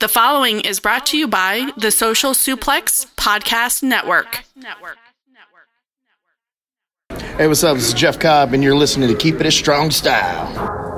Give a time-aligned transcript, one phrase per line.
[0.00, 4.44] The following is brought to you by the Social Suplex Podcast Network.
[7.36, 7.76] Hey, what's up?
[7.76, 10.97] This is Jeff Cobb, and you're listening to Keep It a Strong Style.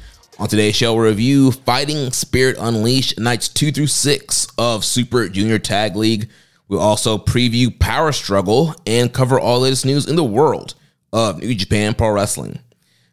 [0.41, 5.59] On today's show, we'll review Fighting Spirit Unleashed nights two through six of Super Junior
[5.59, 6.31] Tag League.
[6.67, 10.73] We'll also preview Power Struggle and cover all the latest news in the world
[11.13, 12.57] of New Japan Pro Wrestling.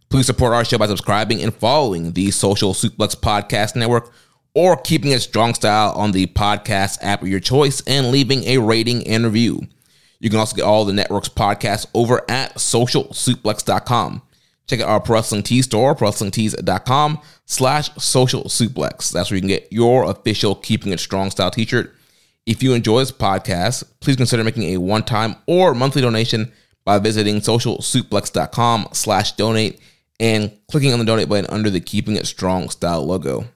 [0.08, 4.10] Please support our show by subscribing and following the Social Suplex Podcast Network
[4.54, 8.56] or keeping it strong style on the podcast app of your choice and leaving a
[8.56, 9.60] rating and review.
[10.18, 14.22] You can also get all the network's podcasts over at socialsuplex.com.
[14.68, 19.10] Check out our Wrestling Tees store, prowrestlingtees.com slash social suplex.
[19.10, 21.94] That's where you can get your official Keeping It Strong style t-shirt.
[22.44, 26.52] If you enjoy this podcast, please consider making a one-time or monthly donation
[26.84, 29.80] by visiting socialsuplex.com slash donate
[30.20, 33.46] and clicking on the donate button under the Keeping It Strong style logo.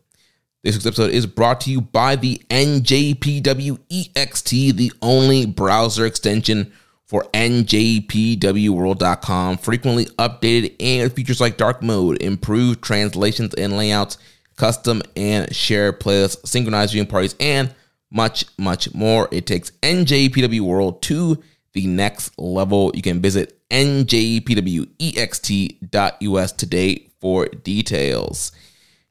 [0.63, 6.73] This week's episode is brought to you by the NJPW EXT, the only browser extension
[7.13, 9.59] for NJPWWorld.com.
[9.59, 14.17] Frequently updated and features like dark mode, improved translations and layouts,
[14.57, 17.75] custom and share playlists, synchronized viewing parties, and
[18.11, 19.29] much, much more.
[19.31, 21.43] It takes NJPW World to
[21.75, 22.91] the next level.
[22.95, 28.53] You can visit njpwext.us today for details.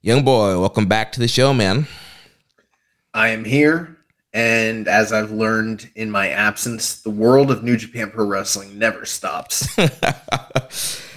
[0.01, 1.85] Young boy, welcome back to the show, man.
[3.13, 4.00] I am here
[4.33, 9.05] and as I've learned in my absence, the world of New Japan Pro Wrestling never
[9.05, 9.77] stops.
[9.79, 9.87] uh,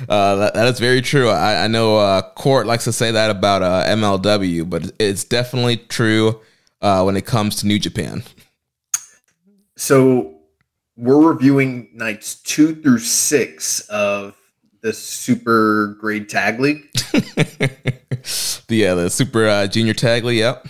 [0.08, 1.28] that, that is very true.
[1.28, 5.76] I, I know uh, Court likes to say that about uh, MLW, but it's definitely
[5.76, 6.40] true
[6.82, 8.24] uh, when it comes to New Japan.
[9.76, 10.40] So
[10.96, 14.36] we're reviewing nights two through six of
[14.80, 16.90] the Super Grade Tag League.
[18.68, 20.38] the uh, the Super uh, Junior Tag League.
[20.38, 20.66] Yep.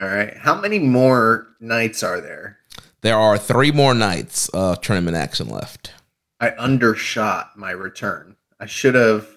[0.00, 0.36] All right.
[0.36, 2.58] How many more nights are there?
[3.00, 5.92] There are three more nights of tournament action left.
[6.40, 8.36] I undershot my return.
[8.60, 9.28] I should have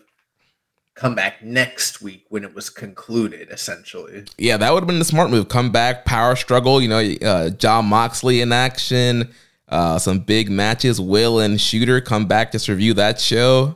[0.95, 4.25] come back next week when it was concluded, essentially.
[4.37, 5.47] Yeah, that would have been the smart move.
[5.47, 9.31] Come back, power struggle, you know, uh, Jon Moxley in action,
[9.69, 10.99] uh, some big matches.
[10.99, 13.75] Will and Shooter come back, just review that show.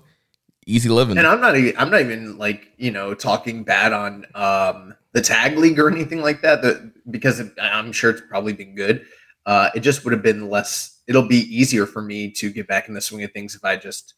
[0.66, 1.18] Easy living.
[1.18, 5.58] And I'm not I'm not even like, you know, talking bad on um the tag
[5.58, 9.06] league or anything like that, that because I'm sure it's probably been good.
[9.46, 11.02] Uh, it just would have been less.
[11.08, 13.76] It'll be easier for me to get back in the swing of things if I
[13.76, 14.16] just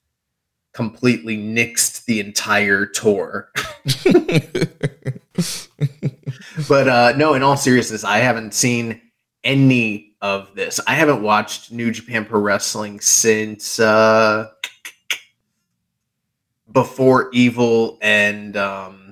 [0.73, 3.51] completely nixed the entire tour.
[6.67, 9.01] but uh, no, in all seriousness, I haven't seen
[9.43, 10.79] any of this.
[10.87, 14.49] I haven't watched New Japan Pro Wrestling since uh,
[16.71, 19.04] before Evil and um,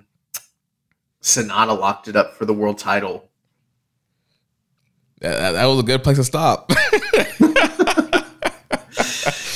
[1.24, 3.30] Sanada locked it up for the world title.
[5.22, 6.70] That, that was a good place to stop.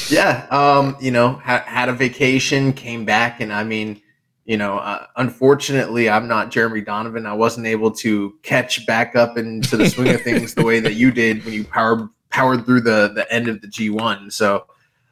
[0.09, 4.01] yeah, um, you know, ha- had a vacation, came back, and I mean,
[4.45, 7.25] you know, uh, unfortunately, I'm not Jeremy Donovan.
[7.25, 10.93] I wasn't able to catch back up into the swing of things the way that
[10.93, 14.31] you did when you powered powered through the the end of the G1.
[14.31, 14.67] So,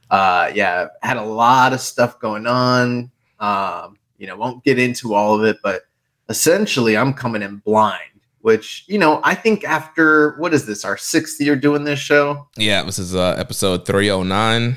[0.10, 3.12] uh, yeah, had a lot of stuff going on.
[3.42, 5.82] Um, you know, won't get into all of it, but
[6.30, 8.02] essentially I'm coming in blind,
[8.42, 12.48] which, you know, I think after what is this, our sixth year doing this show?
[12.58, 14.76] Yeah, this is uh, episode 309.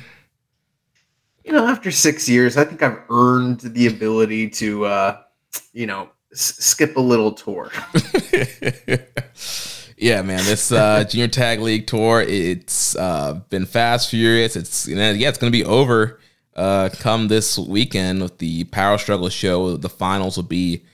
[1.45, 5.19] You know, after six years, I think I've earned the ability to, uh,
[5.73, 7.71] you know, s- skip a little tour.
[9.97, 14.57] yeah, man, this uh, junior tag league tour, it's uh, been fast, furious.
[14.57, 16.21] It's you know, yeah, it's gonna be over
[16.55, 19.77] uh, come this weekend with the Power Struggle show.
[19.77, 20.85] The finals will be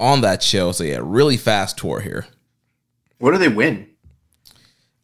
[0.00, 0.72] on that show.
[0.72, 2.26] So yeah, really fast tour here.
[3.18, 3.88] What do they win?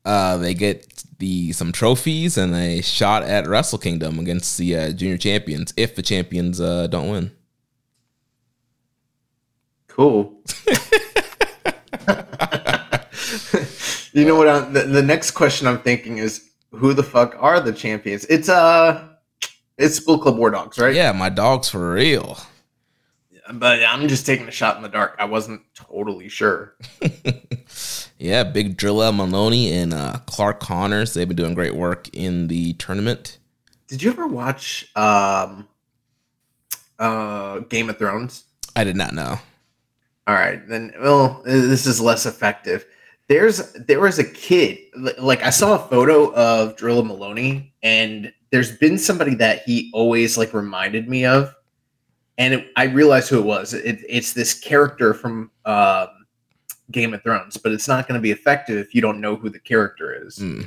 [0.04, 4.92] Uh, they get the some trophies and a shot at Wrestle Kingdom against the uh,
[4.92, 7.32] junior champions if the champions uh, don't win.
[9.88, 10.40] Cool.
[14.12, 14.48] you know what?
[14.48, 18.24] I'm, the, the next question I'm thinking is, who the fuck are the champions?
[18.26, 19.08] It's uh,
[19.78, 20.94] it's Bullet Club War Dogs, right?
[20.94, 22.38] Yeah, my dogs for real.
[23.52, 25.16] But I'm just taking a shot in the dark.
[25.18, 26.76] I wasn't totally sure.
[28.18, 31.12] yeah, Big Drilla Moloney and uh, Clark Connors.
[31.12, 33.38] They've been doing great work in the tournament.
[33.86, 35.68] Did you ever watch um,
[36.98, 38.44] uh, Game of Thrones?
[38.74, 39.38] I did not know.
[40.26, 40.94] All right, then.
[41.00, 42.86] Well, this is less effective.
[43.28, 44.78] There's there was a kid.
[45.18, 50.38] Like I saw a photo of Drilla Moloney, and there's been somebody that he always
[50.38, 51.54] like reminded me of
[52.38, 53.74] and it, I realized who it was.
[53.74, 56.08] It, it's this character from um,
[56.90, 59.48] Game of Thrones, but it's not going to be effective if you don't know who
[59.48, 60.38] the character is.
[60.38, 60.66] Mm.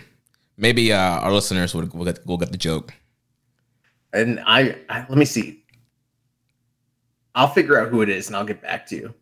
[0.57, 2.93] Maybe uh, our listeners will, will, get, will get the joke.
[4.13, 5.63] And I, I, let me see.
[7.35, 9.13] I'll figure out who it is and I'll get back to you.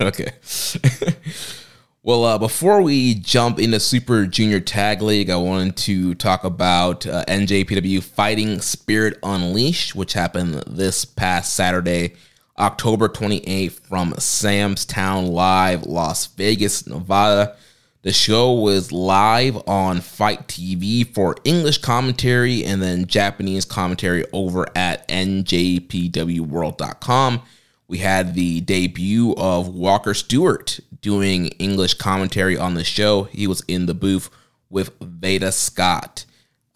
[0.00, 0.30] okay.
[2.02, 7.06] Well, uh, before we jump into Super Junior Tag League, I wanted to talk about
[7.06, 12.14] uh, NJPW Fighting Spirit Unleashed, which happened this past Saturday,
[12.58, 17.54] October 28th, from Sam's Town Live, Las Vegas, Nevada.
[18.00, 24.66] The show was live on Fight TV for English commentary and then Japanese commentary over
[24.74, 27.42] at NJPWWorld.com.
[27.90, 33.24] We had the debut of Walker Stewart doing English commentary on the show.
[33.24, 34.30] He was in the booth
[34.68, 36.24] with Veda Scott.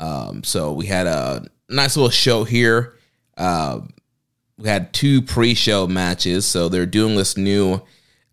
[0.00, 2.96] Um, so we had a nice little show here.
[3.38, 3.82] Uh,
[4.58, 6.46] we had two pre-show matches.
[6.46, 7.80] So they're doing this new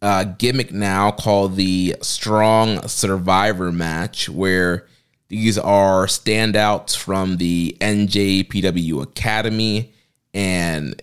[0.01, 4.87] uh, gimmick now called the Strong Survivor match, where
[5.27, 9.93] these are standouts from the NJPW Academy
[10.33, 10.99] and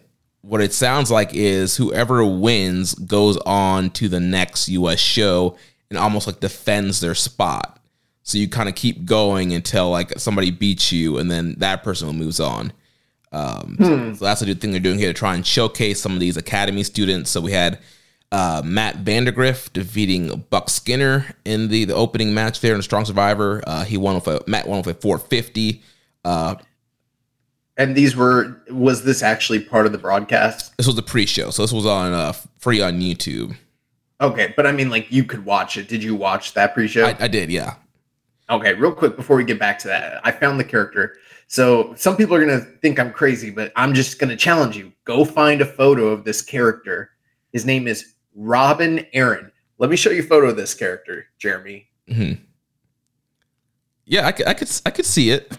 [0.49, 5.57] what it sounds like is whoever wins goes on to the next US show
[5.91, 7.79] and almost like defends their spot.
[8.23, 12.09] So you kind of keep going until like somebody beats you and then that person
[12.17, 12.73] moves on.
[13.31, 14.15] Um, hmm.
[14.15, 16.83] so, that's the thing they're doing here to try and showcase some of these academy
[16.83, 17.31] students.
[17.31, 17.79] So we had
[18.33, 23.63] uh, Matt Vandagriff defeating Buck Skinner in the, the opening match there in Strong Survivor.
[23.67, 25.83] Uh, he won with a Matt won with a 450.
[26.25, 26.55] Uh,
[27.79, 30.77] and these were was this actually part of the broadcast?
[30.77, 33.57] This was the pre-show, so this was on uh, free on YouTube.
[34.21, 35.89] Okay, but I mean, like you could watch it.
[35.89, 37.07] Did you watch that pre-show?
[37.07, 37.77] I, I did, yeah.
[38.51, 41.17] Okay, real quick before we get back to that, I found the character.
[41.47, 44.93] So some people are gonna think I'm crazy, but I'm just gonna challenge you.
[45.05, 47.11] Go find a photo of this character.
[47.53, 49.51] His name is Robin Arryn.
[49.79, 51.87] Let me show you a photo of this character, Jeremy.
[52.11, 52.43] Mm-hmm.
[54.05, 55.57] Yeah, I could, I could, I could see it.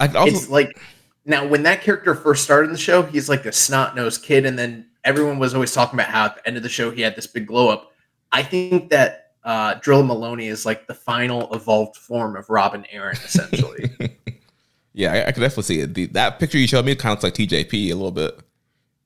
[0.00, 0.76] I also, it's like
[1.24, 4.44] now, when that character first started in the show, he's like a snot nosed kid,
[4.44, 7.02] and then everyone was always talking about how at the end of the show he
[7.02, 7.92] had this big glow up.
[8.32, 13.24] I think that uh, Drilla Moloney is like the final evolved form of Robin Arryn,
[13.24, 13.90] essentially.
[14.92, 15.94] yeah, I, I, could definitely see it.
[15.94, 18.38] The, that picture you showed me kind of looks like TJP a little bit.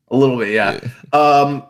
[0.08, 0.80] A little bit, yeah.
[1.12, 1.18] yeah.
[1.18, 1.64] Um,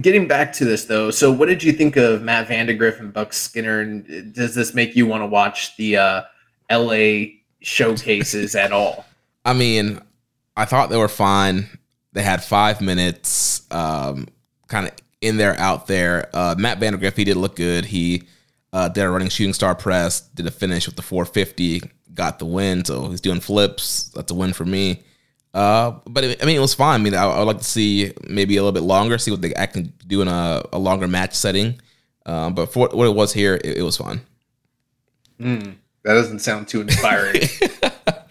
[0.00, 3.32] getting back to this though, so what did you think of Matt Vandagriff and Buck
[3.32, 3.80] Skinner?
[3.80, 6.22] And does this make you want to watch the uh,
[6.70, 9.06] LA showcases at all?
[9.44, 10.00] I mean,
[10.56, 11.68] I thought they were fine.
[12.12, 14.26] They had five minutes, um,
[14.68, 16.28] kind of in there, out there.
[16.32, 17.84] Uh, Matt Vandagriff, he did look good.
[17.84, 18.24] He
[18.72, 21.82] uh, did a running shooting star press, did a finish with the 450,
[22.14, 22.84] got the win.
[22.84, 24.08] So he's doing flips.
[24.08, 25.02] That's a win for me.
[25.52, 27.00] Uh, but it, I mean, it was fine.
[27.00, 29.42] I mean, I, I, would like to see maybe a little bit longer, see what
[29.42, 31.80] they I can do in a, a longer match setting.
[32.26, 34.20] Um, but for what it was here, it, it was fun.
[35.40, 37.40] Mm, that doesn't sound too inspiring.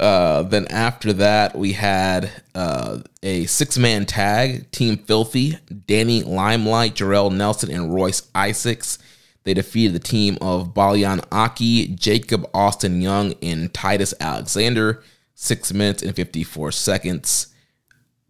[0.00, 6.94] Uh, then after that, we had uh, a six man tag, Team Filthy, Danny Limelight,
[6.94, 8.98] Jorel Nelson, and Royce Isaacs.
[9.44, 15.02] They defeated the team of Baliyan Akki, Jacob Austin Young, and Titus Alexander,
[15.34, 17.48] six minutes and 54 seconds.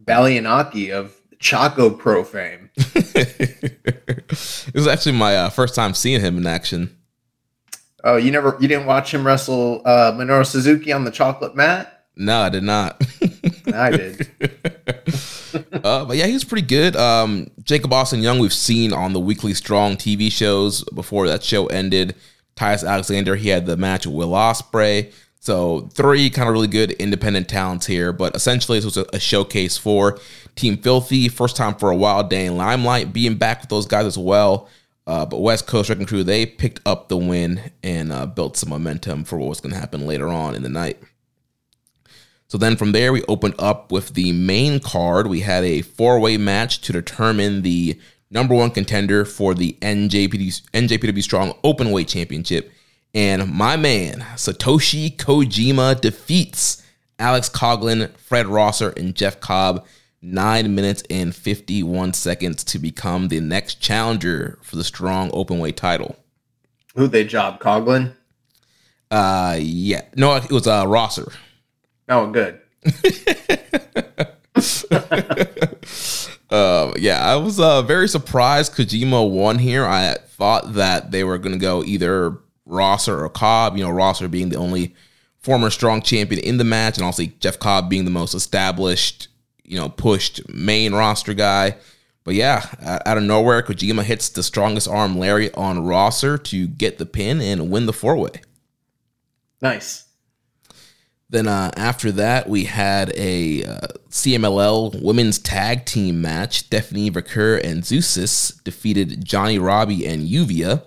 [0.03, 2.69] Baliyan Akki of Choco Pro fame.
[2.75, 6.97] it was actually my uh, first time seeing him in action.
[8.03, 12.05] Oh, you never you didn't watch him wrestle uh, Minoru Suzuki on the chocolate mat?
[12.15, 13.01] No, I did not.
[13.73, 14.29] I did.
[15.83, 16.95] uh, but yeah, he was pretty good.
[16.95, 21.67] Um, Jacob Austin Young, we've seen on the weekly Strong TV shows before that show
[21.67, 22.15] ended.
[22.55, 25.11] Titus Alexander, he had the match with Will Ospreay.
[25.39, 29.19] So three kind of really good independent talents here, but essentially this was a, a,
[29.19, 30.19] showcase for
[30.55, 31.29] Team Filthy.
[31.29, 34.69] First time for a while, Danny Limelight being back with those guys as well.
[35.07, 38.69] Uh, but West Coast Wrecking Crew, they picked up the win and uh, built some
[38.69, 40.99] momentum for what was going to happen later on in the night.
[42.47, 45.27] So then from there, we opened up with the main card.
[45.27, 50.61] We had a four way match to determine the number one contender for the NJPW,
[50.71, 52.71] NJPW Strong Openweight Championship.
[53.13, 56.83] And my man, Satoshi Kojima, defeats
[57.19, 59.85] Alex Coughlin, Fred Rosser, and Jeff Cobb
[60.21, 65.77] nine minutes and 51 seconds to become the next challenger for the strong open weight
[65.77, 66.15] title.
[66.95, 67.59] Who they job?
[67.59, 68.13] Coughlin?
[69.09, 70.03] Uh, yeah.
[70.15, 71.31] No, it was uh, Rosser.
[72.07, 72.59] Oh, good.
[76.49, 79.85] uh, yeah, I was uh, very surprised Kojima won here.
[79.85, 84.27] I thought that they were going to go either Rosser or Cobb, you know, Rosser
[84.27, 84.95] being the only
[85.39, 89.27] former strong champion in the match, and also Jeff Cobb being the most established
[89.71, 91.77] you know, pushed main roster guy.
[92.25, 92.65] But yeah,
[93.05, 97.41] out of nowhere, Kojima hits the strongest arm Larry on Rosser to get the pin
[97.41, 98.41] and win the four way.
[99.61, 100.09] Nice.
[101.29, 106.59] Then uh, after that, we had a uh, CMLL women's tag team match.
[106.59, 110.83] Stephanie Vaquer and Zeuxis defeated Johnnie Robbie and Lluvia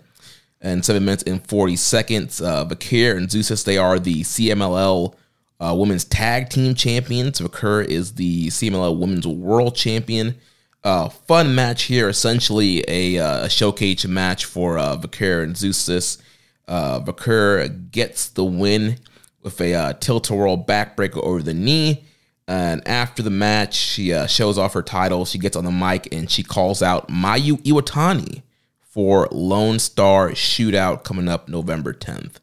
[0.60, 2.42] in seven minutes and 40 seconds.
[2.42, 5.14] Uh, and Zeuxis, they are the CMLL
[5.64, 7.40] uh, women's tag team champions.
[7.40, 10.34] Vaquer is the CMLL women's world champion.
[10.82, 16.20] Uh, fun match here, essentially a, uh, a showcase match for uh, Vaquer and Zeuxis.
[16.68, 18.98] Uh, Vaquer gets the win
[19.42, 22.04] with a uh, tilt-a-whirl backbreaker over the knee.
[22.46, 25.24] And after the match, she uh, shows off her title.
[25.24, 28.42] She gets on the mic and she calls out Mayu Iwatani
[28.82, 32.36] for Lone Star Shootout coming up November 10th.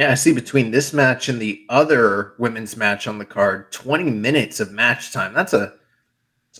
[0.00, 4.04] Yeah, I see between this match and the other women's match on the card, 20
[4.04, 5.34] minutes of match time.
[5.34, 5.74] That's a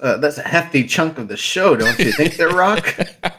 [0.03, 2.95] uh, that's a hefty chunk of the show, don't you think, there, Rock?
[3.25, 3.33] uh,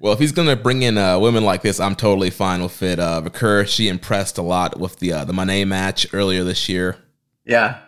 [0.00, 2.98] well, if he's gonna bring in uh, women like this, I'm totally fine with it.
[2.98, 6.96] Uh, Vaquer, she impressed a lot with the uh, the Monet match earlier this year.
[7.44, 7.78] Yeah,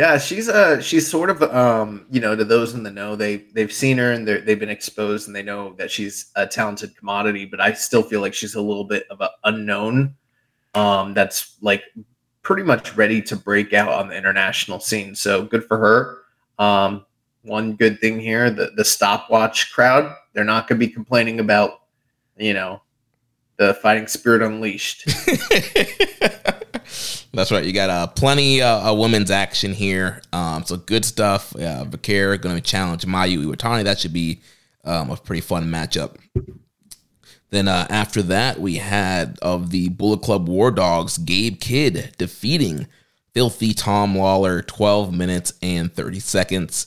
[0.00, 3.36] yeah, she's uh she's sort of um you know to those in the know they
[3.52, 7.44] they've seen her and they've been exposed and they know that she's a talented commodity,
[7.44, 10.14] but I still feel like she's a little bit of an unknown.
[10.74, 11.82] Um, that's like
[12.40, 15.14] pretty much ready to break out on the international scene.
[15.14, 16.22] So good for her.
[16.58, 17.04] Um,
[17.42, 21.82] one good thing here, the the stopwatch crowd, they're not going to be complaining about
[22.38, 22.80] you know
[23.60, 25.04] the fighting spirit unleashed.
[27.32, 27.62] That's right.
[27.62, 30.22] You got uh, plenty uh, of women's action here.
[30.32, 31.54] Um, so good stuff.
[31.54, 33.84] Uh, Vaquer going to challenge Mayu Iwatani.
[33.84, 34.40] That should be
[34.84, 36.16] um, a pretty fun matchup.
[37.50, 42.86] Then uh, after that, we had of the Bullet Club War Dogs, Gabe Kidd defeating
[43.34, 46.86] Filthy Tom Lawler 12 minutes and 30 seconds.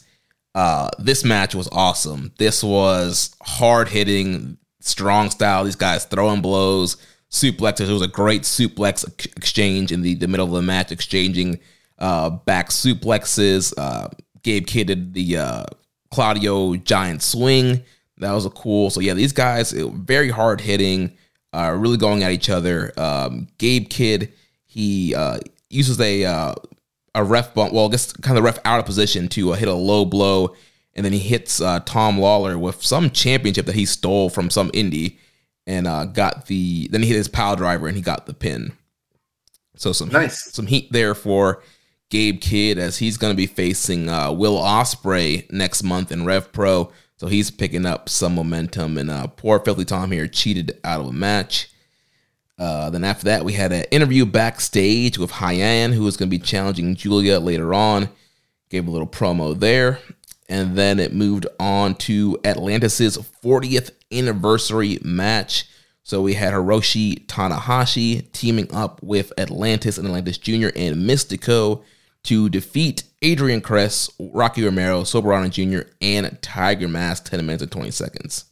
[0.56, 2.32] Uh, this match was awesome.
[2.40, 5.64] This was hard hitting, strong style.
[5.64, 6.98] These guys throwing blows
[7.30, 7.90] suplexes.
[7.90, 11.60] It was a great suplex exchange in the, the middle of the match, exchanging
[12.00, 13.74] uh, back suplexes.
[13.78, 14.10] Uh,
[14.44, 15.64] Gabe Kidd did the uh,
[16.12, 17.84] Claudio giant swing.
[18.18, 18.90] That was a cool.
[18.90, 21.18] So yeah, these guys it, very hard hitting,
[21.54, 22.94] uh, really going at each other.
[22.98, 24.34] Um, Gabe Kidd
[24.74, 25.38] he uh,
[25.70, 26.56] uses a uh,
[27.14, 27.74] a ref bump.
[27.74, 30.04] Well, I guess kind of the ref out of position to uh, hit a low
[30.04, 30.56] blow,
[30.96, 34.70] and then he hits uh, Tom Lawler with some championship that he stole from some
[34.72, 35.18] indie
[35.66, 38.74] and uh, got the then he hit his pile driver and he got the pin.
[39.76, 41.64] So some nice heat, some heat there for
[42.10, 46.52] Gabe Kidd as he's going to be facing uh, Will Ospreay next month in Rev
[46.52, 46.92] Pro.
[47.18, 48.98] So he's picking up some momentum.
[48.98, 51.70] And uh, poor Filthy Tom here cheated out of a match.
[52.60, 56.38] Uh, then after that, we had an interview backstage with Hyan, who was going to
[56.38, 58.10] be challenging Julia later on.
[58.70, 60.00] Gave a little promo there.
[60.50, 65.66] And then it moved on to Atlantis's 40th anniversary match.
[66.04, 70.70] So we had Hiroshi Tanahashi teaming up with Atlantis and Atlantis Jr.
[70.76, 71.84] and Mystico
[72.24, 77.92] to defeat Adrian Quest, Rocky Romero, Soberano Jr., and Tiger Mask 10 minutes and 20
[77.92, 78.46] seconds.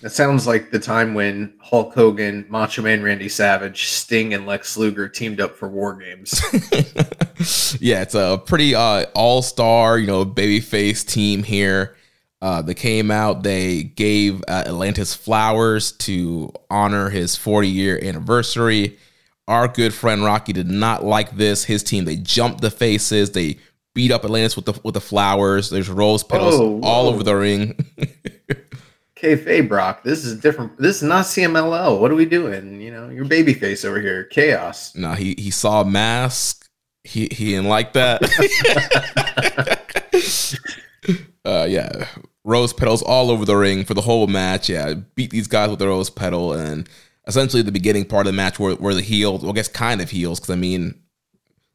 [0.00, 4.76] That sounds like the time when Hulk Hogan, Macho Man Randy Savage, Sting, and Lex
[4.76, 6.40] Luger teamed up for War Games.
[7.80, 11.96] yeah, it's a pretty uh, all star, you know, babyface team here.
[12.40, 18.96] Uh, they came out, they gave uh, Atlantis flowers to honor his 40 year anniversary.
[19.48, 21.64] Our good friend Rocky did not like this.
[21.64, 23.58] His team, they jumped the faces, they
[23.94, 25.70] beat up Atlantis with the with the flowers.
[25.70, 27.74] There's rose petals oh, all over the ring.
[29.20, 30.78] Kayfabe Brock, this is different.
[30.78, 32.00] This is not CMLL.
[32.00, 32.80] What are we doing?
[32.80, 34.94] You know, your babyface over here, chaos.
[34.94, 36.68] No, he he saw a mask.
[37.04, 38.22] He he didn't like that.
[41.44, 42.06] uh, yeah,
[42.44, 44.68] rose petals all over the ring for the whole match.
[44.68, 46.88] Yeah, beat these guys with the rose petal, and
[47.26, 50.00] essentially the beginning part of the match where, where the heels, well, I guess kind
[50.00, 51.00] of heels, because I mean,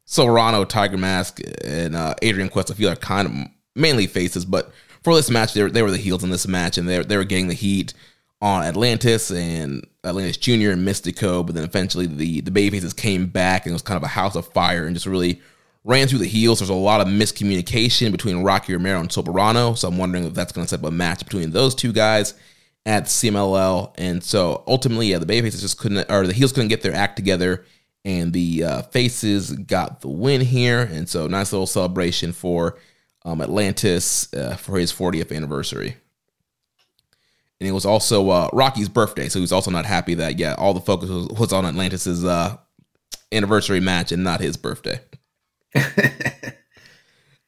[0.06, 4.72] Silverano, Tiger Mask, and uh, Adrian Quest, I feel are kind of mainly faces, but
[5.04, 7.16] for this match, they were, they were the heels in this match, and they they
[7.16, 7.94] were getting the heat
[8.40, 13.64] on Atlantis and Atlantis Junior and Mystico, but then eventually the the babyfaces came back
[13.64, 15.40] and it was kind of a house of fire and just really
[15.84, 16.58] ran through the heels.
[16.58, 20.52] There's a lot of miscommunication between Rocky Romero and Soberano, so I'm wondering if that's
[20.52, 22.34] going to set up a match between those two guys
[22.86, 23.94] at CMLL.
[23.96, 27.16] And so ultimately, yeah, the babyfaces just couldn't, or the heels couldn't get their act
[27.16, 27.64] together,
[28.04, 30.80] and the uh, faces got the win here.
[30.80, 32.78] And so nice little celebration for
[33.24, 35.96] um, Atlantis uh, for his 40th anniversary.
[37.60, 40.54] And it was also uh, Rocky's birthday, so he was also not happy that yeah,
[40.58, 42.56] all the focus was, was on Atlantis's uh,
[43.32, 45.00] anniversary match and not his birthday.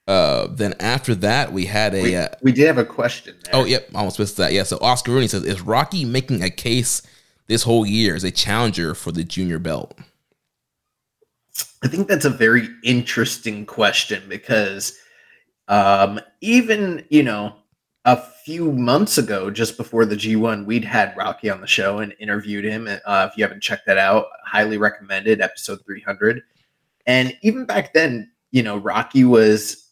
[0.07, 2.03] uh, then after that, we had a.
[2.03, 3.37] We, uh, we did have a question.
[3.45, 3.57] There.
[3.57, 4.53] oh, yep, almost missed that.
[4.53, 7.03] Yeah, so Oscar Rooney says, "Is Rocky making a case
[7.49, 9.99] this whole year as a challenger for the junior belt?"
[11.83, 14.97] I think that's a very interesting question because
[15.69, 17.55] um, even you know
[18.07, 22.15] a few months ago, just before the G1, we'd had Rocky on the show and
[22.21, 22.89] interviewed him.
[23.05, 26.43] Uh, if you haven't checked that out, highly recommended episode 300.
[27.07, 29.89] And even back then, you know, Rocky was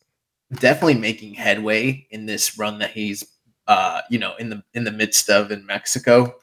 [0.52, 3.24] definitely making headway in this run that he's,
[3.66, 6.36] uh, you know, in the in the midst of in Mexico.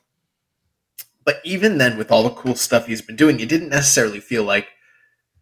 [1.24, 4.44] But even then, with all the cool stuff he's been doing, it didn't necessarily feel
[4.44, 4.68] like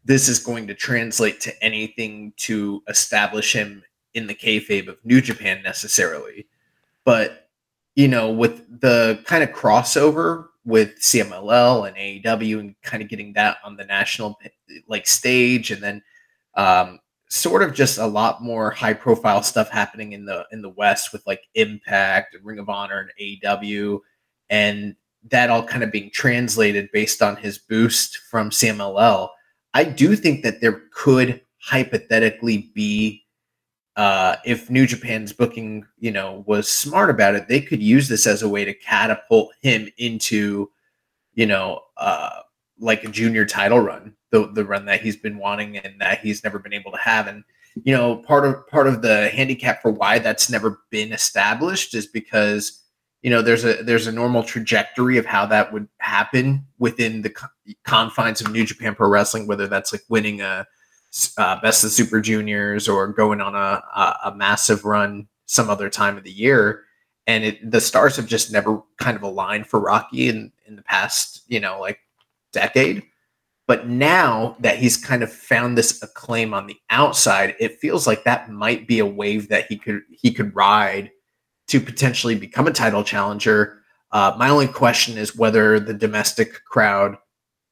[0.10, 3.84] this is going to translate to anything to establish him
[4.16, 6.48] in the kayfabe of New Japan necessarily.
[7.06, 7.48] But
[7.94, 13.34] you know, with the kind of crossover with CMLL and AEW and kind of getting
[13.34, 14.40] that on the national
[14.88, 16.02] like stage and then
[16.56, 17.00] um,
[17.30, 21.14] sort of just a lot more high profile stuff happening in the in the West
[21.14, 23.12] with like Impact Ring of Honor and
[23.44, 24.00] AEW
[24.50, 24.96] and
[25.30, 29.30] that all kind of being translated based on his boost from CMLL.
[29.74, 33.26] I do think that there could hypothetically be
[33.96, 38.26] uh, if New Japan's booking, you know, was smart about it, they could use this
[38.26, 40.70] as a way to catapult him into,
[41.34, 42.30] you know, uh,
[42.80, 46.46] like a junior title run, the the run that he's been wanting and that he's
[46.46, 47.28] never been able to have.
[47.28, 47.44] And
[47.84, 52.08] you know, part of part of the handicap for why that's never been established is
[52.08, 52.82] because
[53.22, 57.34] you know there's a there's a normal trajectory of how that would happen within the
[57.86, 60.66] confines of New Japan Pro Wrestling, whether that's like winning a
[61.38, 65.90] uh, Best of Super Juniors or going on a, a, a massive run some other
[65.90, 66.84] time of the year.
[67.26, 70.82] And it, the stars have just never kind of aligned for Rocky in, in the
[70.84, 72.00] past, you know, like
[72.54, 73.04] decade.
[73.68, 78.24] But now that he's kind of found this acclaim on the outside, it feels like
[78.24, 81.12] that might be a wave that he could he could ride
[81.68, 83.78] to potentially become a title challenger.
[84.12, 87.16] Uh, my only question is whether the domestic crowd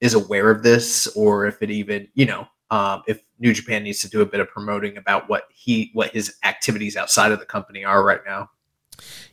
[0.01, 3.99] is aware of this or if it even, you know, um, if New Japan needs
[4.01, 7.45] to do a bit of promoting about what he what his activities outside of the
[7.45, 8.49] company are right now.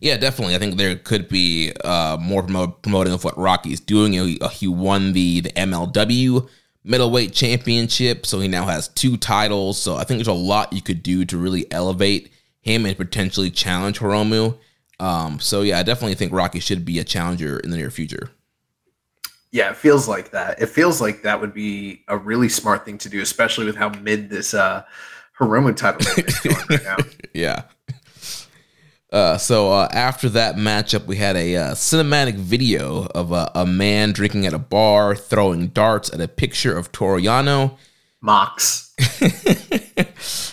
[0.01, 0.55] Yeah, definitely.
[0.55, 4.13] I think there could be uh, more promoting of what Rocky's doing.
[4.13, 6.49] He, uh, he won the the MLW
[6.85, 9.81] middleweight championship, so he now has two titles.
[9.81, 13.51] So I think there's a lot you could do to really elevate him and potentially
[13.51, 14.59] challenge Hiromu.
[15.01, 18.31] Um, so yeah, I definitely think Rocky should be a challenger in the near future.
[19.55, 20.61] Yeah, it feels like that.
[20.61, 23.89] It feels like that would be a really smart thing to do, especially with how
[23.89, 24.83] mid this uh
[25.39, 26.97] Hiromu title is going right now.
[27.33, 27.63] yeah.
[29.13, 34.11] Uh, so uh, after that matchup, we had a uh, cinematic video of a man
[34.11, 37.77] drinking at a bar, throwing darts at a picture of Toru Yano.
[38.21, 38.93] Mox.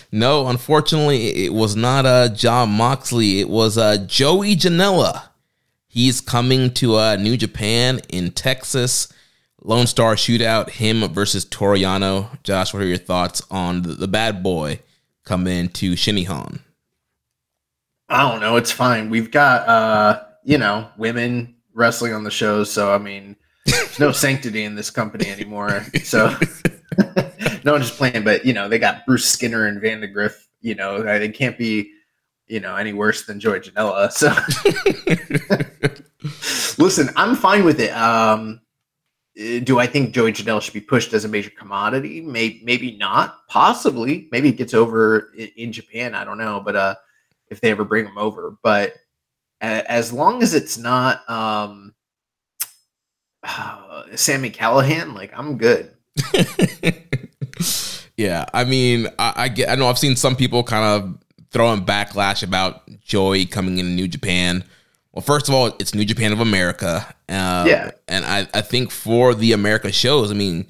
[0.12, 3.40] no, unfortunately, it was not uh, Jon Moxley.
[3.40, 5.31] It was uh, Joey Janela.
[5.92, 9.12] He's coming to uh, New Japan in Texas.
[9.60, 12.42] Lone Star Shootout, him versus Toru Yano.
[12.42, 14.80] Josh, what are your thoughts on the, the bad boy
[15.24, 16.60] coming into Shin Nihon?
[18.08, 18.56] I don't know.
[18.56, 19.10] It's fine.
[19.10, 22.72] We've got, uh, you know, women wrestling on the shows.
[22.72, 25.84] So, I mean, there's no sanctity in this company anymore.
[26.04, 26.28] So,
[27.64, 28.24] no, I'm just playing.
[28.24, 30.46] But, you know, they got Bruce Skinner and Vandagriff.
[30.62, 31.92] You know, they can't be
[32.52, 34.12] you know, any worse than Joey Janela.
[34.12, 34.28] So
[36.76, 37.92] listen, I'm fine with it.
[37.92, 38.60] Um,
[39.34, 42.20] do I think Joey Janela should be pushed as a major commodity?
[42.20, 43.38] Maybe, maybe not.
[43.48, 44.28] Possibly.
[44.30, 46.14] Maybe it gets over in, in Japan.
[46.14, 46.60] I don't know.
[46.60, 46.94] But uh,
[47.48, 48.96] if they ever bring him over, but
[49.62, 51.94] as long as it's not um,
[53.42, 55.90] uh, Sami Callihan, like I'm good.
[58.18, 59.70] yeah, I mean, I, I get.
[59.70, 61.21] I know I've seen some people kind of
[61.52, 64.64] throwing backlash about Joey coming into New Japan.
[65.12, 67.06] Well, first of all, it's New Japan of America.
[67.28, 67.90] Uh, Yeah.
[68.08, 70.66] And I, I think for the America shows, I mean,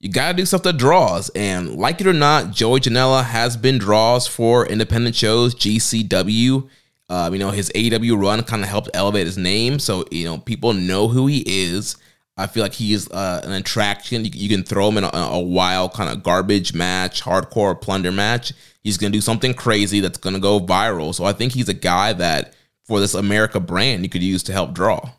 [0.00, 1.30] you got to do stuff that draws.
[1.30, 6.68] And like it or not, Joey Janela has been draws for independent shows, GCW.
[7.08, 9.78] Um, you know, his AEW run kind of helped elevate his name.
[9.78, 11.96] So, you know, people know who he is.
[12.36, 14.24] I feel like he is uh, an attraction.
[14.24, 18.10] You, you can throw him in a, a wild kind of garbage match, hardcore plunder
[18.10, 18.52] match.
[18.82, 21.14] He's going to do something crazy that's going to go viral.
[21.14, 22.54] So I think he's a guy that,
[22.86, 25.10] for this America brand, you could use to help draw.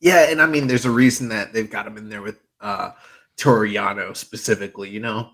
[0.00, 2.90] Yeah, and I mean, there's a reason that they've got him in there with uh
[3.36, 4.90] Toru Yano specifically.
[4.90, 5.30] You know,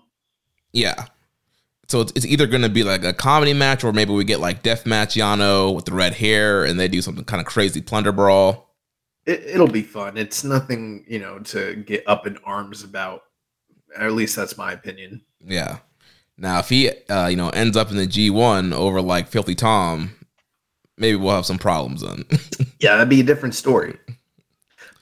[0.73, 1.05] Yeah.
[1.87, 4.41] So it's, it's either going to be like a comedy match, or maybe we get
[4.41, 7.81] like Death Match Yano with the red hair, and they do something kind of crazy
[7.81, 8.66] plunder brawl.
[9.27, 10.17] It, it'll be fun.
[10.17, 13.23] It's nothing, you know, to get up in arms about.
[13.97, 15.21] At least that's my opinion.
[15.43, 15.79] Yeah.
[16.37, 20.15] Now, if he, uh, you know, ends up in the G1 over like Filthy Tom,
[20.97, 22.25] maybe we'll have some problems then.
[22.79, 23.97] Yeah, that'd be a different story.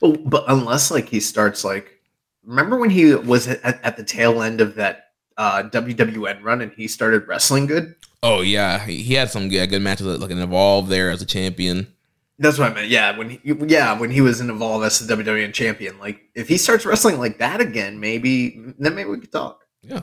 [0.00, 2.00] But, but unless like he starts like,
[2.42, 6.72] remember when he was at, at the tail end of that uh, WWN run and
[6.72, 7.94] he started wrestling good?
[8.22, 11.26] oh yeah, he, he had some yeah, good matches like an Evolve there as a
[11.26, 11.92] champion.
[12.38, 12.88] That's what I meant.
[12.88, 16.48] Yeah, when he, yeah when he was in Evolve as the WWN champion, like if
[16.48, 19.64] he starts wrestling like that again, maybe then maybe we could talk.
[19.82, 20.02] Yeah.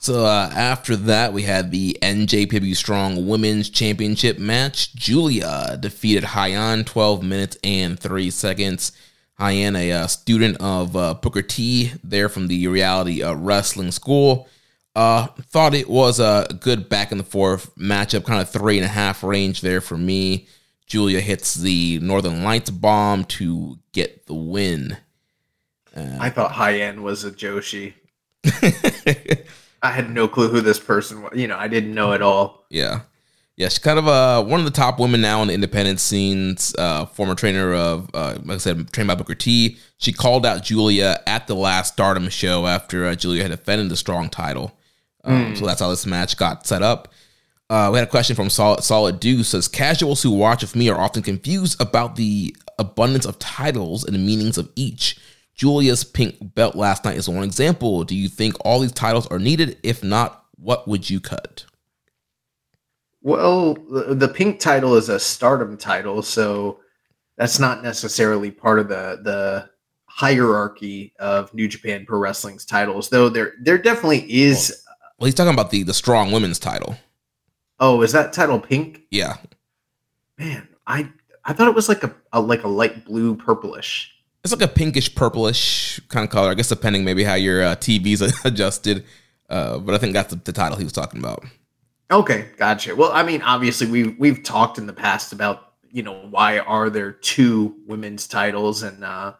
[0.00, 4.94] So uh, after that, we had the NJPW Strong Women's Championship match.
[4.94, 8.92] Julia defeated Hyan 12 minutes and 3 seconds.
[9.40, 14.48] Hyan, a uh, student of uh, Booker T, there from the Reality uh, Wrestling School,
[14.94, 18.88] uh, thought it was a good back and forth matchup, kind of three and a
[18.88, 20.48] half range there for me.
[20.88, 24.96] Julia hits the Northern Lights bomb to get the win.
[25.96, 27.94] I thought Hyan was a Joshi.
[29.82, 31.32] I had no clue who this person was.
[31.34, 32.64] You know, I didn't know at all.
[32.70, 33.00] Yeah.
[33.56, 36.74] Yeah, she's kind of uh, one of the top women now in the independent scenes.
[36.78, 39.78] Uh, former trainer of, uh, like I said, trained by Booker T.
[39.96, 43.96] She called out Julia at the last Stardom show after uh, Julia had defended the
[43.96, 44.78] strong title.
[45.24, 47.12] Um, So that's how this match got set up.
[47.70, 49.22] Uh, we had a question from Solid, Solid.
[49.44, 54.14] Says casuals who watch with me are often confused about the abundance of titles and
[54.14, 55.18] the meanings of each.
[55.54, 58.04] Julia's pink belt last night is one example.
[58.04, 59.76] Do you think all these titles are needed?
[59.82, 61.66] If not, what would you cut?
[63.20, 66.78] Well, the, the pink title is a stardom title, so
[67.36, 69.68] that's not necessarily part of the the
[70.06, 74.82] hierarchy of New Japan Pro Wrestling's titles, though there there definitely is.
[75.18, 76.96] Well, he's talking about the the strong women's title.
[77.80, 79.02] Oh, is that title pink?
[79.10, 79.36] Yeah,
[80.38, 81.10] Man, I
[81.44, 84.14] I thought it was like a, a like a light blue purplish.
[84.44, 86.50] it's like a pinkish purplish kind of color.
[86.50, 89.04] I guess depending maybe how your uh, TV's adjusted.
[89.48, 91.44] Uh, but I think that's the, the title he was talking about.
[92.10, 92.94] Okay, gotcha.
[92.94, 96.90] Well, I mean, obviously we we've talked in the past about you know why are
[96.90, 99.34] there two women's titles, and uh,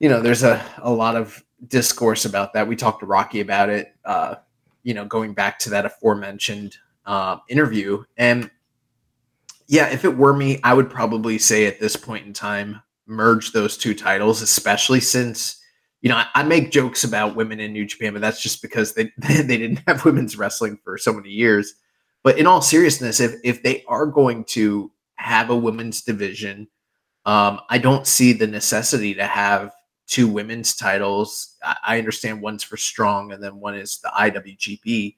[0.00, 2.68] you know there's a a lot of discourse about that.
[2.68, 3.94] We talked to Rocky about it.
[4.04, 4.36] Uh,
[4.82, 6.76] you know, going back to that aforementioned
[7.08, 8.48] uh, interview, and
[9.66, 13.52] yeah, if it were me, I would probably say at this point in time merge
[13.52, 15.58] those two titles, especially since
[16.00, 18.94] you know, I, I make jokes about women in New Japan, but that's just because
[18.94, 21.74] they they didn't have women's wrestling for so many years.
[22.22, 26.68] But in all seriousness, if if they are going to have a women's division,
[27.26, 29.72] um, I don't see the necessity to have
[30.06, 31.56] two women's titles.
[31.62, 35.16] I, I understand one's for strong and then one is the IWGP,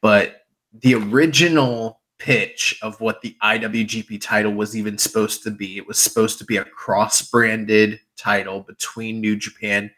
[0.00, 0.39] but
[0.72, 5.98] the original pitch of what the IWGP title was even supposed to be, it was
[5.98, 9.90] supposed to be a cross-branded title between New Japan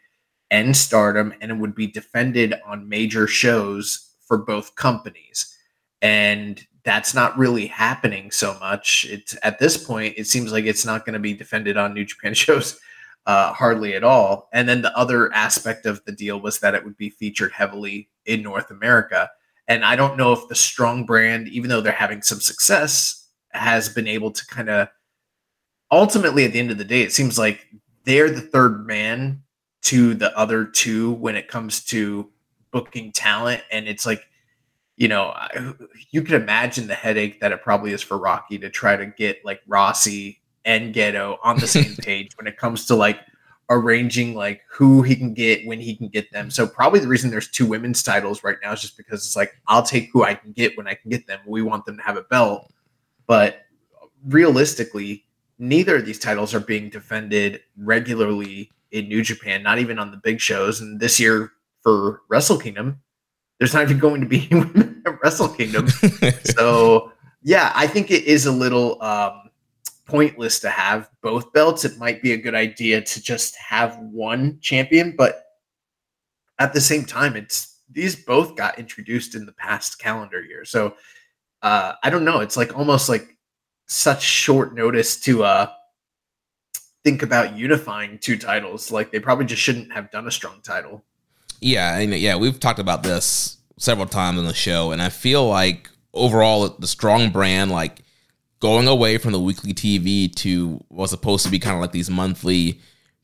[0.49, 5.57] and Stardom, and it would be defended on major shows for both companies.
[6.01, 9.05] And that's not really happening so much.
[9.09, 12.05] It's at this point, it seems like it's not going to be defended on New
[12.05, 12.79] Japan shows
[13.25, 14.49] uh, hardly at all.
[14.53, 18.09] And then the other aspect of the deal was that it would be featured heavily
[18.25, 19.29] in North America.
[19.67, 23.87] And I don't know if the strong brand, even though they're having some success, has
[23.89, 24.87] been able to kind of
[25.91, 27.67] ultimately at the end of the day, it seems like
[28.03, 29.41] they're the third man
[29.83, 32.29] to the other two when it comes to
[32.71, 33.61] booking talent.
[33.71, 34.27] And it's like,
[34.97, 35.73] you know, I-
[36.11, 39.43] you can imagine the headache that it probably is for Rocky to try to get
[39.45, 43.19] like Rossy and Gedo on the same page when it comes to like
[43.79, 46.49] arranging like who he can get when he can get them.
[46.49, 49.53] So probably the reason there's two women's titles right now is just because it's like
[49.67, 51.39] I'll take who I can get when I can get them.
[51.45, 52.71] We want them to have a belt.
[53.27, 53.61] But
[54.25, 55.25] realistically,
[55.59, 60.17] neither of these titles are being defended regularly in New Japan, not even on the
[60.17, 60.81] big shows.
[60.81, 63.01] And this year for Wrestle Kingdom,
[63.59, 65.87] there's not even going to be women Wrestle Kingdom.
[66.43, 69.49] so yeah, I think it is a little um,
[70.13, 71.85] pointless to have both belts.
[71.85, 75.43] It might be a good idea to just have one champion, but
[76.59, 80.65] at the same time, it's these both got introduced in the past calendar year.
[80.65, 80.93] So
[81.63, 82.41] uh, I don't know.
[82.41, 83.37] It's like almost like
[83.87, 85.71] such short notice to uh,
[87.03, 88.91] think about unifying two titles.
[88.91, 91.03] Like they probably just shouldn't have done a strong title.
[91.59, 95.47] Yeah, and yeah, we've talked about this several times on the show, and I feel
[95.47, 98.03] like overall the strong brand, like
[98.63, 102.09] going away from the weekly TV to what's supposed to be kind of like these
[102.09, 102.79] monthly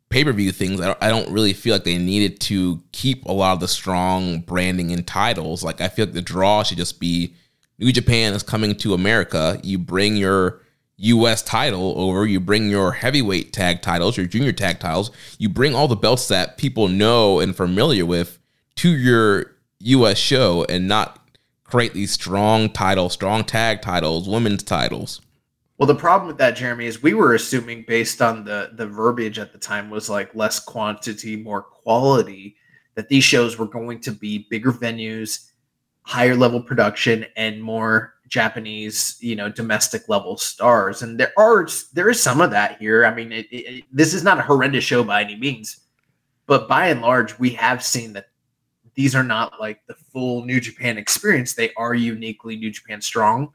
[0.09, 3.23] pay per view things, I don't, I don't really feel like they needed to keep
[3.23, 5.63] a lot of the strong branding and titles.
[5.63, 7.35] Like I feel like the draw should just be
[7.77, 9.57] New Japan is coming to America.
[9.63, 10.59] You bring your
[10.97, 15.73] US title over, you bring your heavyweight tag titles, your junior tag titles, you bring
[15.73, 18.39] all the belts that people know and familiar with
[18.75, 21.29] to your US show and not
[21.63, 25.21] create these strong titles, strong tag titles, women's titles.
[25.79, 29.39] Well, the problem with that, Jeremy, is we were assuming based on the the verbiage
[29.39, 32.57] at the time was like less quantity, more quality,
[32.95, 35.51] that these shows were going to be bigger venues,
[36.01, 41.01] higher level production, and more Japanese, you know, domestic level stars.
[41.01, 43.05] And there are there is some of that here.
[43.05, 45.85] I mean, it, it, this is not a horrendous show by any means,
[46.45, 48.25] but by and large, we have seen that
[48.95, 51.53] these are not like the full New Japan experience.
[51.53, 53.53] They are uniquely New Japan strong.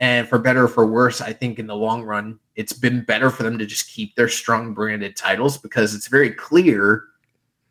[0.00, 3.30] And for better or for worse, I think in the long run, it's been better
[3.30, 7.04] for them to just keep their strong branded titles because it's very clear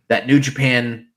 [0.10, 1.08] that New Japan,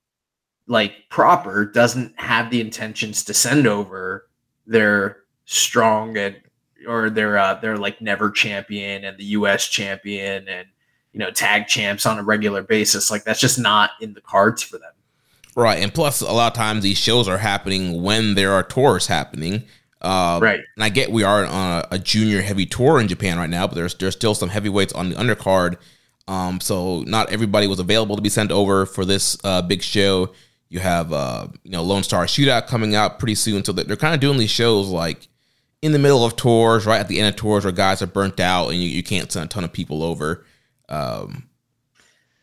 [0.69, 4.29] like proper, doesn't have the intentions to send over
[4.67, 6.37] their strong and
[6.87, 9.67] or their uh, their like never champion and the U.S.
[9.67, 10.69] champion and
[11.13, 13.11] you know tag champs on a regular basis.
[13.11, 14.93] Like that's just not in the cards for them.
[15.57, 19.09] Right, and plus a lot of times these shows are happening when there are tours
[19.09, 19.65] happening.
[20.01, 23.37] Uh, right, and I get we are on a, a, junior heavy tour in Japan
[23.37, 25.77] right now, but there's there's still some heavyweights on the undercard.
[26.27, 30.33] Um, so not everybody was available to be sent over for this uh, big show.
[30.71, 34.15] You have uh, you know Lone Star Shootout coming out pretty soon, so they're kind
[34.15, 35.29] of doing these shows like
[35.83, 38.41] in the middle of tours, right at the end of tours, where guys are burnt
[38.41, 40.47] out and you, you can't send a ton of people over.
[40.89, 41.49] Um,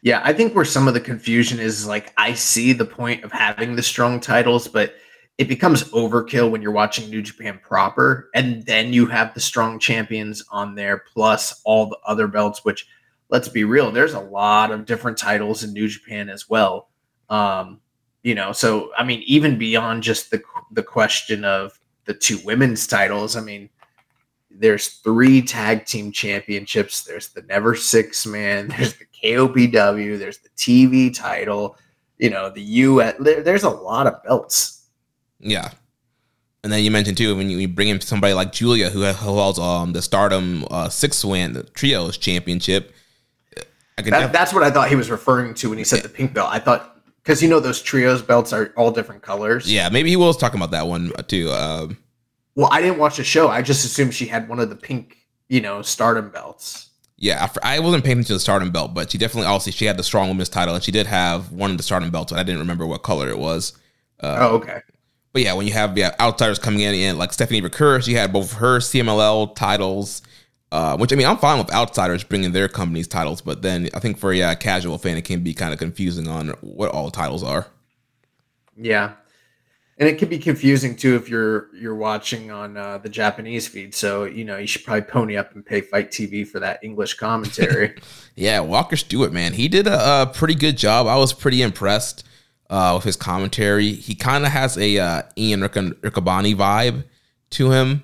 [0.02, 3.32] yeah, I think where some of the confusion is like I see the point of
[3.32, 4.96] having the strong titles, but
[5.38, 9.80] it becomes overkill when you're watching New Japan proper, and then you have the strong
[9.80, 12.66] champions on there, plus all the other belts.
[12.66, 12.88] Which,
[13.30, 16.90] let's be real, there's a lot of different titles in New Japan as well.
[17.30, 17.82] Um,
[18.28, 22.86] you know so i mean even beyond just the the question of the two women's
[22.86, 23.70] titles i mean
[24.52, 30.50] there's three tag team championships there's the never six man there's the kopw there's the
[30.58, 31.78] tv title
[32.18, 34.77] you know the there, there's a lot of belts
[35.40, 35.72] yeah
[36.64, 39.94] and then you mentioned too when you, bring in somebody like Julia who holds um
[39.94, 42.94] the Stardom uh, six win the trios championship.
[43.96, 46.34] That, def- that's what I thought he was referring to when he said the pink
[46.34, 46.50] belt.
[46.52, 49.72] I thought because you know those trios belts are all different colors.
[49.72, 51.52] Yeah, maybe he was talking about that one too.
[51.52, 51.98] Um,
[52.56, 53.48] well, I didn't watch the show.
[53.48, 56.90] I just assumed she had one of the pink, you know, Stardom belts.
[57.16, 59.98] Yeah, I wasn't paying attention to the Stardom belt, but she definitely also she had
[59.98, 62.44] the strong women's title, and she did have one of the Stardom belts, but I
[62.44, 63.72] didn't remember what color it was.
[64.20, 64.82] Uh, oh, okay.
[65.38, 68.34] But yeah, when you have yeah, outsiders coming in, and like Stephanie Vaquer, she had
[68.34, 70.24] both her CMLL titles
[70.72, 74.00] uh, which I mean, I'm fine with outsiders bringing their company's titles, but then I
[74.00, 77.12] think for yeah, a casual fan, it can be kind of confusing on what all
[77.12, 77.68] titles are.
[78.76, 79.14] Yeah,
[79.98, 83.96] and it can be confusing too if you're you're watching on uh, the Japanese feed.
[83.96, 87.14] So you know you should probably pony up and pay Fight TV for that English
[87.14, 87.96] commentary.
[88.36, 91.06] yeah, Walker Stewart, man, he did a, a, pretty good job.
[91.06, 92.26] I was pretty impressed
[92.70, 93.94] uh, with his commentary.
[93.94, 97.06] He kind of has a uh, Ian Riccaboni vibe
[97.52, 98.04] to him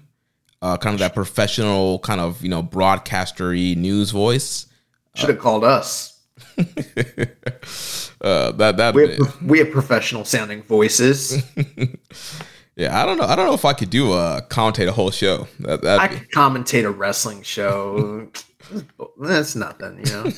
[0.64, 4.66] uh, kind of that professional kind of you know broadcastery news voice.
[5.14, 6.22] Should have called us.
[6.58, 11.44] uh, that that we have, we have professional sounding voices.
[12.78, 13.26] yeah, I don't know.
[13.26, 15.48] I don't know if I could do a commentate a whole show.
[15.60, 18.30] That, I could commentate a wrestling show.
[19.20, 20.32] That's nothing, you know.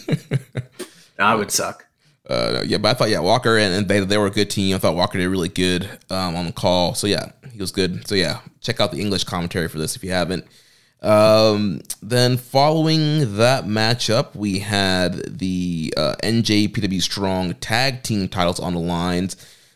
[1.20, 1.86] I would suck.
[2.28, 4.76] Uh, yeah, but I thought yeah, Walker and, and they they were a good team.
[4.76, 6.96] I thought Walker did really good um, on the call.
[6.96, 8.08] So yeah, he was good.
[8.08, 10.46] So yeah, check out the English commentary for this if you haven't.
[11.02, 18.74] Um, then following that matchup, we had the uh, NJPW Strong Tag Team titles on
[18.74, 19.36] the lines.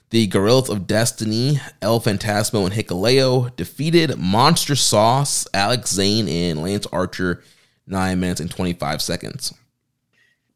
[0.09, 6.87] The Guerrillas of Destiny, El Phantasmo, and Hikuleo defeated Monster Sauce, Alex Zayne, and Lance
[6.91, 7.43] Archer,
[7.85, 9.53] nine minutes and twenty five seconds.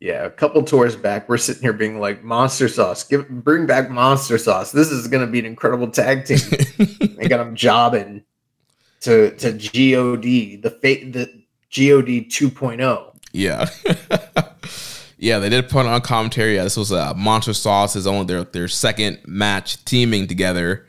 [0.04, 3.90] Yeah, a couple tours back, we're sitting here being like, "Monster Sauce, give bring back
[3.90, 4.74] Monster Sauce.
[4.74, 6.40] This is going to be an incredible tag team."
[7.16, 8.22] they got them jobbing
[9.00, 11.28] to to God, the fate the
[11.74, 13.16] God 2.0.
[13.32, 13.70] Yeah.
[15.18, 16.56] yeah, they did put on commentary.
[16.56, 20.86] Yeah, this was uh, Monster Sauce is only their their second match teaming together.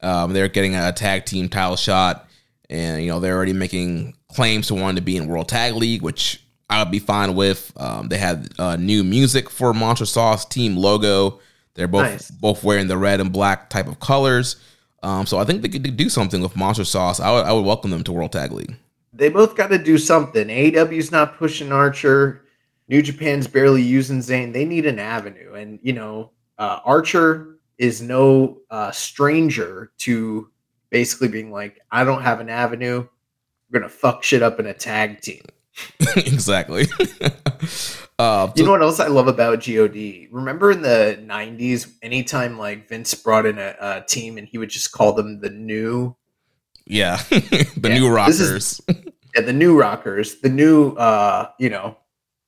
[0.00, 2.30] Um, they're getting a tag team title shot,
[2.70, 6.00] and you know they're already making claims to wanting to be in World Tag League,
[6.00, 7.72] which I would be fine with.
[7.76, 11.40] Um, they had uh, new music for Monster Sauce team logo.
[11.74, 12.30] They're both Nice.
[12.30, 14.56] both wearing the red and black type of colors.
[15.02, 17.20] Um, so I think they could do something with Monster Sauce.
[17.20, 18.74] I would, I would welcome them to World Tag League.
[19.12, 20.48] They both got to do something.
[20.48, 22.44] AEW's not pushing Archer.
[22.88, 24.52] New Japan's barely using Zayne.
[24.52, 30.48] They need an avenue, and you know, uh, Archer is no uh, stranger to
[30.90, 33.06] basically being like, "I don't have an avenue.
[33.70, 35.42] We're gonna fuck shit up in a tag team."
[36.16, 36.86] exactly.
[38.18, 40.28] uh, You know what else I love about God?
[40.30, 44.70] Remember in the '90s, anytime like Vince brought in a, a team and he would
[44.70, 46.14] just call them the new,
[46.86, 48.40] Yeah, the Yeah, new rockers.
[48.40, 48.80] is-
[49.36, 51.96] yeah, the new Rockers, the new, uh, you know,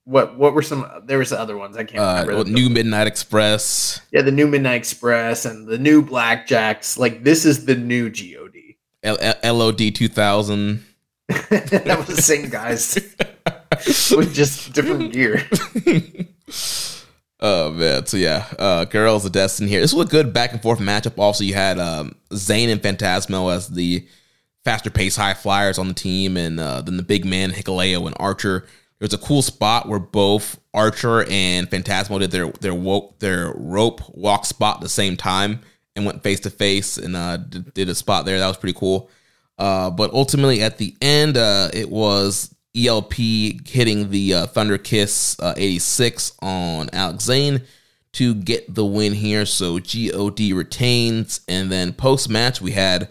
[0.05, 0.89] what what were some?
[1.05, 2.45] There was other ones I can't uh, remember.
[2.45, 4.01] the- new Midnight Express.
[4.12, 6.97] yeah, the new Midnight Express and the new Blackjacks.
[6.97, 8.79] Like this is the new God.
[9.03, 10.86] L- LOD two thousand.
[11.29, 12.95] that was the same guys
[14.17, 15.43] with just different gear.
[17.41, 19.81] oh man, so yeah, uh, Guerrillas of Destiny here.
[19.81, 21.19] This was a good back and forth matchup.
[21.19, 24.07] Also, you had um, Zayne and Phantasmo as the
[24.65, 28.15] faster pace high flyers on the team, and uh, then the big man Hikuleo and
[28.21, 28.61] Archer.
[28.99, 33.53] There was a cool spot where both Archer and Phantasmo did their their woke their
[33.57, 35.61] rope walk spot at the same time
[35.97, 38.39] and went face to face and uh, did, did a spot there.
[38.39, 39.11] That was pretty cool.
[39.59, 45.38] Uh, but ultimately, at the end, uh, it was ELP hitting the uh, Thunder Kiss
[45.40, 47.62] uh, 86 on Alex Zayne
[48.12, 49.47] to get the win here.
[49.47, 51.40] So God retains.
[51.49, 53.09] And then post match, we had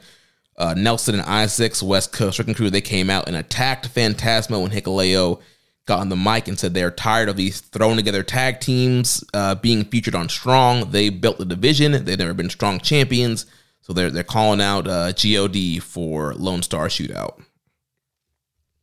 [0.57, 2.69] uh, Nelson and Isaacs, West Coast Wrecking Crew.
[2.69, 5.41] They came out and attacked Phantasmo and Hikuleo.
[5.85, 9.53] Got on the mic and said they're tired of these thrown together tag teams uh,
[9.53, 10.89] being featured on Strong.
[10.89, 12.05] They built the division.
[12.05, 13.45] They've never been Strong champions.
[13.85, 17.39] So they're they're calling out uh, God for Lone Star Shootout.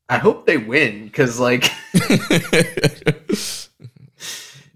[0.09, 1.69] I hope they win because, like,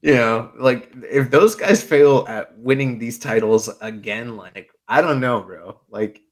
[0.03, 5.21] you know, like if those guys fail at winning these titles again, like I don't
[5.21, 5.79] know, bro.
[5.91, 6.23] Like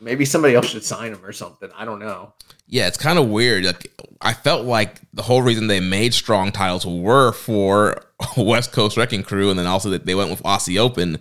[0.00, 1.70] maybe somebody else should sign them or something.
[1.76, 2.34] I don't know.
[2.66, 3.64] Yeah, it's kind of weird.
[3.64, 8.02] Like I felt like the whole reason they made strong titles were for
[8.36, 11.20] West Coast Wrecking Crew, and then also that they went with Aussie Open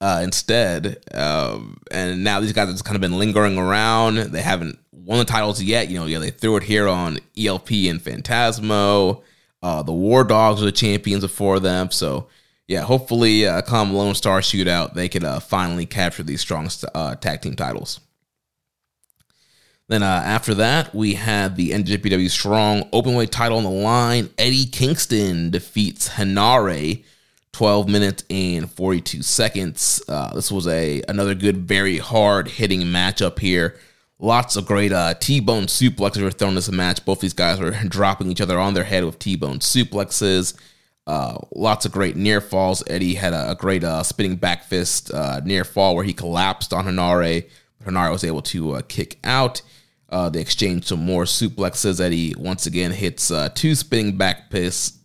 [0.00, 1.02] uh, instead.
[1.12, 4.16] Um, and now these guys have kind of been lingering around.
[4.16, 5.88] They haven't won the titles yet.
[5.88, 9.22] You know, yeah, they threw it here on ELP and Phantasmo.
[9.62, 11.90] Uh, the War Dogs are the champions before them.
[11.90, 12.28] So
[12.68, 17.14] yeah, hopefully, uh, come Lone Star Shootout, they could uh, finally capture these strong uh,
[17.16, 18.00] tag team titles.
[19.88, 24.28] Then uh, after that, we had the NJPW Strong Openweight title on the line.
[24.36, 27.02] Eddie Kingston defeats Hanare,
[27.58, 30.00] 12 minutes and 42 seconds.
[30.06, 33.76] Uh, this was a another good, very hard hitting matchup here.
[34.20, 37.04] Lots of great uh, T-bone suplexes were thrown in this match.
[37.04, 40.56] Both these guys were dropping each other on their head with T-bone suplexes.
[41.04, 42.84] Uh, lots of great near falls.
[42.86, 46.72] Eddie had a, a great uh, spinning back fist uh, near fall where he collapsed
[46.72, 47.48] on Hanare.
[47.84, 49.62] Hanare was able to uh, kick out.
[50.30, 52.00] They exchanged some more suplexes.
[52.00, 54.97] Eddie once again hits two spinning back fists,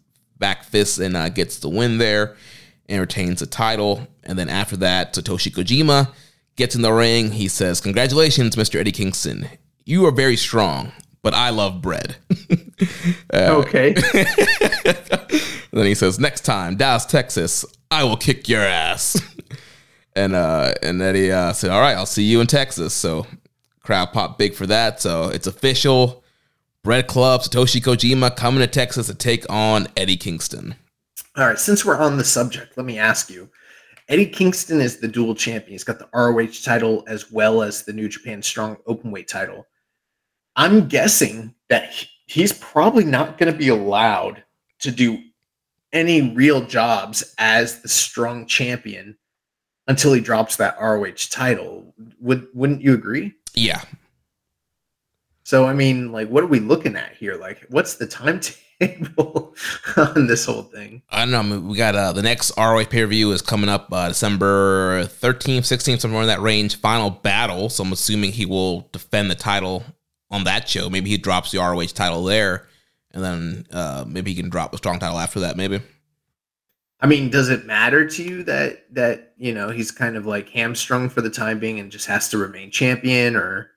[0.44, 2.36] back fists, and uh, gets the win there
[2.90, 4.06] and retains the title.
[4.24, 6.12] And then after that, Satoshi Kojima
[6.58, 7.32] gets in the ring.
[7.32, 8.78] He says, "Congratulations, Mr.
[8.78, 9.48] Eddie Kingston.
[9.86, 12.18] You are very strong, but I love bread."
[13.34, 13.94] okay.
[15.72, 19.16] then he says, "Next time, Dallas, Texas, I will kick your ass."
[20.18, 23.26] and uh, and Eddie uh, said, "All right, I'll see you in Texas." So
[23.82, 25.00] crowd popped big for that.
[25.00, 26.23] So it's official.
[26.84, 30.76] Bread Club, Satoshi Kojima coming to Texas to take on Eddie Kingston.
[31.38, 31.58] All right.
[31.58, 33.50] Since we're on the subject, let me ask you.
[34.10, 35.72] Eddie Kingston is the dual champion.
[35.72, 39.66] He's got the ROH title as well as the New Japan Strong Openweight title.
[40.58, 41.94] I'm guessing that
[42.26, 44.44] he's probably not going to be allowed
[44.80, 45.20] to do
[45.94, 49.18] any real jobs as the strong champion
[49.88, 51.94] until he drops that ROH title.
[52.20, 53.34] Would wouldn't you agree?
[53.54, 53.82] Yeah,
[55.44, 57.36] So I mean, like, what are we looking at here?
[57.36, 58.08] Like, what's the
[58.80, 59.56] timetable
[59.98, 61.02] on this whole thing?
[61.10, 61.40] I don't know.
[61.40, 64.08] I mean, we got uh, the next ROH pay per view is coming up uh,
[64.10, 66.78] December 13th, 16th, somewhere in that range.
[66.78, 67.70] Final battle.
[67.70, 69.84] So I'm assuming he will defend the title
[70.32, 70.90] on that show.
[70.90, 72.68] Maybe he drops the ROH title there
[73.14, 75.56] and then uh, maybe he can drop a strong title after that.
[75.56, 75.80] Maybe.
[77.00, 80.50] I mean, does it matter to you that that you know he's kind of like
[80.50, 83.70] hamstrung for the time being and just has to remain champion, or?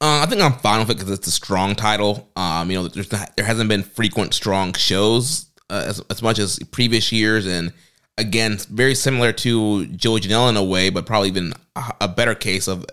[0.00, 2.28] Uh, I think I'm fine with it because it's a strong title.
[2.36, 6.38] Um, you know, there's not, there hasn't been frequent strong shows uh, as as much
[6.38, 7.72] as previous years, and
[8.18, 12.34] again, very similar to Joey Janela in a way, but probably even a, a better
[12.34, 12.84] case of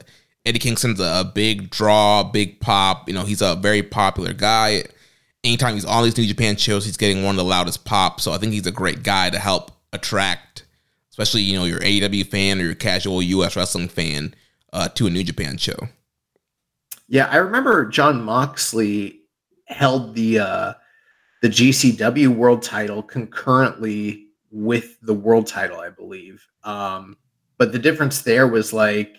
[0.46, 3.10] Eddie Kingston's a, a big draw, big pop.
[3.10, 4.84] You know, he's a very popular guy.
[5.44, 8.24] Anytime he's on these New Japan shows, he's getting one of the loudest pops.
[8.24, 10.66] So I think he's a great guy to help attract,
[11.10, 14.34] especially you know your AEW fan or your casual US wrestling fan
[14.72, 15.90] uh, to a New Japan show.
[17.08, 19.22] Yeah, I remember Jon Moxley
[19.68, 20.74] held the uh,
[21.42, 26.46] the GCW World Title concurrently with the World Title, I believe.
[26.64, 27.18] Um,
[27.58, 29.16] but the difference there was like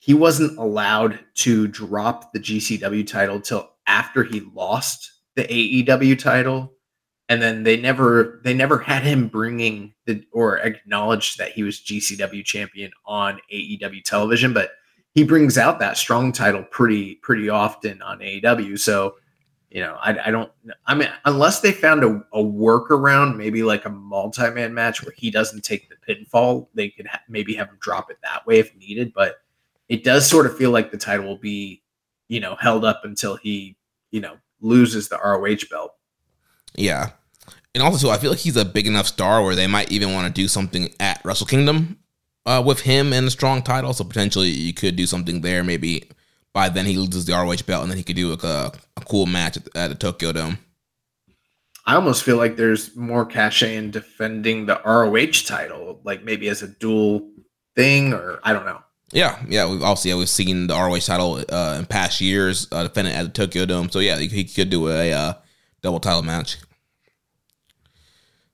[0.00, 6.72] he wasn't allowed to drop the GCW title till after he lost the AEW title
[7.28, 11.80] and then they never they never had him bringing the or acknowledged that he was
[11.80, 14.70] GCW champion on AEW television but
[15.18, 19.16] he brings out that strong title pretty pretty often on AEW so
[19.70, 20.50] you know I, I don't
[20.86, 25.30] I mean unless they found a, a workaround maybe like a multi-man match where he
[25.30, 28.74] doesn't take the pinfall they could ha- maybe have him drop it that way if
[28.76, 29.36] needed but
[29.88, 31.82] it does sort of feel like the title will be,
[32.28, 33.76] you know, held up until he,
[34.10, 35.94] you know, loses the ROH belt.
[36.74, 37.10] Yeah.
[37.74, 40.26] And also, I feel like he's a big enough star where they might even want
[40.26, 41.98] to do something at Wrestle Kingdom
[42.46, 43.92] uh, with him and a strong title.
[43.92, 45.62] So potentially you could do something there.
[45.64, 46.08] Maybe
[46.52, 49.00] by then he loses the ROH belt and then he could do like a, a
[49.04, 50.58] cool match at, at the Tokyo Dome.
[51.86, 56.62] I almost feel like there's more cachet in defending the ROH title, like maybe as
[56.62, 57.30] a dual
[57.74, 58.82] thing, or I don't know.
[59.10, 62.82] Yeah, yeah, we've also yeah we've seen the ROH title uh, in past years uh,
[62.82, 63.88] defended at the Tokyo Dome.
[63.88, 65.32] So yeah, he, he could do a uh,
[65.80, 66.58] double title match.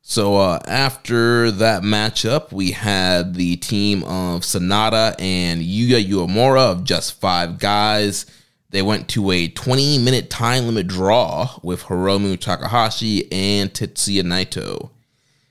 [0.06, 6.84] So uh, after that matchup, we had the team of Sanada and Yuya Uemura of
[6.84, 8.26] just five guys.
[8.68, 14.90] They went to a 20 minute time limit draw with Hiromu Takahashi and Tetsuya Naito.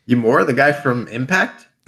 [0.08, 1.66] Uemura, the guy from Impact?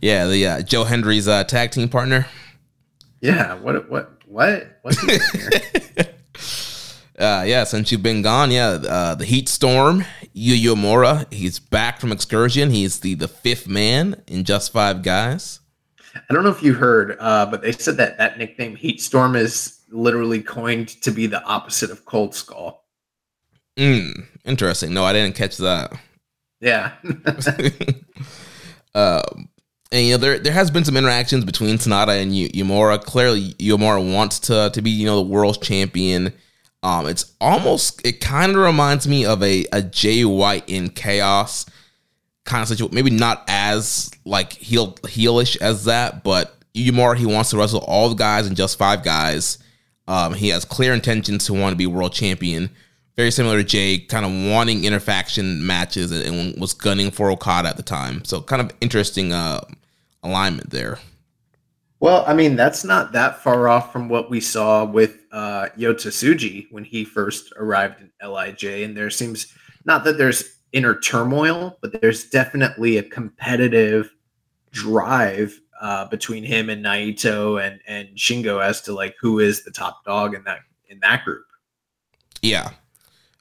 [0.00, 2.28] yeah, the uh, Joe Hendry's uh, tag team partner.
[3.20, 5.20] Yeah, what what what what's he doing
[5.96, 6.04] here?
[7.16, 10.04] Uh, yeah, since you've been gone, yeah, uh, the Heat Storm,
[10.34, 12.70] Uemura, he's back from excursion.
[12.70, 15.60] He's the the fifth man in just five guys.
[16.14, 19.36] I don't know if you heard, uh, but they said that that nickname Heat Storm
[19.36, 22.84] is literally coined to be the opposite of Cold Skull.
[23.76, 24.94] Mm, interesting.
[24.94, 25.92] No, I didn't catch that.
[26.60, 26.92] Yeah.
[28.94, 29.48] Um,
[29.90, 33.02] and you know there there has been some interactions between Sanada and y- Uemura.
[33.02, 36.32] Clearly, Uemura wants to to be you know the world's champion.
[36.84, 41.66] Um, it's almost it kind of reminds me of a a Jay White in Chaos
[42.44, 42.94] kind of situation.
[42.94, 48.08] Maybe not as like heel heelish as that, but Uemura he wants to wrestle all
[48.08, 49.58] the guys and just five guys.
[50.06, 52.70] Um, he has clear intentions to want to be world champion
[53.16, 57.68] very similar to Jay, kind of wanting interfaction matches and, and, was gunning for Okada
[57.68, 58.24] at the time.
[58.24, 59.60] So kind of interesting uh,
[60.22, 60.98] alignment there.
[62.04, 66.08] Well, I mean, that's not that far off from what we saw with uh, Yota
[66.08, 68.84] Tsuji when he first arrived in LIJ.
[68.84, 69.46] And there seems
[69.86, 74.14] not that there's inner turmoil, but there's definitely a competitive
[74.70, 79.70] drive uh, between him and Naito and and Shingo as to like who is the
[79.70, 80.58] top dog in that
[80.90, 81.46] in that group.
[82.42, 82.72] Yeah,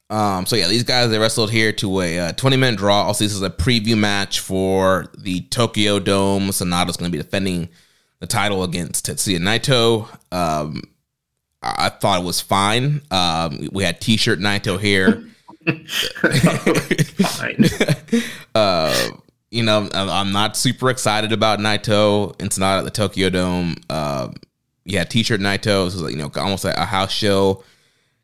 [0.10, 3.04] um, so yeah, these guys they wrestled here to a uh, 20 minute draw.
[3.04, 6.44] Also, this is a preview match for the Tokyo Dome.
[6.44, 7.68] Sanada's going to be defending
[8.24, 10.08] the title against Tetsuya Naito.
[10.32, 10.82] Um,
[11.62, 13.02] I thought it was fine.
[13.12, 15.28] Um, we had T-shirt Naito here.
[17.28, 18.24] fine.
[18.56, 19.10] uh,
[19.52, 23.76] you know, I'm not super excited about Naito It's not at the Tokyo Dome.
[23.90, 24.30] Uh,
[24.86, 25.84] yeah, T-shirt Naito.
[25.84, 27.62] This was like, you know almost like a house show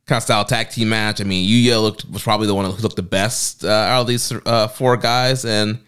[0.05, 1.19] kind of style tag team match.
[1.19, 4.07] I mean, Yuya looked was probably the one who looked the best uh, out of
[4.07, 5.79] these uh, four guys, and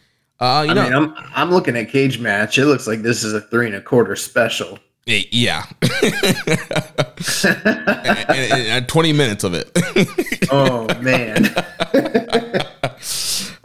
[0.42, 2.58] uh, you I know, mean, I'm I'm looking at cage match.
[2.58, 4.80] It looks like this is a three and a quarter special.
[5.06, 5.66] Yeah,
[6.04, 6.16] and,
[8.30, 9.72] and, and, twenty minutes of it.
[10.52, 11.54] oh man.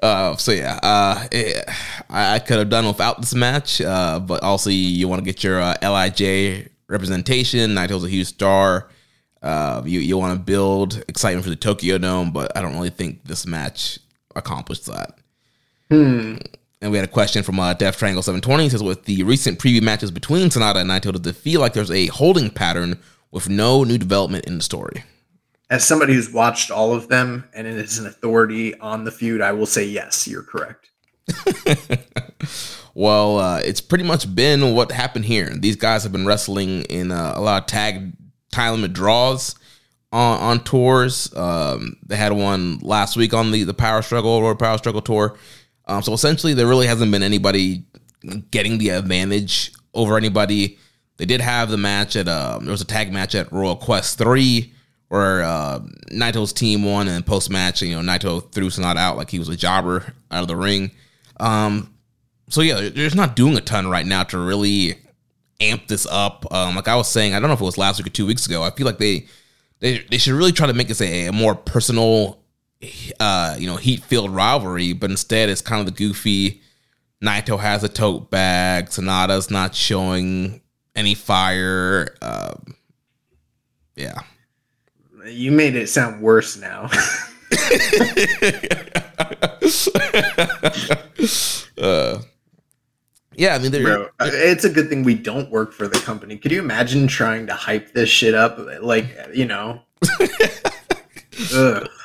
[0.03, 1.65] Uh, so yeah, uh, it,
[2.11, 5.25] I, I could have done without this match, uh, but also you, you want to
[5.25, 7.71] get your uh, Lij representation.
[7.71, 8.89] Naito's a huge star.
[9.43, 12.91] Uh, you you want to build excitement for the Tokyo Dome, but I don't really
[12.91, 13.99] think this match
[14.37, 15.19] accomplished that.
[15.91, 16.37] Hmm.
[16.87, 18.63] And we had a question from uh, Death Triangle 720.
[18.63, 21.73] He says, with the recent preview matches between Sanada and Naito, does it feel like
[21.73, 23.01] there's a holding pattern
[23.33, 25.03] with no new development in the story?
[25.69, 29.51] As somebody who's watched all of them and is an authority on the feud, I
[29.51, 30.91] will say yes, you're correct.
[32.95, 35.51] well, uh, it's pretty much been what happened here.
[35.59, 38.13] These guys have been wrestling in uh, a lot of tag
[38.53, 39.57] time limit draws
[40.13, 41.35] on, on tours.
[41.35, 45.37] Um, they had one last week on the the Power Struggle or Power Struggle tour.
[45.87, 47.85] Um, so essentially, there really hasn't been anybody
[48.51, 50.79] getting the advantage over anybody.
[51.17, 54.19] They did have the match at um, there was a tag match at Royal Quest
[54.19, 54.73] three
[55.09, 55.81] where uh,
[56.11, 59.49] Naito's team won, and post match, you know, Naito threw Sanada out like he was
[59.49, 60.91] a jobber out of the ring.
[61.39, 61.95] Um,
[62.49, 64.97] so yeah, they're just not doing a ton right now to really
[65.61, 66.53] amp this up.
[66.53, 68.27] Um, like I was saying, I don't know if it was last week or two
[68.27, 68.63] weeks ago.
[68.63, 69.27] I feel like they
[69.81, 72.39] they they should really try to make this a, a more personal,
[73.21, 74.93] uh, you know, heat filled rivalry.
[74.93, 76.63] But instead, it's kind of the goofy.
[77.23, 78.87] Naito has a tote bag.
[78.87, 80.61] Sanada's not showing
[80.95, 82.15] any fire.
[82.21, 82.77] Um,
[83.95, 84.21] yeah,
[85.27, 86.91] you made it sound worse now.
[91.79, 92.19] uh,
[93.37, 96.37] yeah, I mean, Bro, it's a good thing we don't work for the company.
[96.39, 98.59] Could you imagine trying to hype this shit up?
[98.81, 99.83] Like, you know.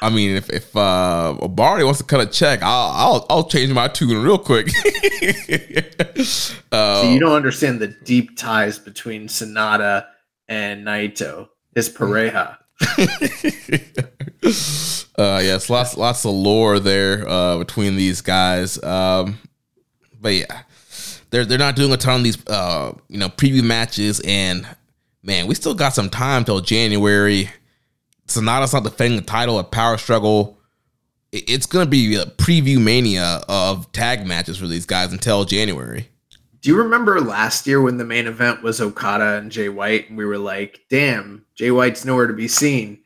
[0.02, 3.72] I mean, if if uh, Barney wants to cut a check, I'll I'll, I'll change
[3.72, 4.68] my tune real quick.
[4.68, 6.24] uh,
[7.02, 10.08] so you don't understand the deep ties between Sanada
[10.48, 11.50] and Naito.
[11.74, 12.58] His pareja.
[15.18, 18.82] uh, yes, lots lots of lore there uh, between these guys.
[18.84, 19.40] Um,
[20.20, 20.64] but yeah,
[21.30, 24.68] they're they're not doing a ton of these uh, you know preview matches, and
[25.24, 27.50] man, we still got some time till January.
[28.36, 30.58] Sanada's not defending the title at Power Struggle.
[31.32, 36.10] It's gonna be a preview mania of tag matches for these guys until January.
[36.62, 40.18] Do you remember last year when the main event was Okada and Jay White, and
[40.18, 43.00] we were like, "Damn, Jay White's nowhere to be seen.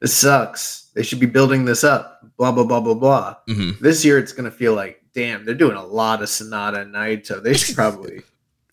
[0.00, 0.90] This sucks.
[0.94, 3.36] They should be building this up." Blah blah blah blah blah.
[3.48, 3.82] Mm-hmm.
[3.82, 7.42] This year, it's gonna feel like damn, they're doing a lot of Sanada and Naito.
[7.42, 8.22] They should probably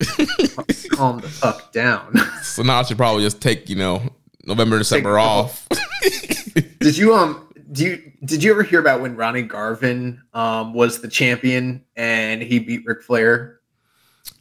[0.90, 2.12] calm the fuck down.
[2.42, 4.02] Sanada should probably just take, you know,
[4.44, 5.68] November, December off.
[6.80, 11.00] did you um do you did you ever hear about when Ronnie Garvin um was
[11.00, 13.60] the champion and he beat Ric Flair?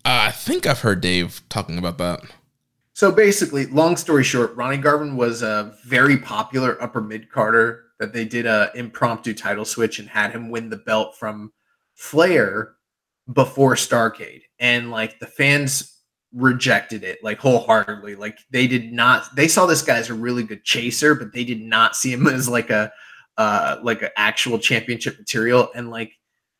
[0.04, 2.22] Uh, I think I've heard Dave talking about that.
[2.94, 8.14] So basically, long story short, Ronnie Garvin was a very popular upper mid carder that
[8.14, 11.52] they did a impromptu title switch and had him win the belt from
[11.94, 12.74] Flair
[13.32, 15.91] before Starcade, and like the fans
[16.34, 18.16] rejected it like wholeheartedly.
[18.16, 19.36] Like they did not.
[19.36, 22.28] They saw this guy as a really good chaser, but they did not see him
[22.28, 22.92] as like a
[23.38, 25.70] uh like an actual championship material.
[25.76, 26.14] And like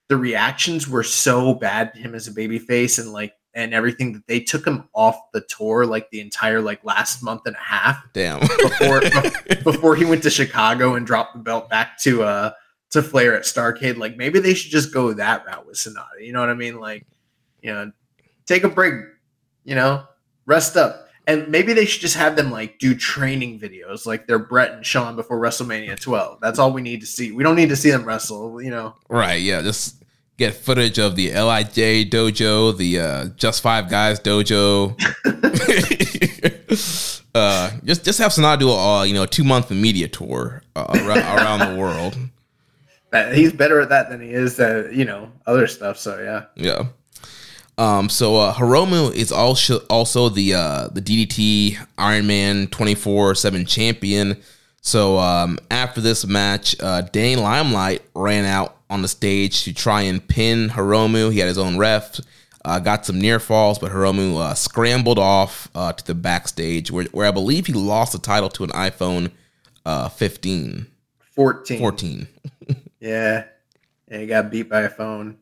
[0.10, 4.14] the reactions were so bad to him as a baby face, and like and everything
[4.14, 7.60] that they took him off the tour like the entire like last month and a
[7.60, 8.02] half.
[8.14, 8.40] Damn.
[8.40, 9.02] before
[9.64, 12.52] before he went to Chicago and dropped the belt back to uh
[12.92, 13.98] to Flair at Starcade.
[13.98, 16.20] Like maybe they should just go that route with Sanada.
[16.22, 16.80] You know what I mean?
[16.80, 17.06] Like,
[17.62, 17.92] you know,
[18.46, 18.94] take a break,
[19.64, 20.04] you know,
[20.46, 21.08] rest up.
[21.28, 24.86] And maybe they should just have them like do training videos like they're Bret and
[24.86, 26.40] Shawn before WrestleMania 12.
[26.42, 27.32] That's all we need to see.
[27.32, 28.96] We don't need to see them wrestle, you know.
[29.08, 29.62] Right, yeah.
[29.62, 30.04] Just
[30.38, 35.00] get footage of the LIJ dojo, the uh, Just Five Guys dojo.
[37.36, 40.88] uh, just just have Sanada do a uh, you know two month media tour uh,
[40.90, 42.18] around, around the world
[43.34, 45.98] he's better at that than he is at you know other stuff.
[45.98, 46.88] So yeah, yeah.
[47.82, 53.34] Um, so uh, Hiromu is also also the uh, the DDT Iron Man twenty four
[53.34, 54.40] seven champion.
[54.82, 60.02] So um, after this match, uh, Dane Limelight ran out on the stage to try
[60.02, 61.32] and pin Hiromu.
[61.32, 62.20] He had his own ref.
[62.64, 67.06] Uh, got some near falls, but Hiromu uh, scrambled off uh, to the backstage, where,
[67.06, 69.32] where I believe he lost the title to an iPhone
[69.84, 70.86] uh, 15.
[71.32, 71.80] 14.
[71.80, 72.28] 14.
[73.00, 73.46] Yeah.
[74.08, 75.38] Yeah, he got beat by a phone.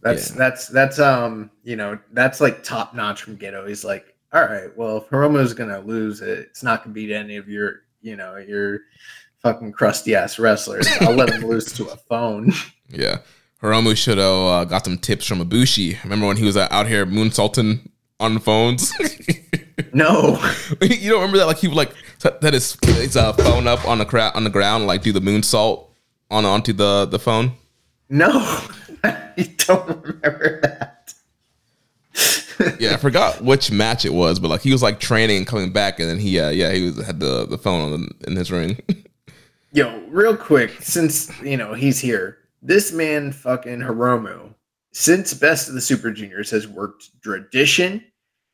[0.00, 0.36] That's yeah.
[0.36, 3.66] that's that's um you know that's like top notch from Gedo.
[3.66, 7.36] He's like, all right, well if Hiromu's gonna lose it, it's not gonna beat any
[7.36, 8.80] of your you know your
[9.40, 10.88] fucking crusty ass wrestlers.
[11.00, 12.52] I'll let him lose to a phone.
[12.90, 13.18] Yeah,
[13.62, 16.02] Hiromu should have uh, got some tips from Ibushi.
[16.04, 17.86] Remember when he was uh, out here moon moonsaulting
[18.18, 18.90] on phones?
[19.92, 20.42] no,
[20.80, 21.46] you don't remember that?
[21.46, 24.50] Like he would like set his, his uh, phone up on the crowd on the
[24.50, 25.88] ground, like do the moonsault
[26.30, 27.52] on onto the the phone?
[28.08, 28.60] No,
[29.04, 31.14] I don't remember that.
[32.80, 35.72] yeah, I forgot which match it was, but like he was like training and coming
[35.72, 38.50] back, and then he, uh, yeah, he was had the the phone on in his
[38.50, 38.80] ring.
[39.72, 44.54] Yo, real quick, since you know he's here, this man fucking Hiromu,
[44.92, 48.02] since Best of the Super Juniors has worked Dradition,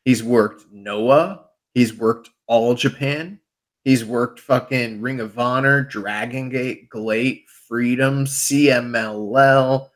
[0.04, 3.40] he's worked Noah, he's worked All Japan,
[3.84, 9.90] He's worked fucking Ring of Honor, Dragon Gate, GLEAT, Freedom, CMLL,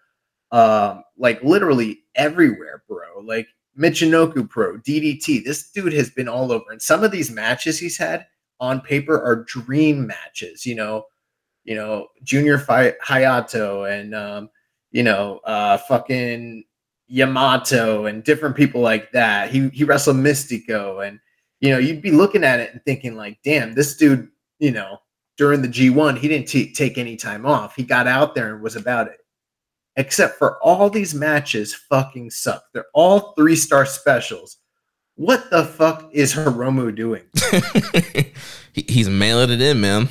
[0.53, 3.20] um, like literally everywhere, bro.
[3.22, 5.44] Like Michinoku Pro, DDT.
[5.44, 6.64] This dude has been all over.
[6.70, 8.26] And some of these matches he's had
[8.61, 10.66] on paper are dream matches.
[10.66, 11.07] You know,
[11.64, 14.51] you know, Junior Fight Hayato and um,
[14.90, 16.64] you know, uh, fucking
[17.09, 19.51] Yamato and different people like that.
[19.51, 21.20] He he wrestled Mystico, and
[21.61, 24.28] you know, you'd be looking at it and thinking like, damn, this dude,
[24.59, 24.99] you know,
[25.36, 27.76] during the G1, he didn't t- take any time off.
[27.76, 29.18] He got out there and was about it.
[29.99, 32.62] Except for all these matches fucking suck.
[32.72, 34.59] They're all three star specials.
[35.16, 37.24] What the fuck is Hiromu doing?
[38.72, 40.09] He's mailing it in, man.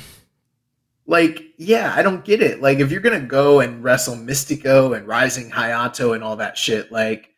[1.06, 2.60] Like, yeah, I don't get it.
[2.60, 6.92] Like, if you're gonna go and wrestle Mystico and Rising Hayato and all that shit,
[6.92, 7.30] like,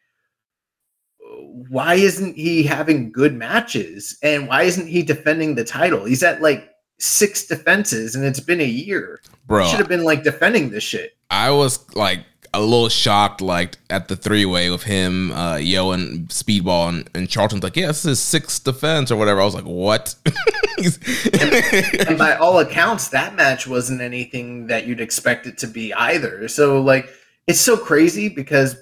[1.68, 4.18] why isn't he having good matches?
[4.24, 6.04] And why isn't he defending the title?
[6.04, 9.20] He's at like six defenses and it's been a year.
[9.46, 9.66] Bro.
[9.66, 11.16] Should have been like defending this shit.
[11.30, 15.92] I was like a little shocked, like at the three way with him, uh, Yo
[15.92, 19.40] and Speedball, and, and Charlton's like, yeah, this is sixth defense or whatever.
[19.40, 20.14] I was like, what?
[20.24, 25.94] and, and by all accounts, that match wasn't anything that you'd expect it to be
[25.94, 26.48] either.
[26.48, 27.08] So, like,
[27.46, 28.76] it's so crazy because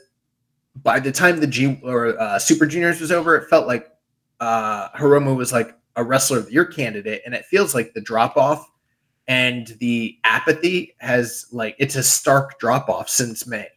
[0.83, 3.91] by the time the G or uh, Super Juniors was over, it felt like
[4.41, 8.37] uh, Hiromu was like a wrestler of year candidate, and it feels like the drop
[8.37, 8.71] off
[9.29, 13.69] and the apathy has like it's a stark drop off since May.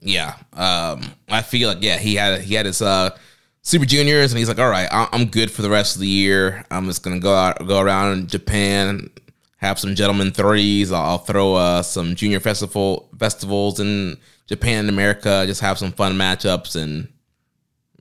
[0.00, 3.16] Yeah, um, I feel like yeah he had he had his uh,
[3.62, 6.64] Super Juniors, and he's like, all right, I'm good for the rest of the year.
[6.70, 9.10] I'm just gonna go out go around in Japan,
[9.56, 10.92] have some gentlemen threes.
[10.92, 16.14] I'll throw uh, some junior festival festivals in Japan and America, just have some fun
[16.14, 17.08] matchups, and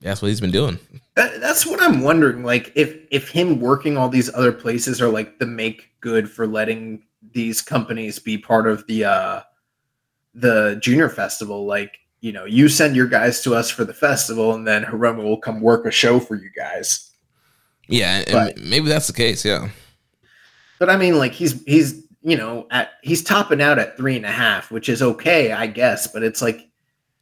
[0.02, 0.80] that's what he's been doing.
[1.18, 2.44] That, that's what I'm wondering.
[2.44, 6.46] Like, if if him working all these other places are like the make good for
[6.46, 7.02] letting
[7.32, 9.42] these companies be part of the uh
[10.36, 11.66] the junior festival.
[11.66, 15.24] Like, you know, you send your guys to us for the festival, and then Hiromu
[15.24, 17.12] will come work a show for you guys.
[17.88, 19.44] Yeah, but, maybe that's the case.
[19.44, 19.70] Yeah,
[20.78, 24.26] but I mean, like he's he's you know at he's topping out at three and
[24.26, 26.06] a half, which is okay, I guess.
[26.06, 26.67] But it's like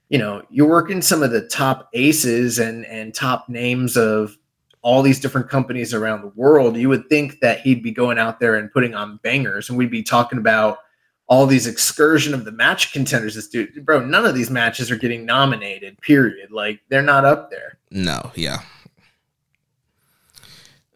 [0.09, 4.37] you know, you're working some of the top aces and and top names of
[4.81, 6.77] all these different companies around the world.
[6.77, 9.89] You would think that he'd be going out there and putting on bangers, and we'd
[9.89, 10.79] be talking about
[11.27, 13.33] all these excursion of the match contenders.
[13.33, 15.99] This dude, bro, none of these matches are getting nominated.
[16.01, 16.51] Period.
[16.51, 17.79] Like they're not up there.
[17.89, 18.61] No, yeah.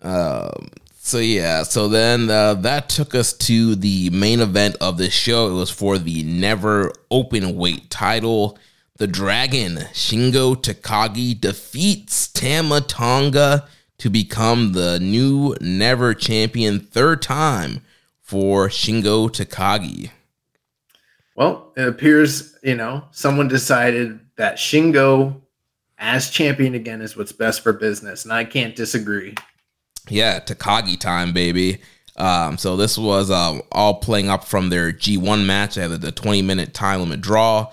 [0.01, 0.70] Um.
[1.01, 5.49] So yeah, so then uh, that took us to the main event of this show.
[5.49, 8.60] It was for the never open weight title.
[9.00, 13.66] The Dragon, Shingo Takagi, defeats Tama Tonga
[13.97, 17.80] to become the new never champion third time
[18.22, 20.12] for Shingo Takagi.
[21.34, 25.39] Well, it appears, you know, someone decided that Shingo
[25.97, 29.34] as champion again is what's best for business, and I can't disagree.
[30.10, 31.78] Yeah, Takagi time, baby.
[32.18, 35.76] Um, so this was uh, all playing up from their G1 match.
[35.76, 37.72] They had the 20 minute time limit draw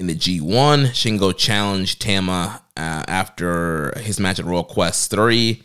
[0.00, 0.88] in the G1.
[0.88, 5.62] Shingo challenged Tama uh, after his match at Royal Quest 3.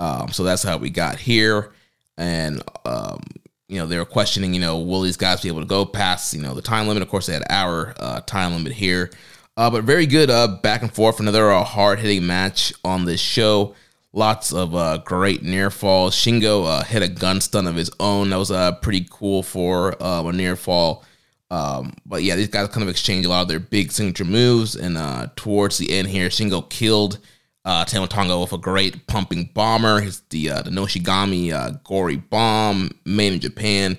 [0.00, 1.72] Um, so that's how we got here.
[2.18, 3.20] And, um,
[3.68, 6.34] you know, they were questioning, you know, will these guys be able to go past,
[6.34, 7.02] you know, the time limit?
[7.02, 9.10] Of course, they had our uh, time limit here.
[9.56, 11.20] Uh, but very good uh, back and forth.
[11.20, 13.76] Another uh, hard hitting match on this show.
[14.12, 16.16] Lots of uh, great near falls.
[16.16, 18.30] Shingo hit a gun stun of his own.
[18.30, 18.50] That was
[18.82, 21.04] pretty cool for a near fall.
[21.50, 24.74] Um, but yeah, these guys kind of exchange a lot of their big signature moves.
[24.74, 27.18] And uh, towards the end here, Shingo killed
[27.66, 30.00] uh, Tama Tonga with a great pumping bomber.
[30.00, 33.96] His the uh, the Noshigami uh, gory bomb made in Japan,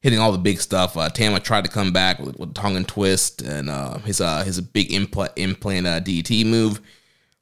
[0.00, 0.96] hitting all the big stuff.
[0.96, 4.60] Uh, Tama tried to come back with, with Tongan twist and uh, his uh, his
[4.60, 6.80] big implant implant uh, DT move.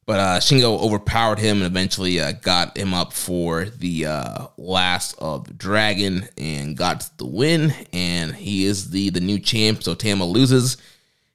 [0.07, 5.17] But uh, Shingo overpowered him and eventually uh, got him up for the uh, last
[5.19, 7.73] of the Dragon and got the win.
[7.93, 9.83] And he is the the new champ.
[9.83, 10.77] So Tama loses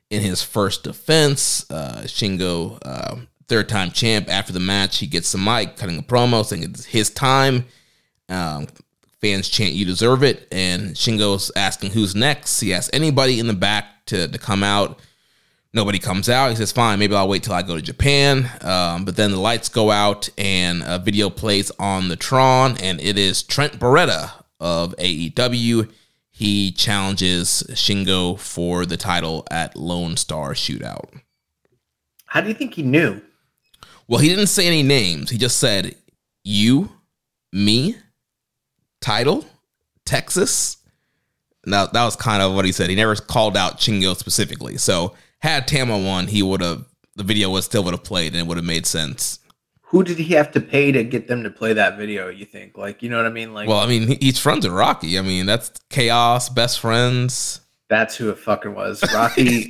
[0.09, 1.69] in his first defense.
[1.71, 3.15] Uh, Shingo, uh,
[3.47, 4.29] third time champ.
[4.29, 7.65] After the match, he gets the mic, cutting a promo, saying it's his time.
[8.27, 8.67] Um,
[9.19, 12.59] fans chant, "You deserve it." And Shingo's asking who's next.
[12.59, 14.99] He asks anybody in the back to to come out.
[15.71, 16.49] Nobody comes out.
[16.49, 19.39] He says, "Fine, maybe I'll wait till I go to Japan." Um, but then the
[19.39, 24.31] lights go out, and a video plays on the Tron, and it is Trent Beretta
[24.59, 25.91] of AEW.
[26.31, 31.21] He challenges Shingo for the title at Lone Star Shootout.
[32.25, 33.21] How do you think he knew?
[34.07, 35.29] Well, he didn't say any names.
[35.29, 35.95] He just said,
[36.43, 36.91] "You,
[37.53, 37.95] me,
[39.01, 39.45] title,
[40.05, 40.77] Texas.
[41.65, 42.89] Now that was kind of what he said.
[42.89, 44.77] He never called out Shingo specifically.
[44.77, 46.85] So had Tama won, he would have
[47.15, 49.39] the video would still would have played and it would have made sense.
[49.81, 52.29] Who did he have to pay to get them to play that video?
[52.29, 53.53] You think, like, you know what I mean?
[53.53, 55.17] Like, well, I mean, he's friends with Rocky.
[55.17, 57.61] I mean, that's chaos, best friends.
[57.89, 59.65] That's who it fucking was, Rocky.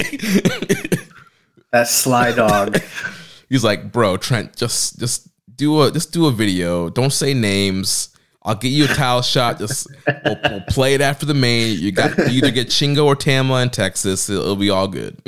[1.72, 2.78] that sly dog.
[3.50, 6.90] He's like, bro, Trent, just just do a just do a video.
[6.90, 8.10] Don't say names.
[8.44, 9.60] I'll get you a towel shot.
[9.60, 9.88] Just
[10.24, 11.78] we'll, we'll, play it after the main.
[11.78, 14.30] You got you either get Shingo or Tama in Texas.
[14.30, 15.22] It'll, it'll be all good.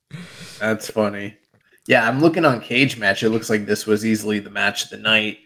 [0.60, 1.36] That's funny.
[1.86, 3.22] Yeah, I'm looking on Cage Match.
[3.22, 5.38] It looks like this was easily the match of the night.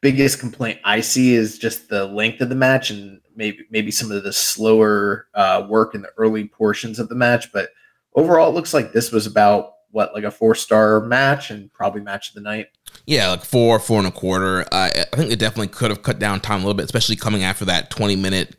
[0.00, 4.10] Biggest complaint I see is just the length of the match and maybe maybe some
[4.10, 7.52] of the slower uh, work in the early portions of the match.
[7.52, 7.70] But
[8.14, 12.00] overall, it looks like this was about what like a four star match and probably
[12.00, 12.66] match of the night.
[13.06, 14.62] Yeah, like four, four and a quarter.
[14.72, 17.42] Uh, I think it definitely could have cut down time a little bit, especially coming
[17.42, 18.56] after that 20 minute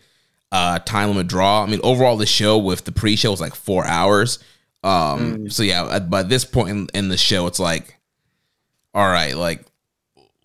[0.51, 1.63] uh, time limit draw.
[1.63, 4.39] I mean, overall, the show with the pre show was like four hours.
[4.83, 5.51] Um, mm.
[5.51, 7.99] So yeah, by this point in, in, the show, it's like,
[8.93, 9.65] all right, like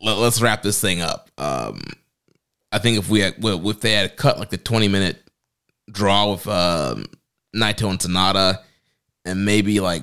[0.02, 1.30] let, us wrap this thing up.
[1.38, 1.80] Um,
[2.72, 5.22] I think if we had, well, if they had cut like the 20 minute
[5.90, 7.06] draw with um,
[7.54, 8.62] Naito and Sanada,
[9.24, 10.02] and maybe like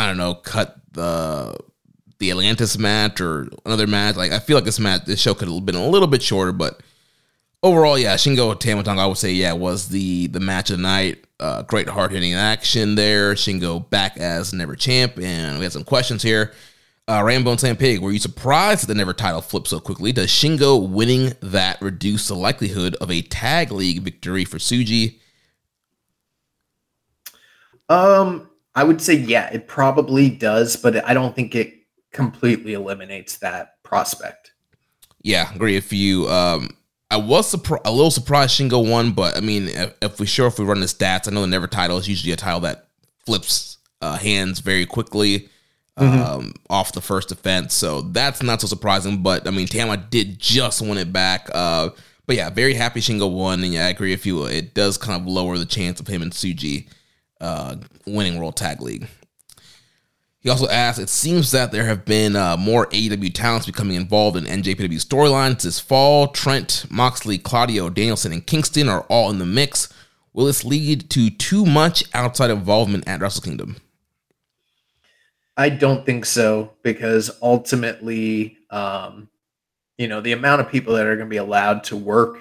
[0.00, 1.54] I don't know, cut the
[2.18, 4.16] the Atlantis match or another match.
[4.16, 6.52] Like I feel like this match, this show could have been a little bit shorter,
[6.52, 6.80] but
[7.62, 10.82] overall, yeah, Shingo Tama Tonga, I would say, yeah, was the the match of the
[10.82, 11.26] night.
[11.38, 13.34] Uh, great hard hitting action there.
[13.34, 16.54] Shingo back as never champ, and we had some questions here.
[17.06, 20.12] Uh, Rainbow and Sam Pig, were you surprised that the never title flipped so quickly?
[20.12, 25.18] Does Shingo winning that reduce the likelihood of a tag league victory for Tsuji?
[27.90, 31.74] Um, I would say yeah, it probably does, but I don't think it
[32.12, 34.52] completely eliminates that prospect.
[35.22, 36.28] Yeah, agree If you.
[36.28, 36.70] Um,
[37.12, 40.46] I was surpri- a little surprised Shingo won, but I mean, if, if we sure
[40.46, 42.86] if we run the stats, I know the never title is usually a title that
[43.26, 45.48] flips uh, hands very quickly
[45.98, 46.22] mm-hmm.
[46.22, 49.22] um, off the first defense, so that's not so surprising.
[49.22, 51.50] But I mean, Tama did just win it back.
[51.52, 51.90] Uh,
[52.26, 54.46] but yeah, very happy Shingo won, and yeah, I agree with you.
[54.46, 56.86] It does kind of lower the chance of him and Tsuji
[57.40, 57.76] uh,
[58.06, 59.06] winning World Tag League.
[60.40, 64.38] He also asked, it seems that there have been uh, more AEW talents becoming involved
[64.38, 66.28] in NJPW storylines this fall.
[66.28, 69.92] Trent, Moxley, Claudio, Danielson, and Kingston are all in the mix.
[70.32, 73.76] Will this lead to too much outside involvement at Wrestle Kingdom?
[75.58, 79.28] I don't think so because ultimately, um,
[79.98, 82.38] you know, the amount of people that are going to be allowed to work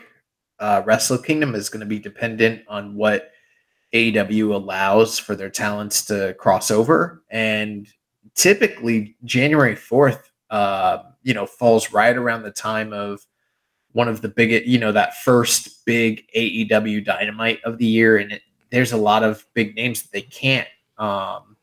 [0.60, 3.32] uh, Wrestle Kingdom is going to be dependent on what
[3.94, 7.24] AEW allows for their talents to cross over.
[7.30, 7.88] And
[8.36, 13.26] typically, January 4th, uh, you know, falls right around the time of
[13.92, 18.18] one of the biggest, you know, that first big AEW dynamite of the year.
[18.18, 20.68] And it, there's a lot of big names that they can't,
[20.98, 21.56] um,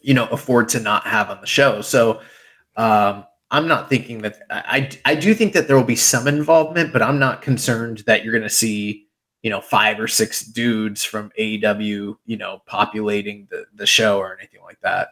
[0.00, 1.80] you know, afford to not have on the show.
[1.80, 2.20] So,
[2.76, 6.92] um, I'm not thinking that I, I do think that there will be some involvement,
[6.92, 9.06] but I'm not concerned that you're going to see
[9.44, 14.36] you know five or six dudes from AEW, you know, populating the the show or
[14.36, 15.10] anything like that.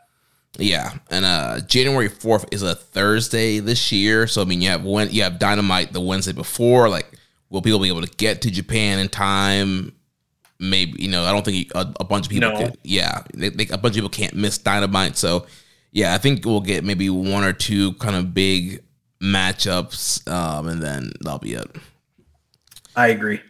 [0.58, 4.84] Yeah, and uh January fourth is a Thursday this year, so I mean you have
[4.84, 6.88] when you have Dynamite the Wednesday before.
[6.88, 7.12] Like,
[7.50, 9.94] will people be able to get to Japan in time?
[10.58, 12.52] Maybe you know I don't think a, a bunch of people.
[12.52, 12.72] No.
[12.82, 15.18] Yeah, they, they, a bunch of people can't miss Dynamite.
[15.18, 15.44] So
[15.90, 18.82] yeah, I think we'll get maybe one or two kind of big
[19.22, 21.66] matchups, um, and then that'll be it.
[22.96, 23.40] I agree.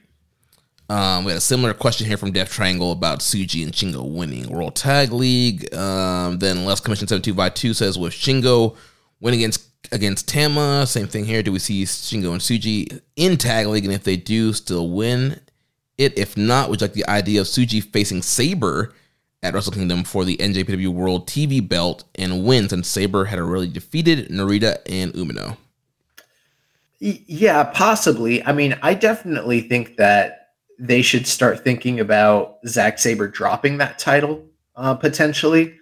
[0.93, 4.51] Um, we had a similar question here from Death Triangle about Tsuji and Shingo winning
[4.51, 5.73] World Tag League.
[5.75, 8.77] Um, then Less Commission 72 by 2 says with Shingo
[9.19, 11.43] winning against against Tama, same thing here.
[11.43, 13.87] Do we see Shingo and Tsuji in Tag League?
[13.87, 15.41] And if they do, still win
[15.97, 16.19] it?
[16.19, 18.93] If not, would you like the idea of Tsuji facing Sabre
[19.43, 22.71] at Wrestle Kingdom for the NJPW World TV belt and wins?
[22.71, 25.57] And Sabre had already defeated Narita and Umino.
[26.99, 28.45] Yeah, possibly.
[28.45, 30.42] I mean, I definitely think that
[30.79, 34.45] they should start thinking about Zack Sabre dropping that title
[34.77, 35.77] uh, potentially.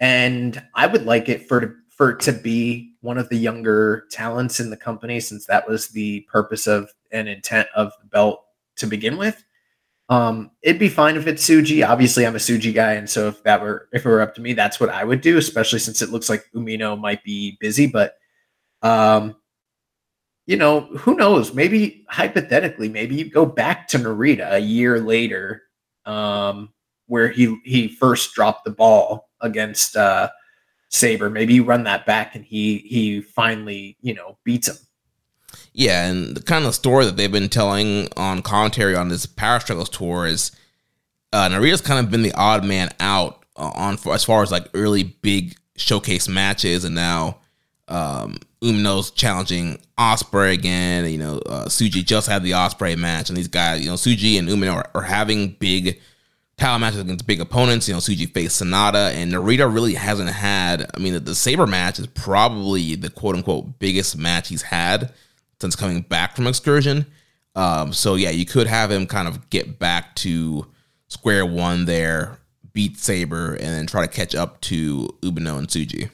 [0.00, 4.58] And I would like it for for it to be one of the younger talents
[4.58, 8.42] in the company, since that was the purpose of and intent of the belt
[8.76, 9.44] to begin with.
[10.08, 11.86] Um, it'd be fine if it's Tsuji.
[11.86, 14.40] Obviously, I'm a Tsuji guy, and so if that were if it were up to
[14.40, 15.36] me, that's what I would do.
[15.36, 18.14] Especially since it looks like Umino might be busy, but
[18.82, 19.36] um,
[20.50, 21.54] you know, who knows?
[21.54, 25.62] Maybe hypothetically, maybe you go back to Narita a year later,
[26.06, 26.70] um,
[27.06, 30.28] where he he first dropped the ball against uh,
[30.88, 31.30] Sabre.
[31.30, 34.74] Maybe you run that back, and he he finally you know beats him.
[35.72, 39.60] Yeah, and the kind of story that they've been telling on commentary on this Power
[39.60, 40.50] Struggles tour is
[41.32, 44.50] uh, Narita's kind of been the odd man out uh, on for, as far as
[44.50, 47.38] like early big showcase matches, and now
[47.90, 51.10] um, Umino's challenging Ospreay again.
[51.10, 54.38] You know, uh, Tsuji just had the Ospreay match, and these guys, you know, Tsuji
[54.38, 56.00] and Umino are, are having big
[56.56, 57.88] title matches against big opponents.
[57.88, 60.90] You know, Tsuji faced Sanada, and Narita really hasn't had.
[60.94, 65.12] I mean, the, the Sabre match is probably the quote unquote biggest match he's had
[65.60, 67.06] since coming back from excursion.
[67.56, 70.66] Um, so yeah, you could have him kind of get back to
[71.08, 72.38] square one there,
[72.72, 76.10] beat Sabre, and then try to catch up to Umino and Tsuji.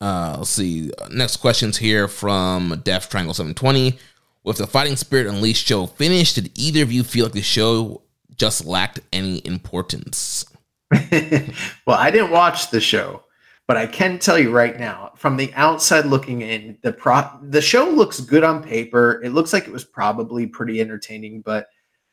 [0.00, 0.90] Uh, let's see.
[1.10, 3.98] Next questions here from Death Triangle 720.
[4.44, 8.02] With the Fighting Spirit Unleashed show finished, did either of you feel like the show
[8.36, 10.44] just lacked any importance?
[10.92, 13.24] well, I didn't watch the show,
[13.66, 17.60] but I can tell you right now, from the outside looking in, the pro the
[17.60, 19.20] show looks good on paper.
[19.24, 21.66] It looks like it was probably pretty entertaining, but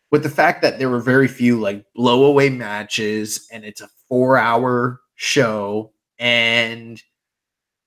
[0.09, 4.37] with the fact that there were very few like blowaway matches and it's a four
[4.37, 7.01] hour show and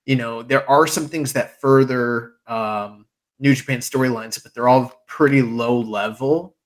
[0.06, 3.06] you know there are some things that further um
[3.38, 6.56] New Japan storylines, but they're all pretty low level.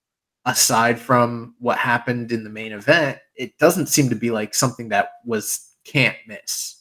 [0.47, 4.89] Aside from what happened in the main event, it doesn't seem to be like something
[4.89, 6.77] that was can't miss.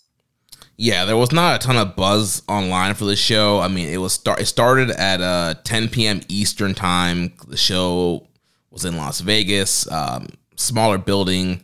[0.78, 3.60] Yeah, there was not a ton of buzz online for the show.
[3.60, 4.39] I mean, it was start.
[4.39, 6.22] It started at uh 10 p.m.
[6.30, 7.34] Eastern time.
[7.47, 8.28] The show
[8.70, 11.64] was in Las Vegas, um, smaller building.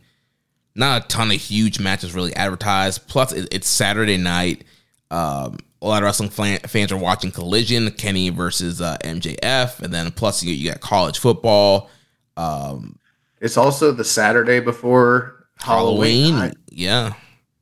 [0.76, 3.08] Not a ton of huge matches really advertised.
[3.08, 4.66] Plus, it, it's Saturday night.
[5.12, 10.12] Um, a lot of wrestling fans are watching Collision, Kenny versus uh, MJF, and then
[10.12, 11.89] plus you, you got college football.
[12.38, 12.97] Um,
[13.39, 16.34] it's also the Saturday before Halloween.
[16.34, 17.14] Halloween yeah,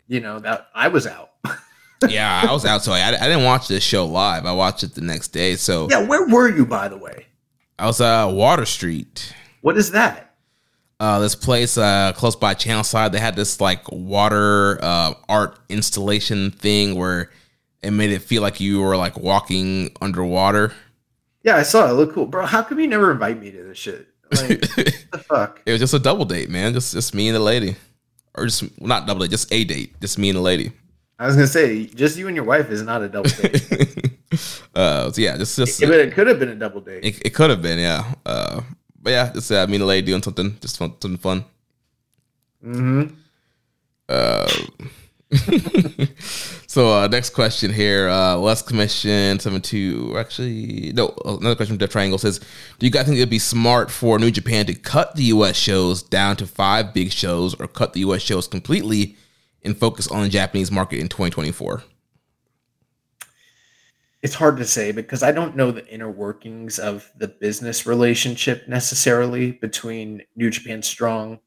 [0.08, 1.32] you know that I was out.
[2.08, 4.46] yeah, I was out, so I, I didn't watch this show live.
[4.46, 5.56] I watched it the next day.
[5.56, 7.28] So yeah, where were you, by the way?
[7.78, 9.34] I was uh Water Street.
[9.62, 10.33] What is that?
[11.04, 15.60] Uh, this place uh, close by Channel Side, they had this like water uh, art
[15.68, 17.30] installation thing where
[17.82, 20.72] it made it feel like you were like walking underwater.
[21.44, 21.90] Yeah, I saw it.
[21.90, 22.46] it looked cool, bro.
[22.46, 24.08] How come you never invite me to this shit?
[24.32, 24.62] Like,
[25.12, 25.62] the fuck?
[25.66, 26.72] It was just a double date, man.
[26.72, 27.76] Just just me and the lady,
[28.36, 30.72] or just well, not double date, just a date, just me and the lady.
[31.20, 34.10] I was gonna say, just you and your wife is not a double date.
[34.74, 37.04] uh, so yeah, just just it, it could have been a double date.
[37.04, 38.14] It, it could have been, yeah.
[38.26, 38.62] Uh,
[39.04, 41.46] but yeah, just uh, me and the lady doing something, just fun, something fun.
[42.64, 43.04] Hmm.
[44.08, 44.50] Uh.
[46.68, 50.14] so uh, next question here, uh, Les Commission seven two.
[50.18, 52.40] Actually, no, another question from Death Triangle says,
[52.80, 55.58] "Do you guys think it'd be smart for New Japan to cut the U.S.
[55.58, 58.22] shows down to five big shows, or cut the U.S.
[58.22, 59.18] shows completely
[59.64, 61.84] and focus on the Japanese market in 2024?"
[64.24, 68.70] It's hard to say because I don't know the inner workings of the business relationship
[68.70, 71.40] necessarily between New Japan Strong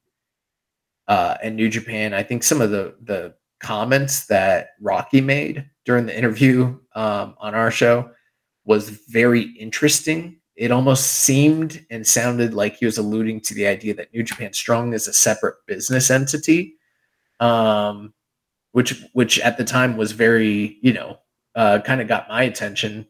[1.09, 2.13] uh, and New Japan.
[2.13, 7.55] I think some of the the comments that Rocky made during the interview um, on
[7.55, 8.11] our show
[8.67, 10.39] was very interesting.
[10.55, 14.53] It almost seemed and sounded like he was alluding to the idea that New Japan
[14.53, 16.75] Strong is a separate business entity,
[17.41, 18.13] um,
[18.73, 21.21] which which at the time was very you know
[21.57, 23.07] uh, kind of got my attention.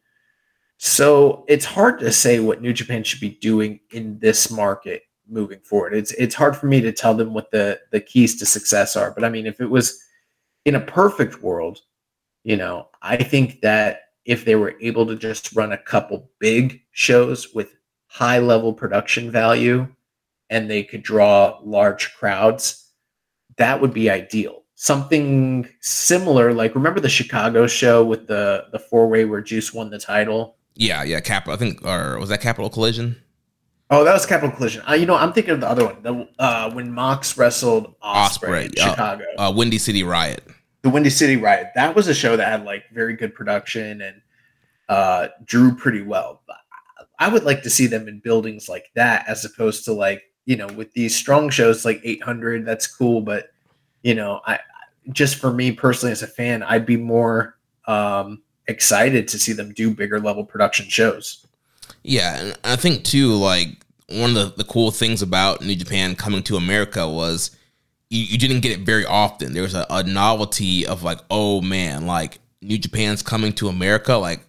[0.79, 5.61] So it's hard to say what New Japan should be doing in this market moving
[5.61, 5.95] forward.
[5.95, 9.11] It's it's hard for me to tell them what the the keys to success are.
[9.11, 10.01] But I mean, if it was
[10.65, 11.81] in a perfect world,
[12.45, 16.81] you know, I think that if they were able to just run a couple big
[16.93, 17.75] shows with
[18.07, 19.87] high level production value
[20.51, 22.91] and they could draw large crowds,
[23.57, 24.63] that would be ideal.
[24.77, 29.91] Something similar, like remember the Chicago show with the the four way where Juice won
[29.91, 30.57] the title?
[30.75, 31.55] Yeah, yeah, Capital.
[31.55, 33.17] I think, or was that Capital Collision?
[33.89, 34.83] Oh, that was Capital Collision.
[34.89, 36.03] Uh, you know, I'm thinking of the other one.
[36.03, 40.43] The uh, when Mox wrestled Osprey, Ospreay in Chicago, uh, Windy City Riot
[40.87, 41.73] the Windy City Riot.
[41.75, 44.23] That was a show that had like very good production and
[44.89, 46.43] uh, drew pretty well.
[47.19, 50.55] I would like to see them in buildings like that as opposed to like you
[50.55, 52.65] know with these strong shows like 800.
[52.65, 53.49] That's cool, but
[54.07, 54.61] you know, I
[55.11, 57.57] just for me personally as a fan, I'd be more
[57.89, 61.45] um, excited to see them do bigger level production shows.
[62.05, 66.15] Yeah, and I think too, like one of the, the cool things about New Japan
[66.15, 67.51] coming to America was
[68.09, 69.53] you, you didn't get it very often.
[69.53, 74.15] There was a, a novelty of like, oh man, like New Japan's coming to America
[74.15, 74.47] like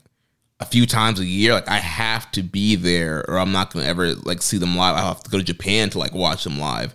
[0.60, 1.54] a few times a year.
[1.54, 4.96] Like I have to be there, or I'm not gonna ever like see them live.
[4.96, 6.94] I have to go to Japan to like watch them live.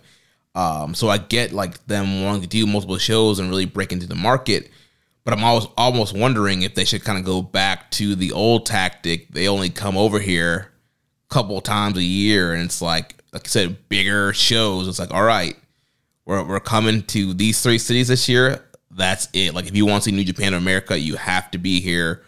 [0.55, 4.07] Um, so I get like them wanting to do multiple shows and really break into
[4.07, 4.69] the market.
[5.23, 8.65] But I'm always almost wondering if they should kind of go back to the old
[8.65, 9.29] tactic.
[9.29, 10.71] They only come over here
[11.29, 14.87] a couple times a year, and it's like, like I said, bigger shows.
[14.87, 15.55] It's like, all right,
[16.25, 18.65] we're we're coming to these three cities this year.
[18.91, 19.53] That's it.
[19.53, 22.23] Like if you want to see New Japan America, you have to be here.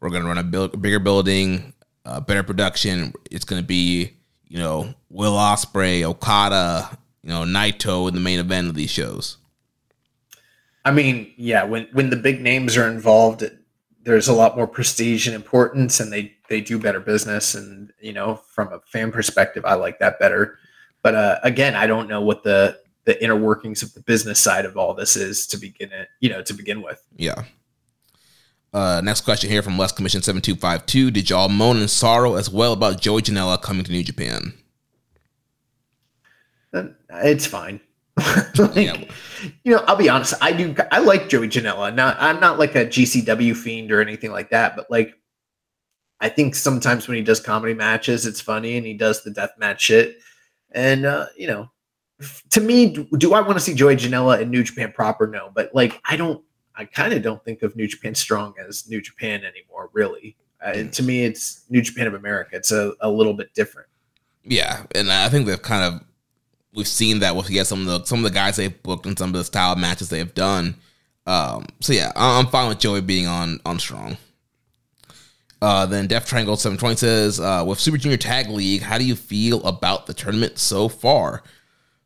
[0.00, 1.74] We're gonna run a, build, bigger building,
[2.04, 3.12] uh, better production.
[3.30, 4.14] It's gonna be
[4.48, 6.96] you know Will Ospreay, Okada,
[7.28, 9.36] you know Naito in the main event of these shows.
[10.82, 13.44] I mean, yeah, when when the big names are involved,
[14.02, 17.54] there's a lot more prestige and importance, and they they do better business.
[17.54, 20.58] And you know, from a fan perspective, I like that better.
[21.02, 24.64] But uh, again, I don't know what the the inner workings of the business side
[24.64, 27.02] of all this is to begin it, you know, to begin with.
[27.16, 27.44] Yeah.
[28.72, 31.10] Uh, next question here from Less Commission seven two five two.
[31.10, 34.54] Did y'all moan in sorrow as well about Joey Janela coming to New Japan?
[36.72, 37.80] Uh, it's fine.
[38.58, 39.04] like, yeah.
[39.64, 40.34] You know, I'll be honest.
[40.40, 40.74] I do.
[40.90, 41.94] I like Joey Janela.
[41.94, 42.16] Not.
[42.18, 44.76] I'm not like a GCW fiend or anything like that.
[44.76, 45.14] But like,
[46.20, 49.52] I think sometimes when he does comedy matches, it's funny, and he does the death
[49.58, 50.18] match shit.
[50.72, 51.70] And uh, you know,
[52.50, 55.26] to me, do I want to see Joey Janela in New Japan proper?
[55.26, 56.42] No, but like I don't.
[56.74, 59.90] I kind of don't think of New Japan Strong as New Japan anymore.
[59.92, 60.92] Really, uh, mm.
[60.92, 62.56] to me, it's New Japan of America.
[62.56, 63.88] It's a, a little bit different.
[64.44, 66.07] Yeah, and I think they've kind of
[66.78, 69.18] we've seen that with yeah some of the some of the guys they've booked and
[69.18, 70.76] some of the style matches they've done.
[71.26, 74.16] Um, so yeah, I'm fine with Joey being on on Strong.
[75.60, 79.16] Uh, then Death Triangle 720 says, uh, with Super Junior Tag League, how do you
[79.16, 81.42] feel about the tournament so far?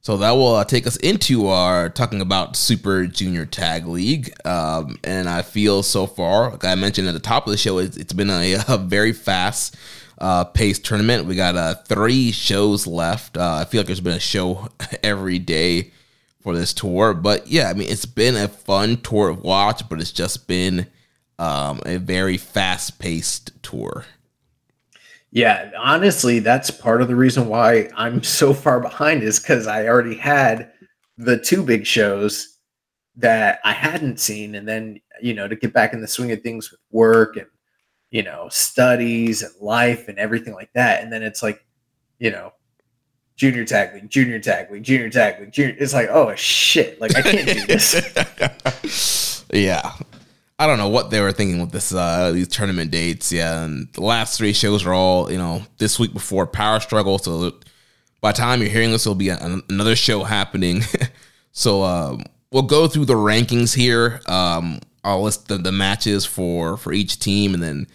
[0.00, 4.32] So that will uh, take us into our talking about Super Junior Tag League.
[4.46, 7.76] Um, and I feel so far, like I mentioned at the top of the show,
[7.78, 9.76] it's, it's been a, a, very fast
[10.22, 11.26] uh, paced tournament.
[11.26, 13.36] We got uh, three shows left.
[13.36, 14.68] Uh, I feel like there's been a show
[15.02, 15.90] every day
[16.40, 17.12] for this tour.
[17.12, 20.86] But yeah, I mean, it's been a fun tour to watch, but it's just been
[21.38, 24.06] um, a very fast paced tour.
[25.32, 29.88] Yeah, honestly, that's part of the reason why I'm so far behind is because I
[29.88, 30.70] already had
[31.18, 32.58] the two big shows
[33.16, 34.54] that I hadn't seen.
[34.54, 37.46] And then, you know, to get back in the swing of things with work and,
[38.12, 41.02] you know, studies and life and everything like that.
[41.02, 41.64] And then it's like,
[42.18, 42.52] you know,
[43.36, 45.74] junior tag league, junior tag league, junior tag league, junior.
[45.78, 49.44] It's like, oh shit, like I can't do this.
[49.52, 49.94] yeah,
[50.58, 53.32] I don't know what they were thinking with this uh, these tournament dates.
[53.32, 57.16] Yeah, and the last three shows are all you know this week before Power Struggle.
[57.18, 57.54] So
[58.20, 59.38] by the time you're hearing this, there'll be a,
[59.70, 60.82] another show happening.
[61.52, 64.20] so um, we'll go through the rankings here.
[64.26, 67.86] Um, I'll list the, the matches for for each team, and then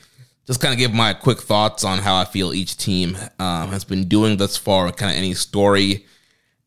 [0.48, 3.84] just kind of give my quick thoughts on how I feel each team um, has
[3.84, 4.92] been doing thus far.
[4.92, 6.06] Kind of any story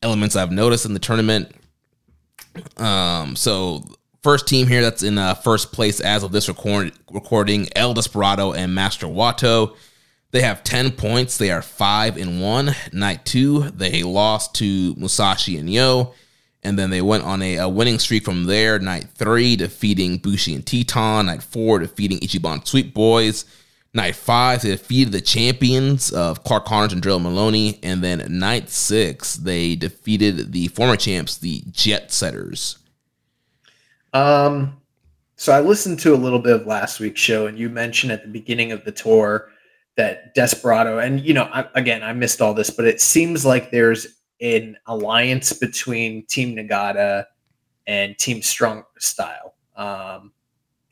[0.02, 1.50] elements I've noticed in the tournament.
[2.76, 3.82] Um, so
[4.22, 8.52] First team here that's in uh, first place as of this record- recording, El Desperado
[8.52, 9.76] and Master Wato.
[10.30, 11.38] They have 10 points.
[11.38, 12.74] They are 5 and 1.
[12.92, 16.12] Night 2, they lost to Musashi and Yo.
[16.62, 18.78] And then they went on a, a winning streak from there.
[18.78, 21.24] Night 3, defeating Bushi and Titán.
[21.24, 23.46] Night 4, defeating Ichiban Sweet Boys.
[23.92, 27.80] Night 5, they defeated the champions of Clark Connors and Drilla Moloney.
[27.82, 32.78] And then night 6, they defeated the former champs, the Jet Setters.
[34.12, 34.80] Um,
[35.34, 38.22] so I listened to a little bit of last week's show, and you mentioned at
[38.22, 39.50] the beginning of the tour
[39.96, 43.70] that Desperado, and you know, I, again, I missed all this, but it seems like
[43.70, 44.06] there's
[44.40, 47.24] an alliance between Team Nagata
[47.86, 49.54] and Team Strong Style.
[49.76, 50.32] Um,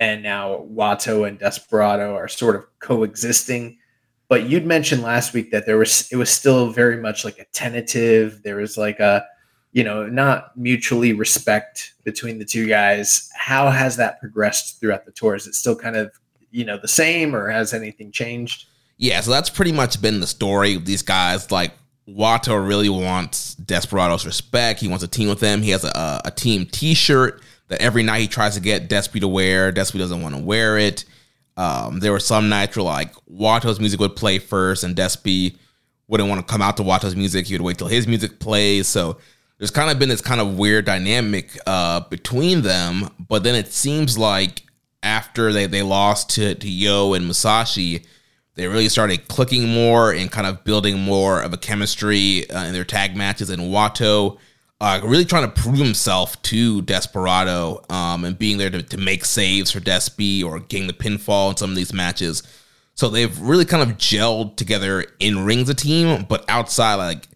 [0.01, 3.79] and now Wato and Desperado are sort of coexisting.
[4.29, 7.45] But you'd mentioned last week that there was it was still very much like a
[7.53, 8.43] tentative.
[8.43, 9.27] There was like a
[9.73, 13.31] you know, not mutually respect between the two guys.
[13.35, 15.35] How has that progressed throughout the tour?
[15.35, 16.13] Is it still kind of,
[16.51, 18.67] you know, the same or has anything changed?
[18.97, 21.51] Yeah, so that's pretty much been the story of these guys.
[21.51, 21.73] Like
[22.09, 24.81] Wato really wants Desperado's respect.
[24.81, 25.63] He wants a team with them.
[25.63, 29.29] He has a, a team T-shirt that every night he tries to get Despy to
[29.29, 29.73] wear.
[29.73, 31.05] Despy doesn't want to wear it.
[31.57, 35.57] Um, there were some nights where like Wato's music would play first, and Despy
[36.07, 37.47] wouldn't want to come out to Wato's music.
[37.47, 38.89] He would wait till his music plays.
[38.89, 39.19] So
[39.59, 43.73] there's kind of been this kind of weird dynamic uh, between them, but then it
[43.73, 44.63] seems like
[45.03, 48.05] after they, they lost to, to Yo and Musashi,
[48.55, 52.73] they really started clicking more and kind of building more of a chemistry uh, in
[52.73, 53.51] their tag matches.
[53.51, 54.39] And Wato
[54.81, 59.25] uh, really trying to prove himself to Desperado um, and being there to, to make
[59.25, 62.43] saves for Despy or getting the pinfall in some of these matches.
[62.95, 67.27] So they've really kind of gelled together in rings a team, but outside, like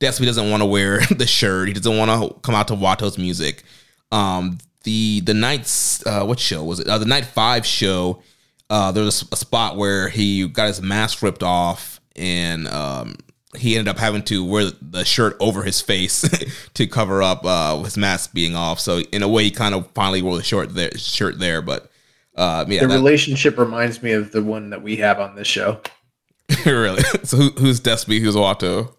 [0.00, 1.68] Despy doesn't want to wear the shirt.
[1.68, 3.62] He doesn't want to come out to Wato's music.
[4.10, 6.88] Um, the the night's uh, what show was it?
[6.88, 8.22] Uh, the night five show.
[8.68, 13.16] Uh, there was a spot where he got his mask ripped off, and um,
[13.56, 16.28] he ended up having to wear the shirt over his face
[16.74, 18.80] to cover up uh, his mask being off.
[18.80, 21.62] So in a way, he kind of finally wore the short there, shirt there.
[21.62, 21.90] But
[22.34, 25.48] uh, yeah, the that- relationship reminds me of the one that we have on this
[25.48, 25.80] show.
[26.66, 27.02] really.
[27.24, 28.20] So who, who's Despy?
[28.20, 28.94] Who's Wato?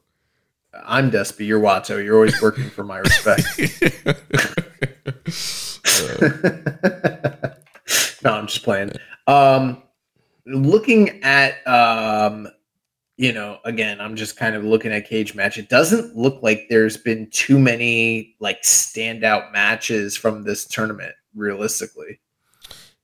[0.85, 2.03] I'm Despy, you're Wato.
[2.03, 3.43] You're always working for my respect.
[8.23, 8.91] no, I'm just playing.
[9.27, 9.83] Um,
[10.45, 12.47] looking at, um,
[13.17, 15.57] you know, again, I'm just kind of looking at cage match.
[15.57, 22.19] It doesn't look like there's been too many like standout matches from this tournament, realistically.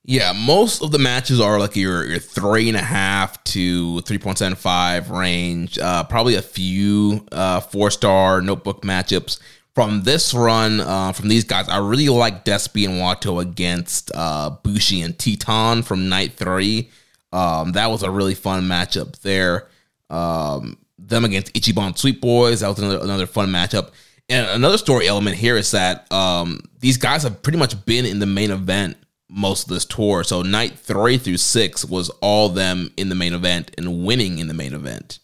[0.06, 4.20] Yeah, most of the matches are like your your three and a half to three
[4.20, 5.80] point seven five range.
[5.80, 9.40] Uh, probably a few uh, four star notebook matchups
[9.74, 10.80] from this run.
[10.80, 15.84] Uh, from these guys, I really like Despy and Wato against uh, Bushi and Titán
[15.84, 16.92] from night three.
[17.32, 19.70] Um, that was a really fun matchup there.
[20.10, 22.62] Um, them against Ichiban Sweet Boys.
[22.62, 23.92] That was another, another fun matchup.
[24.30, 28.20] And another story element here is that um, these guys have pretty much been in
[28.20, 28.98] the main event
[29.30, 30.24] most of this tour.
[30.24, 34.48] So night three through six was all them in the main event and winning in
[34.48, 35.20] the main event.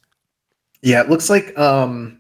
[0.82, 2.20] Yeah, it looks like um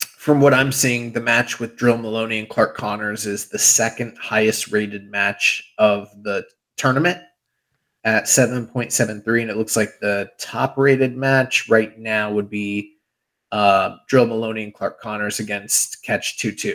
[0.00, 4.16] from what I'm seeing, the match with Drilla Moloney and Clark Connors is the second
[4.16, 6.46] highest rated match of the
[6.78, 7.20] tournament
[8.04, 9.42] at 7.73.
[9.42, 12.96] And it looks like the top rated match right now would be
[13.52, 16.74] uh, Drilla Moloney and Clark Connors against Catch 2 2.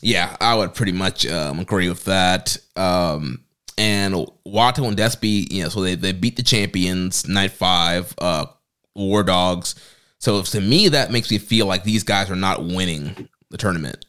[0.00, 2.56] Yeah, I would pretty much um, agree with that.
[2.74, 3.44] Um,
[3.78, 4.14] and
[4.46, 8.46] Wato and Despy, you know, so they, they beat the champions night five, uh,
[8.94, 9.74] War Dogs.
[10.18, 14.04] So to me, that makes me feel like these guys are not winning the tournament.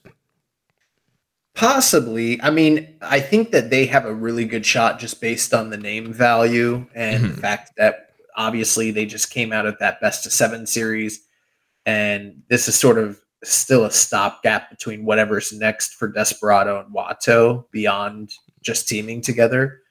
[1.56, 2.41] Possibly.
[2.41, 5.78] I mean, I think that they have a really good shot just based on the
[5.78, 7.39] name value and the Mhm.
[7.39, 11.22] fact that obviously they just came out of that best of seven series.
[11.86, 17.70] And this is sort of still a stopgap between whatever's next for Desperado and Wato
[17.72, 19.82] beyond just teaming together.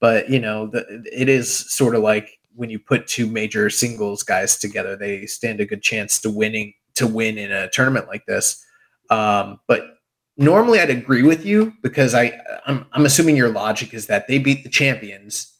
[0.00, 4.24] But, you know, the, it is sort of like when you put two major singles
[4.24, 8.26] guys together, they stand a good chance to winning to win in a tournament like
[8.26, 8.64] this.
[9.08, 9.98] Um, but
[10.42, 14.38] normally I'd agree with you because I I'm, I'm assuming your logic is that they
[14.38, 15.56] beat the champions,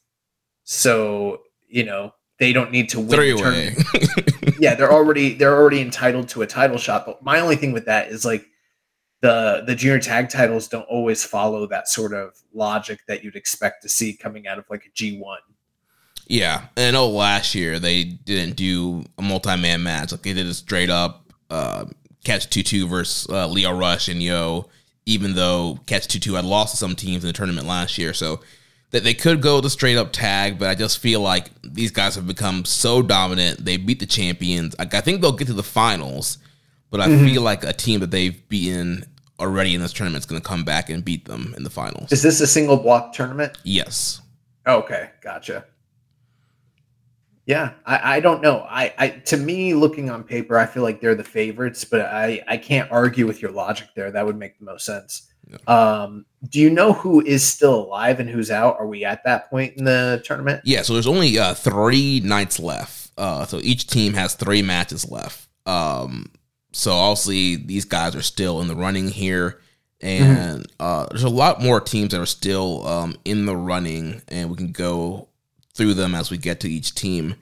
[0.65, 3.11] so you know they don't need to win.
[3.11, 3.77] Three way.
[4.59, 7.07] yeah, they're already they're already entitled to a title shot.
[7.07, 8.47] But my only thing with that is like
[9.21, 13.83] the the junior tag titles don't always follow that sort of logic that you'd expect
[13.83, 15.41] to see coming out of like a G one.
[16.27, 20.13] Yeah, and I know last year they didn't do a multi-man match.
[20.13, 21.85] Like they did a straight up uh,
[22.25, 24.69] catch two two versus uh, Leo Rush and Yo.
[25.05, 28.15] Even though catch two two had lost to some teams in the tournament last year,
[28.15, 28.41] so
[28.93, 30.59] that they could go the straight up tag.
[30.59, 33.65] But I just feel like these guys have become so dominant.
[33.65, 34.79] They beat the champions.
[34.79, 36.39] Like I think they'll get to the finals,
[36.91, 39.05] but I feel like a team that they've beaten
[39.41, 42.13] already in this tournament is going to come back and beat them in the finals.
[42.13, 43.59] Is this a single block tournament?
[43.65, 44.21] yes.
[44.65, 45.65] Okay, gotcha.
[47.47, 48.67] Yeah, I, I don't know.
[48.69, 52.43] I, I to me, looking on paper, I feel like they're the favorites, but I,
[52.47, 54.11] I can't argue with your logic there.
[54.11, 55.29] That would make the most sense.
[55.67, 58.77] Um, do you know who is still alive and who's out?
[58.79, 60.63] Are we at that point in the tournament?
[60.65, 63.11] Yeah, so there's only uh, three nights left.
[63.19, 65.49] Uh, so each team has three matches left.
[65.67, 66.31] Um,
[66.73, 69.61] so obviously these guys are still in the running here,
[70.01, 74.49] and uh, there's a lot more teams that are still um, in the running, and
[74.51, 75.29] we can go
[75.75, 77.35] through them as we get to each team.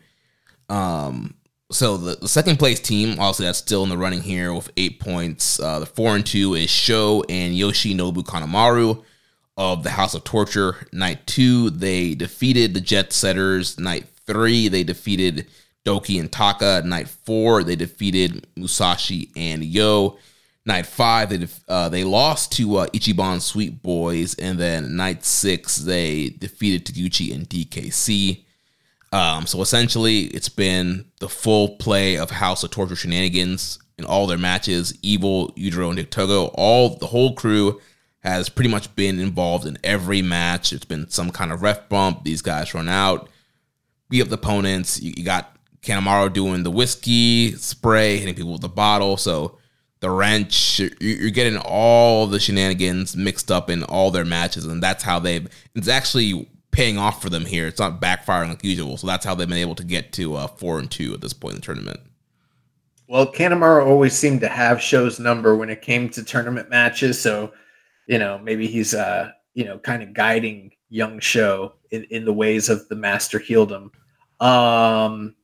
[0.68, 1.34] Um,
[1.72, 5.00] so the, the second place team, obviously that's still in the running here with eight
[5.00, 5.60] points.
[5.60, 9.04] Uh, the four and two is Sho and Yoshinobu Kanemaru
[9.56, 10.86] of the House of Torture.
[10.92, 13.78] Night two, they defeated the Jet Setters.
[13.78, 15.46] Night three, they defeated
[15.84, 16.82] Douki and Taka.
[16.84, 20.18] Night four, they defeated Musashi and Yo.
[20.70, 25.78] Night five, they uh, they lost to uh, Ichiban Sweet Boys, and then night six,
[25.78, 28.44] they defeated Taguchi and DKC.
[29.10, 34.28] Um, so essentially, it's been the full play of House of Torture shenanigans in all
[34.28, 34.96] their matches.
[35.02, 37.80] Evil, Yujiro, and Dick Togo, all the whole crew
[38.20, 40.72] has pretty much been involved in every match.
[40.72, 42.22] It's been some kind of ref bump.
[42.22, 43.28] These guys run out,
[44.08, 45.02] beat up the opponents.
[45.02, 49.16] You, you got Kanemaru doing the whiskey spray, hitting people with the bottle.
[49.16, 49.58] So
[50.00, 54.82] the wrench, you're, you're getting all the shenanigans mixed up in all their matches, and
[54.82, 55.48] that's how they've.
[55.74, 57.66] It's actually paying off for them here.
[57.66, 58.96] It's not backfiring like usual.
[58.96, 61.32] So that's how they've been able to get to uh, four and two at this
[61.32, 62.00] point in the tournament.
[63.08, 67.20] Well, Kanemaru always seemed to have Sho's number when it came to tournament matches.
[67.20, 67.52] So,
[68.06, 72.32] you know, maybe he's uh, you know, kind of guiding young Sho in, in the
[72.32, 73.90] ways of the master heeldom.
[74.40, 75.34] Um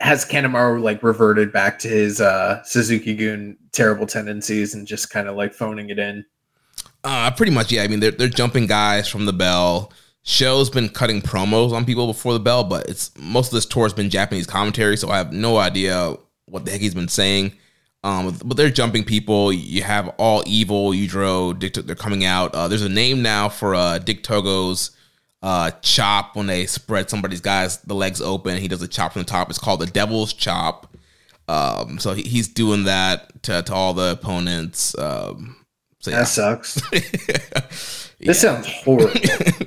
[0.00, 5.28] has Kanemaru like reverted back to his uh Suzuki Goon terrible tendencies and just kind
[5.28, 6.24] of like phoning it in?
[7.04, 7.82] Uh, pretty much, yeah.
[7.82, 9.92] I mean, they're they're jumping guys from the bell.
[10.24, 13.84] Sho's been cutting promos on people before the bell, but it's most of this tour
[13.84, 16.16] has been Japanese commentary, so I have no idea
[16.46, 17.52] what the heck he's been saying.
[18.04, 19.52] Um, but they're jumping people.
[19.52, 21.74] You have all evil, Yujiro, Dick.
[21.74, 22.54] They're coming out.
[22.54, 24.90] Uh, there's a name now for uh, Dick Togo's
[25.42, 28.58] uh, chop when they spread somebody's guys the legs open.
[28.58, 29.50] He does a chop from the top.
[29.50, 30.96] It's called the Devil's Chop.
[31.46, 34.98] Um, so he, he's doing that to, to all the opponents.
[34.98, 35.56] Um,
[36.00, 36.80] so That sucks.
[38.20, 39.12] This sounds horrible.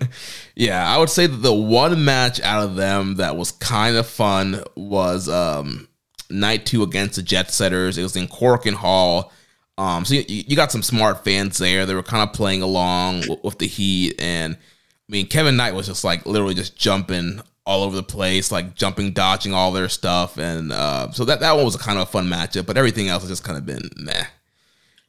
[0.55, 4.05] yeah, I would say that the one match out of them that was kind of
[4.05, 5.87] fun was um,
[6.29, 7.97] night two against the Jet Setters.
[7.97, 9.31] It was in Korakuen Hall.
[9.77, 11.85] Um, so you, you got some smart fans there.
[11.85, 14.57] They were kind of playing along with, with the heat, and
[15.11, 18.75] I mean Kevin Knight was just like literally just jumping all over the place, like
[18.75, 22.07] jumping, dodging all their stuff, and uh, so that that one was a kind of
[22.07, 22.65] a fun matchup.
[22.65, 24.25] But everything else has just kind of been meh.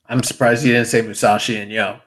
[0.08, 1.98] I'm surprised you didn't say Musashi and Yo.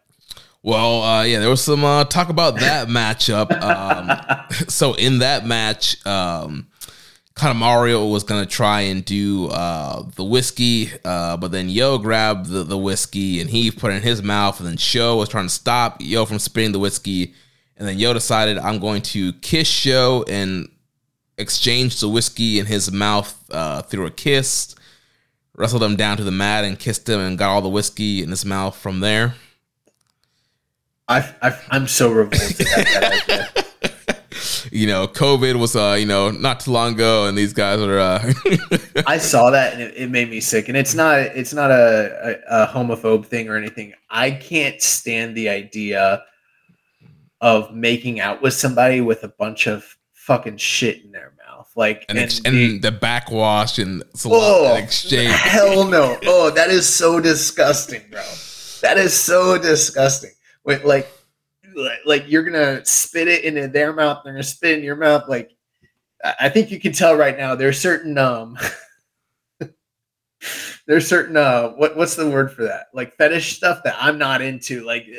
[0.62, 3.52] Well, uh, yeah, there was some uh, talk about that matchup.
[3.62, 6.68] Um, so in that match, um,
[7.42, 12.64] Mario was gonna try and do uh, the whiskey, uh, but then Yo grabbed the,
[12.64, 15.54] the whiskey and he put it in his mouth, and then Sho was trying to
[15.54, 17.34] stop Yo from spitting the whiskey,
[17.78, 20.70] and then Yo decided I'm going to kiss Sho and
[21.38, 24.76] exchange the whiskey in his mouth uh, through a kiss,
[25.56, 28.30] wrestled him down to the mat and kissed him and got all the whiskey in
[28.30, 29.36] his mouth from there.
[31.08, 33.66] I, I I'm so revolted at that idea.
[34.72, 38.00] you know, COVID was, uh, you know, not too long ago, and these guys are.
[38.00, 38.34] Uh,
[39.08, 40.68] I saw that and it, it made me sick.
[40.68, 43.94] And it's not it's not a, a, a homophobe thing or anything.
[44.10, 46.24] I can't stand the idea
[47.46, 51.72] of making out with somebody with a bunch of fucking shit in their mouth.
[51.76, 55.32] Like and, ex- the- and the backwash and Oh, and exchange.
[55.32, 56.18] hell no.
[56.26, 58.24] Oh, that is so disgusting, bro.
[58.82, 60.32] That is so disgusting.
[60.64, 61.08] Wait, like,
[62.06, 65.26] like- you're gonna spit it into their mouth, they're gonna spit in your mouth.
[65.28, 65.52] Like,
[66.24, 67.54] I I think you can tell right now.
[67.54, 68.58] There's certain um,
[70.88, 72.88] there's certain uh, what what's the word for that?
[72.94, 74.84] Like fetish stuff that I'm not into.
[74.84, 75.14] Like, ew,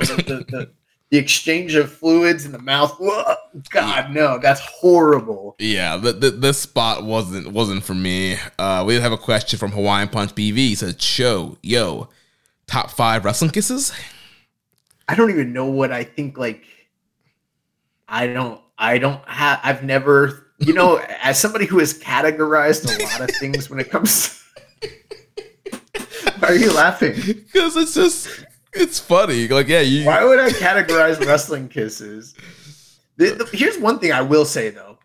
[0.00, 0.70] the, the, the,
[1.12, 2.96] the exchange of fluids in the mouth.
[2.98, 3.34] Whoa,
[3.68, 5.54] God, no, that's horrible.
[5.58, 8.38] Yeah, the, the, this spot wasn't wasn't for me.
[8.58, 10.56] Uh, we have a question from Hawaiian Punch BV.
[10.56, 12.08] He says, "Sho yo,
[12.66, 13.92] top five wrestling kisses."
[15.06, 16.38] I don't even know what I think.
[16.38, 16.64] Like,
[18.08, 23.04] I don't, I don't have, I've never, you know, as somebody who has categorized a
[23.04, 24.42] lot of things when it comes.
[26.38, 27.16] Why are you laughing?
[27.16, 29.48] Because it's just it's funny.
[29.48, 30.06] Like, yeah, you.
[30.06, 32.34] Why would I categorize wrestling kisses?
[33.16, 34.98] The- the- here's one thing I will say though.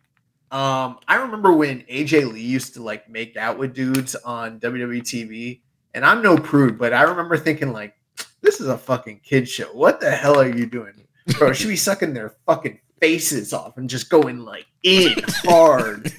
[0.50, 5.02] Um, I remember when AJ Lee used to like make out with dudes on WWE
[5.02, 5.60] TV,
[5.94, 7.96] and I'm no prude, but I remember thinking like,
[8.42, 9.66] this is a fucking kid show.
[9.74, 10.94] What the hell are you doing,
[11.38, 11.52] bro?
[11.52, 16.14] She be sucking their fucking faces off and just going like in hard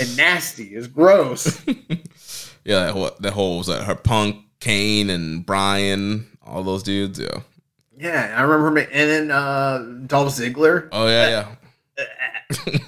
[0.00, 0.74] and nasty.
[0.74, 1.62] It's gross.
[2.66, 7.18] Yeah, that whole, that whole was that her Punk, Kane, and Bryan, all those dudes.
[7.18, 7.40] Yeah.
[7.96, 8.80] Yeah, I remember.
[8.80, 10.88] And then uh, Dolph Ziggler.
[10.90, 11.54] Oh yeah,
[11.96, 12.84] yeah.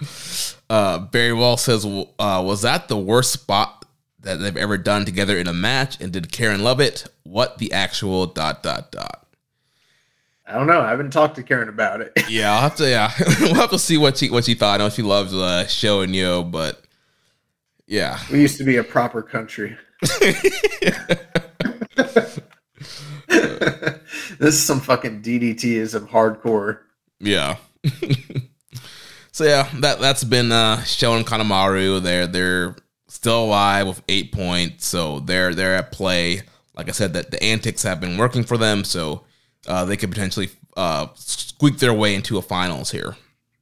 [0.70, 3.84] uh, Barry Wall says, uh, "Was that the worst spot
[4.20, 6.00] that they've ever done together in a match?
[6.00, 7.06] And did Karen love it?
[7.22, 9.26] What the actual dot dot dot?"
[10.48, 10.80] I don't know.
[10.80, 12.12] I haven't talked to Karen about it.
[12.28, 12.88] Yeah, I'll have to.
[12.88, 14.80] Yeah, we'll have to see what she what she thought.
[14.80, 16.80] I know she loves uh, Sho and yo, but
[17.86, 19.76] yeah, We used to be a proper country.
[24.38, 26.80] this is some fucking DDT of hardcore.
[27.20, 27.56] yeah.
[29.32, 32.02] so yeah, that that's been uh, Sho and Kanemaru.
[32.02, 32.76] They're they're
[33.08, 36.42] still alive with eight points, so they're they're at play.
[36.74, 39.24] Like I said, that the antics have been working for them, so
[39.66, 43.16] uh, they could potentially uh, squeak their way into a finals here.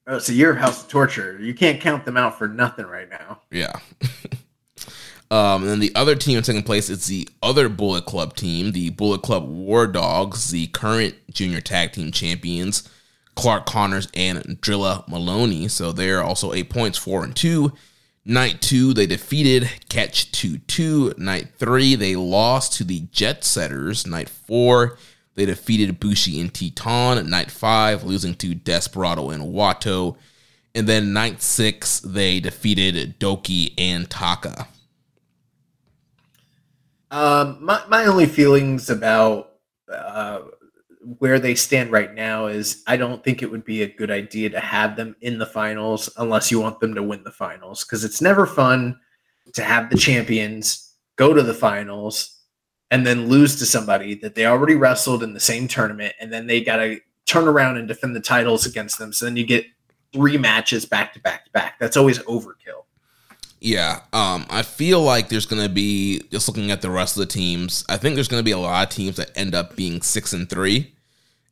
[0.07, 1.39] Oh, so you're House of Torture.
[1.41, 3.41] You can't count them out for nothing right now.
[3.51, 3.73] Yeah.
[5.35, 8.71] um, and then the other team in second place is the other Bullet Club team,
[8.71, 12.89] the Bullet Club War Dogs, the current junior tag team champions,
[13.35, 15.67] Clark Connors and Drilla Moloney.
[15.67, 17.73] So they're also eight points, four and two.
[18.25, 21.15] Night two, they defeated Catch 2 2.
[21.19, 24.07] Night three, they lost to the Jet Setters.
[24.07, 24.99] Night four,
[25.35, 27.27] they defeated Bushi and Titán.
[27.27, 30.17] Night five, losing to Desperado and Wato.
[30.77, 34.69] And then night six, they defeated Douki and Taka.
[37.15, 39.53] Um, my my only feelings about
[39.89, 40.41] uh,
[41.19, 44.51] where they stand right now is I don't think it would be a good idea
[44.51, 48.03] to have them in the finals unless you want them to win the finals because
[48.03, 48.99] it's never fun
[49.53, 52.41] to have the champions go to the finals
[52.91, 56.49] and then lose to somebody that they already wrestled in the same tournament and then
[56.49, 59.13] they got to turn around and defend the titles against them.
[59.13, 59.67] So then you get
[60.13, 61.79] three matches back to back to back.
[61.79, 62.84] That's always overkill
[63.65, 67.21] Yeah, um, I feel like there's going to be just looking at the rest of
[67.21, 67.83] the teams.
[67.89, 70.35] I think there's going to be a lot of teams that end up being six
[70.35, 70.93] and three,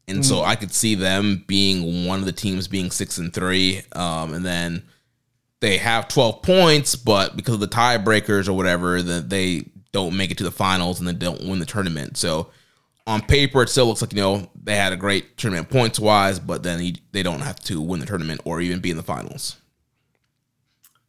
[0.06, 3.80] and so I could see them being one of the teams being six and three,
[3.92, 4.82] um, and then
[5.60, 10.30] they have twelve points, but because of the tiebreakers or whatever, that they don't make
[10.30, 12.18] it to the finals and then don't win the tournament.
[12.18, 12.50] So
[13.06, 16.38] on paper, it still looks like you know they had a great tournament points wise,
[16.38, 19.56] but then they don't have to win the tournament or even be in the finals.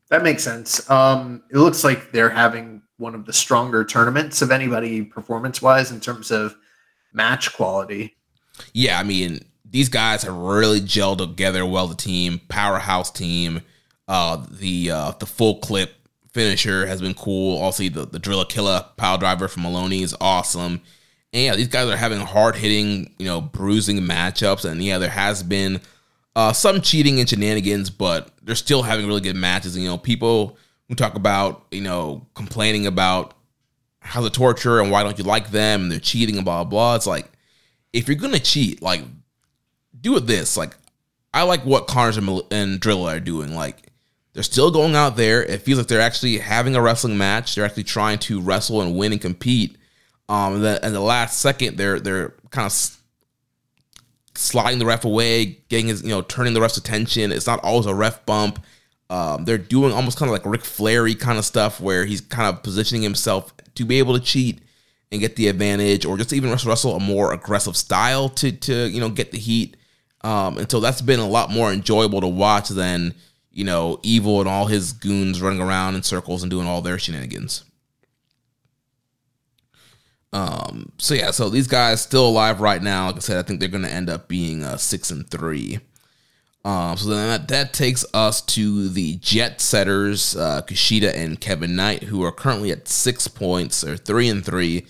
[0.09, 4.51] That makes sense um, it looks like they're having one of the stronger tournaments of
[4.51, 6.55] anybody performance wise in terms of
[7.13, 8.15] match quality
[8.73, 11.87] yeah, I mean, these guys have really gelled together well.
[11.87, 13.61] The team, powerhouse team,
[14.07, 15.95] uh, the uh, the full clip
[16.31, 17.59] finisher has been cool.
[17.59, 20.81] Also, the the driller killer pile driver from Moloney is awesome.
[21.31, 24.69] And yeah, these guys are having hard hitting, you know, bruising matchups.
[24.69, 25.81] And yeah, there has been
[26.35, 29.75] uh, some cheating and shenanigans, but they're still having really good matches.
[29.75, 30.57] And, you know, people
[30.87, 33.35] who talk about, you know, complaining about
[33.99, 36.95] how the torture and why don't you like them and they're cheating and blah blah.
[36.95, 37.31] It's like
[37.93, 39.01] if you're gonna cheat, like
[39.99, 40.57] do it this.
[40.57, 40.75] Like
[41.33, 43.55] I like what Connors and, and are doing.
[43.55, 43.91] Like
[44.33, 45.43] they're still going out there.
[45.43, 47.55] It feels like they're actually having a wrestling match.
[47.55, 49.77] They're actually trying to wrestle and win and compete.
[50.29, 52.97] Um, and the, and the last second, they're they're kind of
[54.35, 57.31] sliding the ref away, getting his you know turning the ref's attention.
[57.31, 58.63] It's not always a ref bump.
[59.09, 62.47] Um, they're doing almost kind of like Ric Flairy kind of stuff where he's kind
[62.47, 64.61] of positioning himself to be able to cheat
[65.11, 68.87] and get the advantage, or just even wrestle, wrestle a more aggressive style to to
[68.89, 69.77] you know get the heat.
[70.21, 73.13] Um, and so that's been a lot more enjoyable to watch than
[73.51, 76.97] you know Evil and all his goons running around in circles and doing all their
[76.97, 77.63] shenanigans.
[80.33, 83.07] Um, so yeah, so these guys still alive right now.
[83.07, 85.79] Like I said, I think they're going to end up being uh, six and three.
[86.65, 91.75] Um, so then that, that takes us to the Jet Setters, uh, Kushida and Kevin
[91.75, 93.81] Knight, who are currently at six points.
[93.81, 94.87] They're three and three.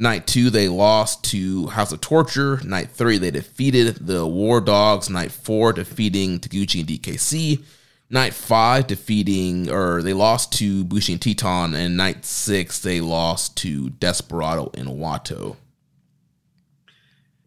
[0.00, 2.60] Night two, they lost to House of Torture.
[2.64, 5.10] Night three, they defeated the War Dogs.
[5.10, 7.64] Night four, defeating Taguchi and DKC.
[8.10, 11.76] Night five, defeating, or they lost to Bushi and Titán.
[11.76, 15.56] And night six, they lost to Desperado and Wato.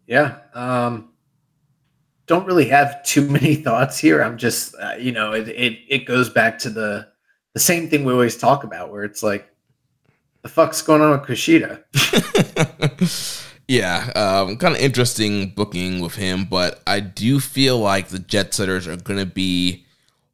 [0.06, 0.38] Yeah.
[0.54, 1.10] Um,
[2.26, 4.22] don't really have too many thoughts here.
[4.22, 7.08] I'm just, uh, you know, it, it it goes back to the
[7.54, 9.48] the same thing we always talk about, where it's like,
[10.42, 11.82] the fuck's going on with Kushida?
[13.68, 18.54] yeah, um, kind of interesting booking with him, but I do feel like the Jet
[18.54, 19.84] Setters are going to be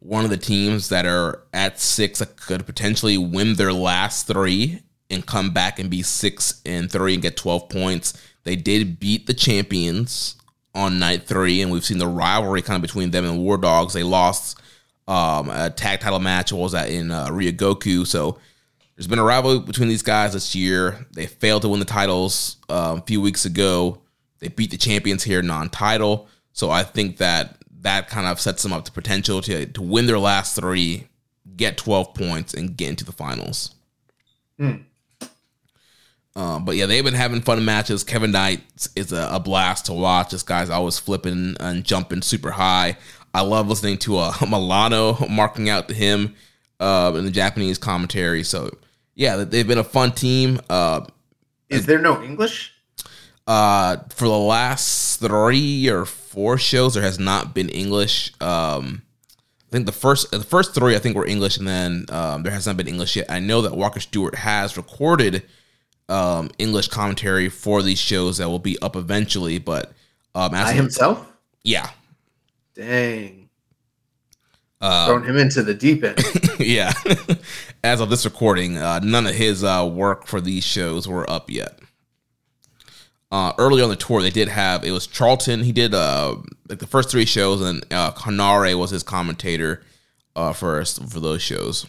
[0.01, 4.81] one of the teams that are at six that could potentially win their last three
[5.11, 8.21] and come back and be six and three and get 12 points.
[8.45, 10.37] They did beat the champions
[10.75, 13.95] on night three, and we've seen the rivalry kind of between them and War Dogs.
[13.95, 14.61] They lost
[15.09, 16.53] um, a tag title match.
[16.53, 18.07] What was that in uh, Ryogoku?
[18.07, 18.39] So
[18.95, 21.07] there's been a rivalry between these guys this year.
[21.13, 24.03] They failed to win the titles uh, a few weeks ago.
[24.39, 26.29] They beat the champions here non-title.
[26.53, 30.07] So I think that that kind of sets them up to potential to to win
[30.07, 31.07] their last three,
[31.57, 33.75] get 12 points, and get into the finals.
[36.37, 38.05] Um, but yeah, they've been having fun matches.
[38.05, 38.63] Kevin Knight
[38.95, 40.31] is a, a blast to watch.
[40.31, 42.97] This guy's always flipping and jumping super high.
[43.35, 46.37] I love listening to uh, Milano marking out to him
[46.79, 48.45] uh, in the Japanese commentary.
[48.45, 48.71] So
[49.15, 50.61] yeah, they've been a fun team.
[50.71, 51.07] Uh,
[51.69, 52.73] Is there no English?
[53.49, 58.33] uh, for the last three or four shows, there has not been English.
[58.41, 59.03] Um,
[59.69, 62.53] I think the first the first three I think were English, and then um, there
[62.53, 63.27] has not been English yet.
[63.31, 65.43] I know that Walker Stewart has recorded
[66.09, 69.93] um, English commentary for these shows that will be up eventually, but
[70.35, 71.27] um, as By himself?
[71.65, 71.91] yeah,
[72.75, 73.49] Dang.
[74.81, 76.19] uh, Throwing him into the deep end.
[76.59, 76.93] yeah.
[77.85, 81.51] As of this recording, uh, none of his uh, work for these shows were up
[81.51, 81.79] yet.
[83.31, 85.63] Uh, earlier on the tour, they did have it was Charlton.
[85.63, 86.37] He did uh,
[86.69, 89.83] like the first three shows, and uh, Hanare was his commentator
[90.35, 91.87] uh, first for those shows.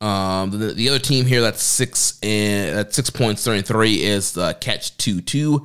[0.00, 4.32] Um, the, the other team here that's six and at six points thirty three is
[4.32, 5.64] the Catch Two Two,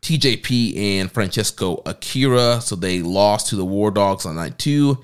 [0.00, 2.60] TJP and Francesco Akira.
[2.60, 5.02] So they lost to the War Dogs on night two.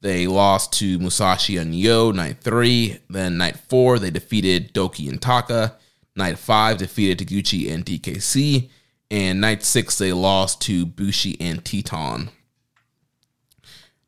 [0.00, 2.98] They lost to Musashi and Yo night three.
[3.10, 5.76] Then night four, they defeated Douki and Taka.
[6.14, 8.68] Night five, defeated Taguchi and DKC.
[9.10, 12.30] And night six, they lost to Bushi and Titán.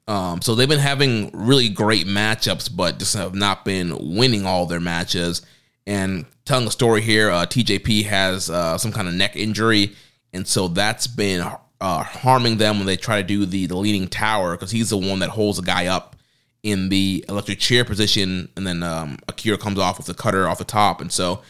[0.06, 4.66] Um, so they've been having really great matchups, but just have not been winning all
[4.66, 5.42] their matches.
[5.86, 9.94] And telling a story here, uh, TJP has uh, some kind of neck injury,
[10.32, 11.46] and so that's been
[11.80, 14.96] uh, harming them when they try to do the, the leaning tower because he's the
[14.96, 16.16] one that holds the guy up
[16.62, 20.58] in the electric chair position, and then um, Akira comes off with the cutter off
[20.58, 21.42] the top, and so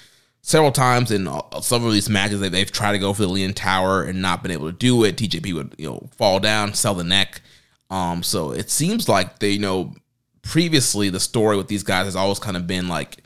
[0.47, 1.27] several times in
[1.61, 4.43] some of these matches they, they've tried to go for the leaning tower and not
[4.43, 5.17] been able to do it.
[5.17, 7.41] TJP would you know fall down, sell the neck
[7.91, 9.95] um, so it seems like they, you know,
[10.43, 13.19] previously the story with these guys has always kind of been like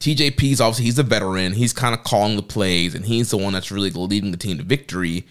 [0.00, 3.52] TJP's obviously he's a veteran, he's kind of calling the plays, and he's the one
[3.52, 5.26] that's really leading the team to victory.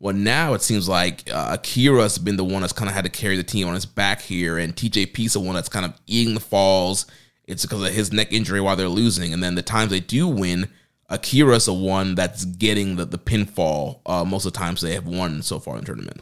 [0.00, 3.10] Well, now it seems like uh, Akira's been the one that's kind of had to
[3.10, 6.34] carry the team on his back here, and TJP's the one that's kind of eating
[6.34, 7.06] the falls.
[7.48, 10.28] It's because of his neck injury while they're losing, and then the times they do
[10.28, 10.68] win,
[11.08, 14.00] Akira's the one that's getting the the pinfall.
[14.06, 16.20] Uh, most of the times they have won so far in the tournament.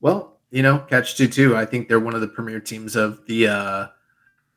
[0.00, 1.56] Well, you know, catch two two.
[1.56, 3.86] I think they're one of the premier teams of the uh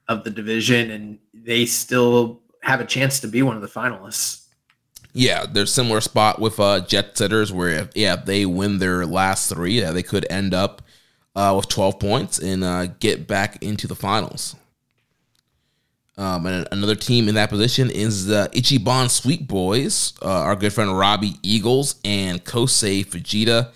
[0.09, 4.41] of the division, and they still have a chance to be one of the finalists.
[5.13, 9.47] Yeah, there's similar spot with uh Jet Setters where if, yeah they win their last
[9.49, 10.81] three, yeah, they could end up
[11.35, 14.55] uh, with 12 points and uh, get back into the finals.
[16.15, 20.71] Um, and another team in that position is the Ichiban Sweet Boys, uh, our good
[20.71, 23.71] friend Robbie Eagles and Kosei Fujita.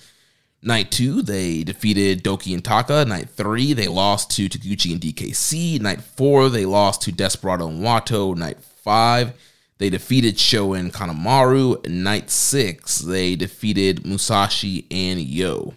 [0.61, 3.05] Night two, they defeated Douki and Taka.
[3.05, 5.80] Night three, they lost to Taguchi and DKC.
[5.81, 8.35] Night four, they lost to Desperado and Wato.
[8.35, 9.34] Night five,
[9.77, 11.88] they defeated Sho and Kanemaru.
[11.88, 15.73] Night six, they defeated Musashi and Yo.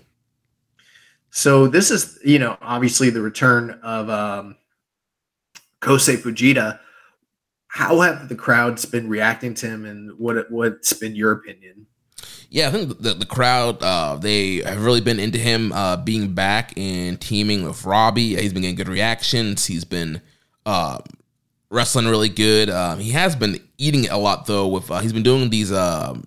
[1.30, 4.56] So this is, you know, obviously the return of um,
[5.80, 6.78] Kosei Fujita.
[7.68, 11.86] How have the crowds been reacting to him, and what what's been your opinion?
[12.50, 16.34] yeah, I think the, the crowd uh, they have really been into him uh, being
[16.34, 18.34] back and teaming with Robbie.
[18.34, 19.66] He's been getting good reactions.
[19.66, 20.20] He's been
[20.66, 20.98] uh,
[21.70, 22.68] wrestling really good.
[22.68, 24.66] Um, he has been eating a lot though.
[24.66, 26.26] With uh, he's been doing these um,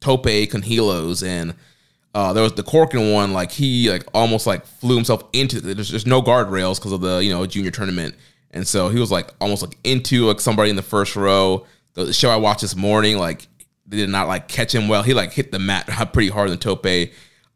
[0.00, 1.54] tope con hilos and.
[2.14, 5.60] Uh, there was the Korakuen one, like he like almost like flew himself into.
[5.60, 8.16] There's just no guardrails because of the you know junior tournament,
[8.50, 11.66] and so he was like almost like into like somebody in the first row.
[11.94, 13.46] The show I watched this morning, like
[13.86, 15.02] they did not like catch him well.
[15.02, 16.86] He like hit the mat pretty hard in the tope.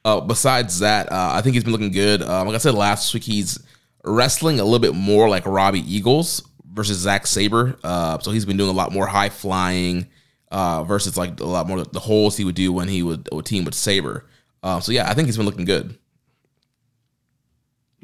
[0.05, 2.23] Uh, besides that, uh, I think he's been looking good.
[2.23, 3.59] Um, like I said last week, he's
[4.05, 6.43] wrestling a little bit more like Robbie Eagles
[6.73, 7.79] versus Zack Sabre.
[7.85, 10.09] Uh, so he's been doing a lot more high flying
[10.51, 13.47] uh, versus like a lot more the holes he would do when he would, would
[13.47, 14.27] team with Sabre.
[14.63, 15.97] Uh, so yeah, I think he's been looking good.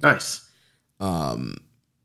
[0.00, 0.48] Nice.
[1.00, 1.56] Um,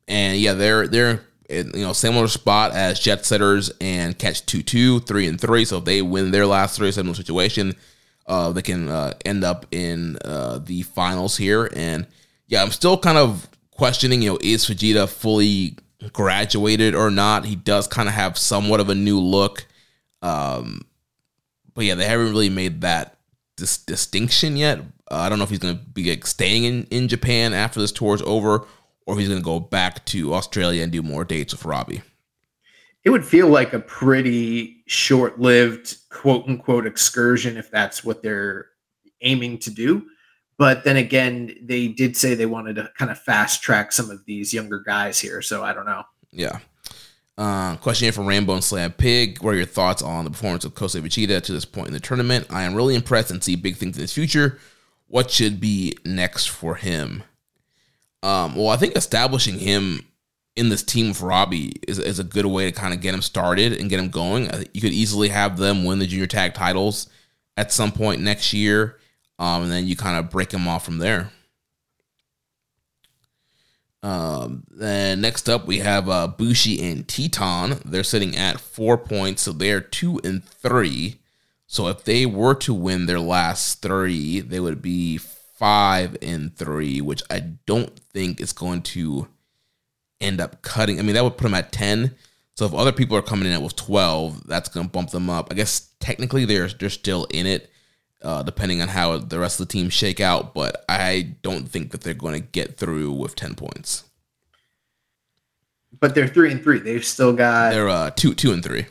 [0.08, 5.00] and yeah, they're they're you know, similar spot as Jet Setters and Catch 2 2,
[5.02, 5.66] 3 and 3.
[5.66, 7.76] So if they win their last three, similar situation,
[8.26, 11.70] uh, they can uh, end up in uh, the finals here.
[11.76, 12.08] And
[12.48, 15.78] yeah, I'm still kind of questioning, you know, is Fujita fully
[16.12, 17.46] graduated or not?
[17.46, 19.66] He does kind of have somewhat of a new look.
[20.22, 20.82] Um,
[21.74, 23.18] but yeah, they haven't really made that
[23.58, 24.80] dis- distinction yet.
[25.12, 27.80] Uh, I don't know if he's going to be like, staying in, in Japan after
[27.80, 28.66] this tour is over
[29.06, 32.02] or he's going to go back to Australia and do more dates with Robbie.
[33.04, 38.68] It would feel like a pretty short lived quote unquote excursion if that's what they're
[39.22, 40.06] aiming to do.
[40.58, 44.24] But then again, they did say they wanted to kind of fast track some of
[44.26, 45.42] these younger guys here.
[45.42, 46.04] So I don't know.
[46.32, 46.60] Yeah.
[47.38, 49.42] Uh, question here from Rainbow and Slam Pig.
[49.42, 52.00] What are your thoughts on the performance of Kosei Fujita to this point in the
[52.00, 52.46] tournament?
[52.52, 54.60] I am really impressed and see big things in his future.
[55.08, 57.24] What should be next for him?
[58.24, 60.06] Um, well, I think establishing him
[60.56, 63.22] in this team with Robbie is, is a good way to kind of get him
[63.22, 64.50] started and get him going.
[64.74, 67.10] You could easily have them win the junior tag titles
[67.58, 68.98] at some point next year,
[69.40, 71.32] um, and then you kind of break them off from there.
[74.02, 77.82] Um, then next up we have uh, Bushi and Titán.
[77.84, 81.20] They're sitting at four points, so they're two and three.
[81.68, 85.20] So if they were to win their last three, they would be
[85.64, 89.30] five and three, which I don't think is going to
[90.20, 91.00] end up cutting.
[91.00, 92.14] I mean, that would put them at 10.
[92.58, 95.30] So if other people are coming in at with 12, that's going to bump them
[95.30, 95.48] up.
[95.52, 97.72] I guess technically they're they're still in it,
[98.22, 100.54] uh, depending on how the rest of the team shake out.
[100.54, 104.04] But I don't think that they're going to get through with 10 points.
[105.98, 106.80] But they're three and three.
[106.80, 107.70] They've still got.
[107.70, 108.86] They're uh, two two and three.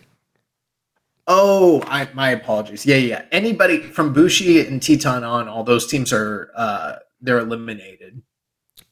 [1.28, 2.84] Oh, I, my apologies.
[2.84, 3.24] Yeah, yeah.
[3.30, 8.22] Anybody from Bushi and Titán on, all those teams are uh they're eliminated.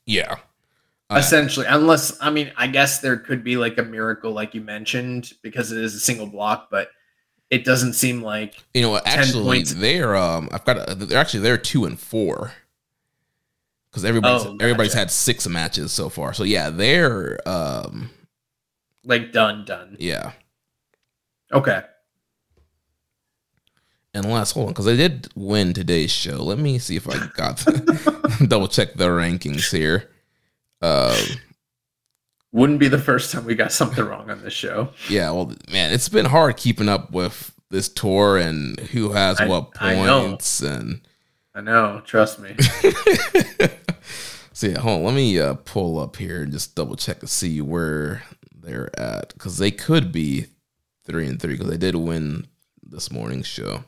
[0.06, 0.36] Yeah.
[1.12, 5.32] Essentially, unless I mean, I guess there could be like a miracle, like you mentioned,
[5.42, 6.90] because it is a single block, but
[7.50, 11.18] it doesn't seem like You know, what, 10 actually, they're um, I've got a, they're
[11.18, 12.52] actually they're two and four
[13.90, 14.98] because everybody's Oh, everybody's gotcha.
[15.00, 16.32] had six matches so far.
[16.32, 18.10] So yeah, they're um,
[19.02, 19.96] like done, done.
[19.98, 20.30] yeah.
[21.52, 21.82] Okay.
[24.14, 26.36] Unless hold on, because I did win today's show.
[26.42, 27.64] Let me see if I got
[28.48, 30.10] double check the rankings here.
[30.82, 31.14] Um,
[32.52, 34.88] Wouldn't be the first time we got something wrong on this show.
[35.08, 39.46] yeah, well, man, it's been hard keeping up with this tour and who has I-
[39.46, 41.02] what I points and.
[41.54, 42.00] I know.
[42.04, 42.56] Trust me.
[44.52, 45.04] So yeah, hold on.
[45.06, 48.22] Let me uh, pull up here and just double check to see where
[48.54, 50.48] they're at because they could be
[51.06, 52.46] three and three because they did win
[52.82, 53.84] this morning's show.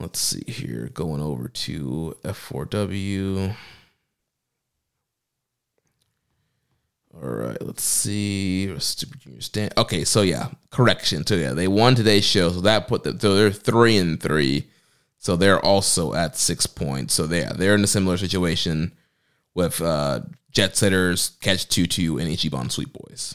[0.00, 0.88] Let's see here.
[0.94, 3.54] Going over to F4W.
[7.12, 8.72] All right, let's see.
[8.78, 9.74] Super Junior stand.
[9.76, 11.26] Okay, so yeah, correction.
[11.26, 13.20] So yeah, they won today's show, so that put them.
[13.20, 14.68] So they're three and three.
[15.18, 17.12] So they're also at six points.
[17.12, 18.92] So they they're in a similar situation
[19.54, 20.20] with uh,
[20.50, 23.34] Jet Setters, Catch Two Two, and Ichiban Sweet Boys.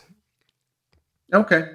[1.32, 1.75] Okay.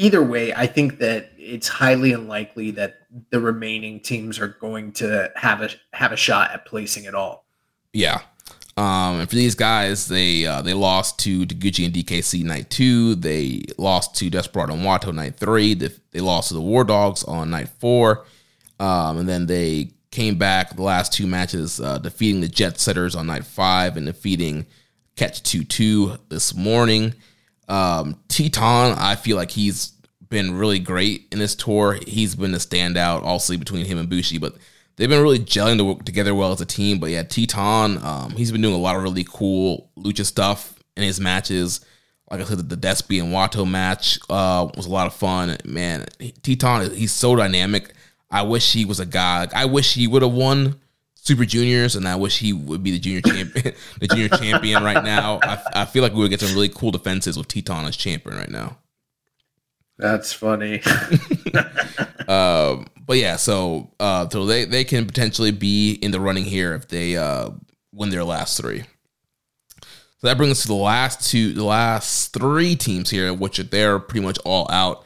[0.00, 3.00] Either way, I think that it's highly unlikely that
[3.30, 7.44] the remaining teams are going to have a have a shot at placing at all.
[7.92, 8.20] Yeah.
[8.76, 13.16] Um, and for these guys, they uh, they lost to Taguchi and DKC night two.
[13.16, 15.74] They lost to Desperado and Wato night three.
[15.74, 18.24] They, they lost to the War Dogs on night four.
[18.78, 23.16] Um, and then they came back the last two matches, uh, defeating the Jet Setters
[23.16, 24.66] on night five and defeating
[25.18, 27.12] Catch 2 2 this morning.
[27.68, 29.92] Um, Titán, I feel like he's
[30.28, 31.98] been really great in this tour.
[32.06, 34.56] He's been a standout, also between him and Bushi, but
[34.96, 36.98] they've been really gelling to work together well as a team.
[36.98, 41.02] But yeah, Titán, um, he's been doing a lot of really cool lucha stuff in
[41.02, 41.80] his matches.
[42.30, 45.56] Like I said, the Despy and Wato match uh, was a lot of fun.
[45.64, 47.94] Man, Titán, he's so dynamic.
[48.30, 49.40] I wish he was a guy.
[49.40, 50.78] Like, I wish he would have won
[51.20, 55.04] Super Juniors, and I wish he would be the junior champion, the junior champion right
[55.04, 55.40] now.
[55.42, 58.36] I, I feel like we would get some really cool defenses with Titán as champion
[58.36, 58.78] right now.
[59.98, 60.80] That's funny.
[62.28, 66.74] Um, but yeah, so uh, so they they can potentially be in the running here
[66.74, 67.50] if they uh,
[67.90, 68.84] win their last three.
[70.18, 73.64] So that brings us to the last two, the last three teams here, which are
[73.64, 75.04] they're pretty much all out.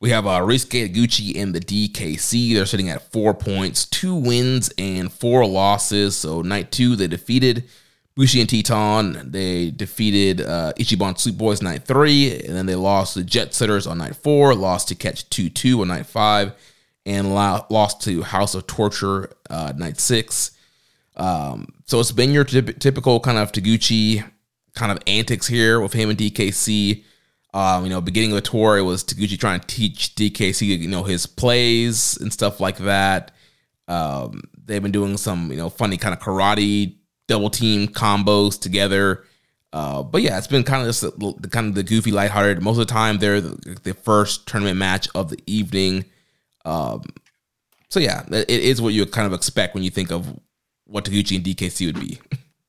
[0.00, 2.54] We have uh, Ryusuke Taguchi and the DKC.
[2.54, 6.16] They're sitting at four points, two wins and four losses.
[6.16, 7.68] So night two, they defeated
[8.16, 9.30] Bushi and Titán.
[9.30, 13.86] They defeated uh, Ichiban Sweet Boys night three, and then they lost to Jet Setters
[13.86, 16.54] on night four, lost to Catch 2 2 on night five,
[17.04, 20.52] and lo- lost to House of Torture uh, night six.
[21.16, 24.24] Um, so it's been your typ- typical kind of Taguchi
[24.74, 27.04] kind of antics here with him and DKC.
[27.52, 30.88] Um, you know, beginning of the tour, it was Taguchi trying to teach DKC, you
[30.88, 33.32] know, his plays and stuff like that.
[33.88, 36.94] Um, they've been doing some, you know, funny kind of karate
[37.26, 39.24] double team combos together.
[39.72, 42.62] Uh, but yeah, it's been kind of just the, kind of the goofy, lighthearted.
[42.62, 46.04] Most of the time, they're the, the first tournament match of the evening.
[46.64, 47.02] Um,
[47.88, 50.38] so yeah, it is what you kind of expect when you think of
[50.86, 52.18] what Taguchi and DKC would be.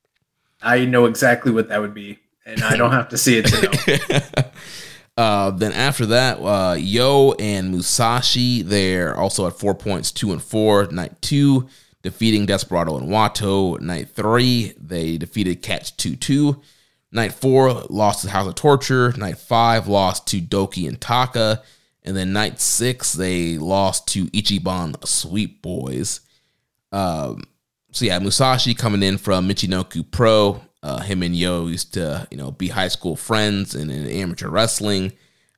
[0.62, 4.52] I know exactly what that would be, and I don't have to see it to.
[5.18, 10.42] Uh, then after that, uh, Yo and Musashi, they're also at four points, two and
[10.42, 10.88] four.
[10.88, 11.68] Night two,
[12.02, 13.80] defeating Desperado and Wato.
[13.80, 16.62] Night three, they defeated Catch 2 2.
[17.12, 19.14] Night four, lost to House of Torture.
[19.18, 21.62] Night five, lost to Douki and Taka.
[22.04, 26.22] And then night six, they lost to Ichiban Sweet Boys.
[26.92, 27.44] Um,
[27.92, 30.62] so yeah, Musashi coming in from Michinoku Pro.
[30.84, 34.50] Uh, him and Yo used to, you know, be high school friends and in amateur
[34.50, 35.14] wrestling.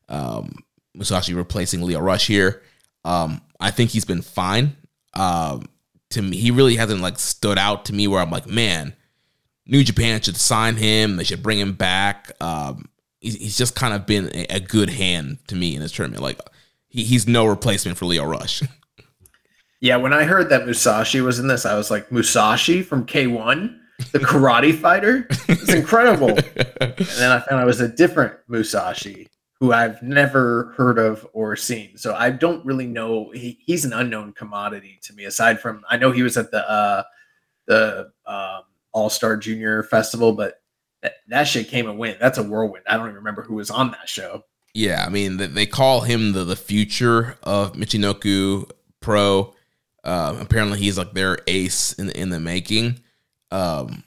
[0.09, 0.55] Um,
[0.93, 2.61] Musashi replacing Leo Rush here.
[3.05, 4.75] Um, I think he's been fine.
[5.13, 5.69] Um,
[6.11, 8.95] to me, he really hasn't like stood out to me where I'm like, man,
[9.65, 11.15] New Japan should sign him.
[11.15, 12.31] They should bring him back.
[12.41, 12.89] Um,
[13.21, 16.21] he's, he's just kind of been a, a good hand to me in this tournament.
[16.21, 16.39] Like
[16.87, 18.61] he, he's no replacement for Leo Rush.
[19.83, 23.77] Yeah, when I heard that Musashi was in this, I was like, Musashi from K1,
[24.11, 25.27] the karate fighter?
[25.47, 26.29] It's incredible.
[26.29, 29.27] and then I found I was a different Musashi
[29.59, 31.97] who I've never heard of or seen.
[31.97, 33.31] So I don't really know.
[33.31, 36.69] He, he's an unknown commodity to me, aside from I know he was at the
[36.69, 37.03] uh,
[37.67, 40.61] the um, All Star Junior Festival, but
[41.01, 42.19] that, that shit came and went.
[42.19, 42.83] That's a whirlwind.
[42.87, 44.43] I don't even remember who was on that show.
[44.73, 48.69] Yeah, I mean they, call him the the future of Michinoku
[48.99, 49.53] Pro.
[50.03, 52.99] Uh, apparently, he's like their ace in the, in the making.
[53.53, 54.03] Um,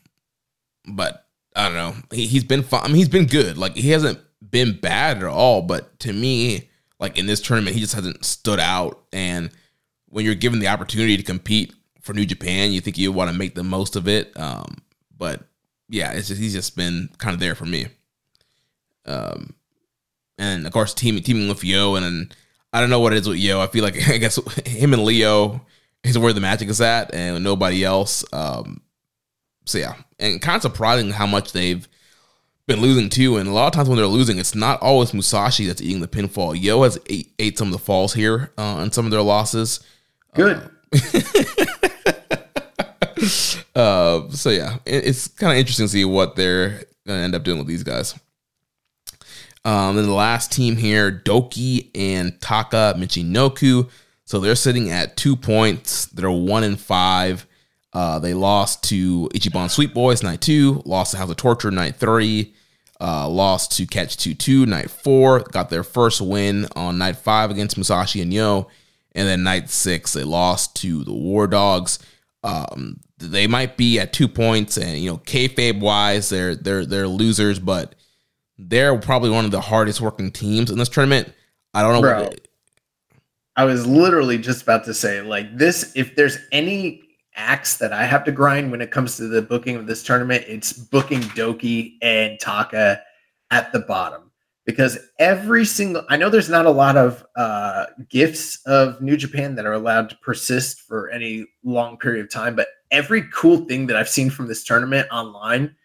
[0.87, 1.95] but I don't know.
[2.11, 2.83] He, he's been fine.
[2.83, 3.57] I mean, he's been good.
[3.57, 4.19] Like he hasn't
[4.51, 5.63] been bad at all.
[5.63, 6.69] But to me,
[6.99, 9.01] like in this tournament, he just hasn't stood out.
[9.13, 9.51] And
[10.09, 13.39] when you're given the opportunity to compete for New Japan, you think you want to
[13.39, 14.39] make the most of it.
[14.39, 14.83] Um,
[15.17, 15.45] but
[15.89, 17.87] yeah, it's just he's just been kind of there for me.
[19.07, 19.55] Um,
[20.39, 22.37] and of course, teaming teaming with Yo, and, and
[22.73, 23.61] I don't know what it is with Yo.
[23.61, 25.65] I feel like I guess him and Leo
[26.03, 28.25] is where the magic is at, and nobody else.
[28.33, 28.81] Um,
[29.67, 31.87] so yeah, and kind of surprising how much they've
[32.67, 33.37] been losing too.
[33.37, 36.09] And a lot of times when they're losing, it's not always Musashi that's eating the
[36.09, 36.61] pinfall.
[36.61, 39.81] Yo has ate, ate some of the falls here uh, in some of their losses.
[40.35, 40.71] Good.
[40.95, 40.99] Uh,
[43.75, 47.43] uh, so yeah, it, it's kind of interesting to see what they're gonna end up
[47.43, 48.19] doing with these guys.
[49.65, 53.91] Um, then the last team here, Douki and Taka Michinoku.
[54.25, 56.07] So they're sitting at two points.
[56.07, 57.47] They're one and five.
[57.97, 61.97] Uh, they lost to Ichiban Sweet Boys night two, lost to House of Torture night
[61.97, 62.53] three,
[63.01, 67.51] uh, lost to Catch 2 2 night four, got their first win on night five
[67.51, 68.69] against Musashi and Yo.
[69.13, 71.99] And then night six, they lost to the War Dogs.
[72.45, 77.09] Um, they might be at two points, and you know, kayfabe wise, they're they're they're
[77.09, 77.95] losers, but
[78.59, 81.33] they're probably one of the hardest working teams in this tournament.
[81.73, 82.03] I don't know.
[82.03, 82.25] Bro.
[82.25, 82.41] What,
[83.57, 87.06] I was literally just about to say, like this, if there's any
[87.37, 90.45] axe that I have to grind when it comes to the booking of this tournament,
[90.49, 93.03] it's booking Douki and Taka
[93.51, 94.31] at the bottom.
[94.65, 99.55] Because every single I know there's not a lot of uh gifts of New Japan
[99.55, 103.87] that are allowed to persist for any long period of time, but every cool thing
[103.87, 105.77] that I've seen from this tournament online,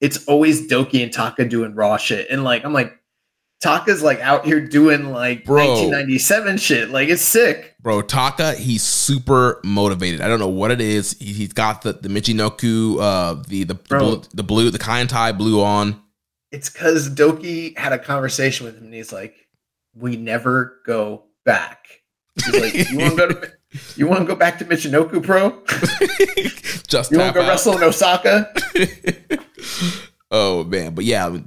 [0.00, 2.28] it's always Douki and Taka doing raw shit.
[2.30, 2.99] And like I'm like,
[3.60, 5.66] Taka's like out here doing like Bro.
[5.66, 6.90] 1997 shit.
[6.90, 7.74] Like it's sick.
[7.80, 10.20] bro, Taka, he's super motivated.
[10.22, 11.12] I don't know what it is.
[11.18, 15.36] He, he's got the the Michinoku, uh, the the the blue, the blue, the Kaientai
[15.36, 16.00] blue on.
[16.52, 19.34] It's because Douki had a conversation with him and he's like,
[19.94, 21.86] We never go back.
[22.44, 23.52] He's like, You go to
[23.96, 25.50] you wanna go back to Michinoku, bro?
[26.88, 27.48] Just You wanna go out.
[27.48, 28.52] wrestle in Osaka?
[30.30, 31.38] oh man, but yeah,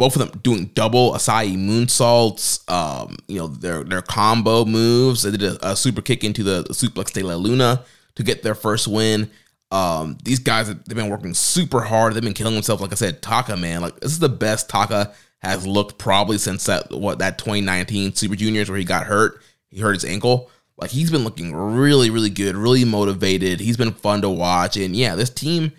[0.00, 2.68] both of them doing double Asai moonsaults.
[2.70, 5.22] Um, you know their their combo moves.
[5.22, 8.54] They did a, a super kick into the, suplex de la Luna to get their
[8.54, 9.30] first win.
[9.70, 12.14] Um, these guys they've been working super hard.
[12.14, 12.80] They've been killing themselves.
[12.80, 15.12] Like I said, Taka man, like this is the best Taka
[15.42, 19.42] has looked probably since that what that 2019 Super Juniors where he got hurt.
[19.68, 20.50] He hurt his ankle.
[20.78, 23.60] Like he's been looking really, really good, really motivated.
[23.60, 25.72] He's been fun to watch, and yeah, this team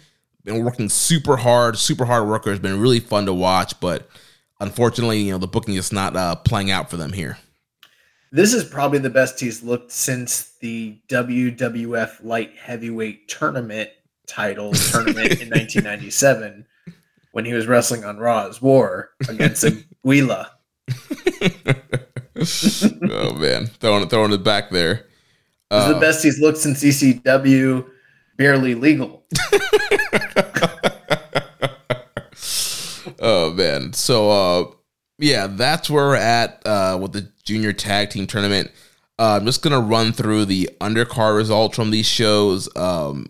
[0.43, 2.49] been working super hard, super hard worker.
[2.49, 4.09] Has Been really fun to watch, but
[4.59, 7.37] unfortunately, you know the booking is not uh, playing out for them here.
[8.31, 13.89] This is probably the best he's looked since the WWF light heavyweight tournament
[14.25, 16.65] title tournament in 1997
[17.33, 20.51] when he was wrestling on Raw's War against Aguila.
[23.09, 25.07] oh man, throwing it, throwing it back there.
[25.69, 27.85] This is Uh, the best he's looked since ECW
[28.41, 29.23] barely legal.
[33.19, 34.65] oh man, so uh,
[35.19, 38.71] yeah, that's where we're at uh, with the junior tag team tournament.
[39.19, 43.27] Uh, I'm just gonna run through the undercard results from these shows, um,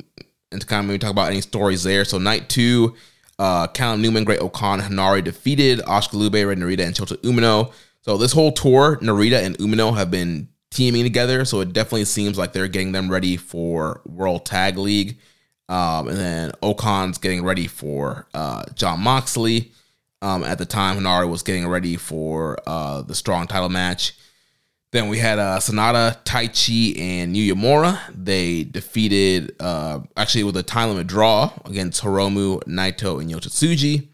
[0.50, 2.06] and to kind of maybe talk about any stories there.
[2.06, 2.96] So night two,
[3.38, 7.74] uh, Callum Newman, Great Okan, Henare defeated Oscar Leube, Ren Narita, and Shota Umino.
[8.00, 11.45] So this whole tour, Narita and Umino have been teaming together.
[11.45, 15.19] So it definitely seems like they're getting them ready for World Tag League.
[15.69, 19.72] Um, and then O-Khan's getting ready for uh, Jon Moxley.
[20.22, 24.14] Um, at the time, Henare was getting ready for uh, the strong title match.
[24.91, 27.99] Then we had uh, Sanada, Tai Chi, and Yuya Uemura.
[28.14, 34.10] They defeated, uh, actually, with a time limit draw against Hiromu, Naito, and Yota Tsuji.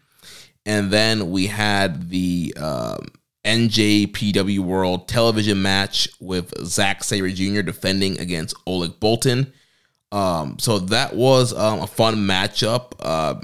[0.64, 3.08] And then we had the um,
[3.48, 7.62] NJPW World Television match with Zack Sabre Jr.
[7.62, 9.52] defending against Oleg Boltin.
[10.12, 12.92] Um, so that was um, a fun matchup.
[13.00, 13.40] Uh,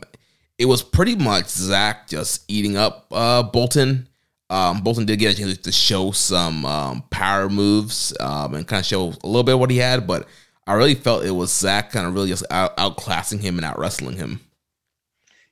[0.59, 4.07] it was pretty much Zack just eating up uh, Boltin.
[4.51, 8.81] Um, Boltin did get a chance to show some um, power moves um, and kind
[8.81, 10.29] of show a little bit what he had, but
[10.67, 13.79] I really felt it was Zack kind of really just out, outclassing him and out
[13.79, 14.41] wrestling him.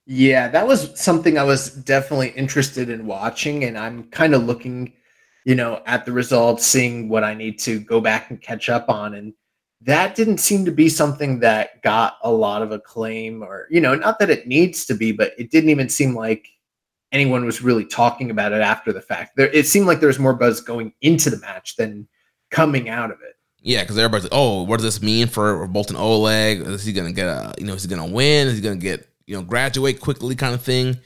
[0.07, 4.95] Yeah, that was something I was definitely interested in watching, and I'm kind of looking,
[5.45, 8.89] you know, at the results, seeing what I need to go back and catch up
[8.89, 9.33] on, and
[9.81, 13.95] that didn't seem to be something that got a lot of acclaim, or you know,
[13.95, 16.49] not that it needs to be, but it didn't even seem like
[17.12, 19.37] anyone was really talking about it after the fact.
[19.37, 22.09] There, it seemed like there was more buzz going into the match than
[22.51, 23.37] coming out of it.
[23.61, 26.61] Yeah, because everybody's like, oh, what does this mean for Boltin Oleg?
[26.61, 28.49] Is he gonna get a, you know, is he gonna win?
[28.49, 30.99] Is he gonna get you know graduate quickly kind of thing.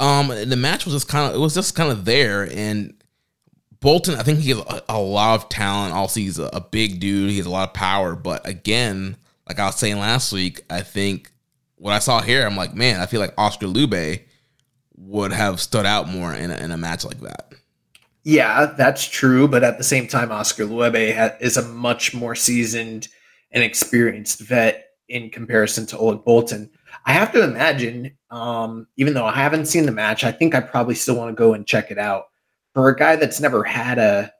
[0.00, 2.94] Um, the match was just kind of it was just kind of there, and
[3.80, 5.94] Boltin, I think he has a, a lot of talent.
[5.94, 7.30] Also, he's a, a, big dude.
[7.30, 8.16] He has a lot of power.
[8.16, 9.16] But again,
[9.48, 11.30] like I was saying last week, I think
[11.76, 14.20] what I saw here, I'm like, man, I feel like Oscar Leube
[14.96, 17.52] would have stood out more in a, in a match like that.
[18.24, 19.46] Yeah, that's true.
[19.46, 23.08] But at the same time, Oscar Leube ha- is a much more seasoned
[23.52, 26.68] and experienced vet in comparison to Oleg Boltin.
[27.08, 30.60] I have to imagine, um, even though I haven't seen the match, I think I
[30.60, 32.26] probably still want to go and check it out
[32.74, 34.32] for a guy that's never had a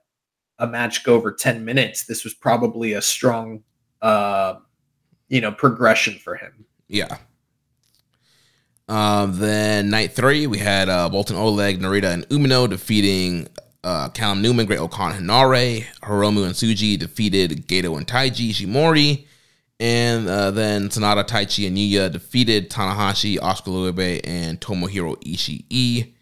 [0.59, 3.63] a match go over 10 minutes, this was probably a strong
[4.01, 4.55] uh
[5.29, 6.65] you know progression for him.
[6.87, 7.17] Yeah.
[8.87, 13.47] Um, then night three, we had uh, Boltin Oleg, Narita, and Umino defeating
[13.83, 15.85] uh, Callum Newman, Great-O-Khan, Henare.
[16.01, 19.27] Hiromu and Tsuji defeated Gedo and Taiji Ishimori.
[19.79, 26.13] And uh, then Sanada, Taichi, and Yuya defeated Tanahashi, Oscar Leube, and Tomohiro Ishii.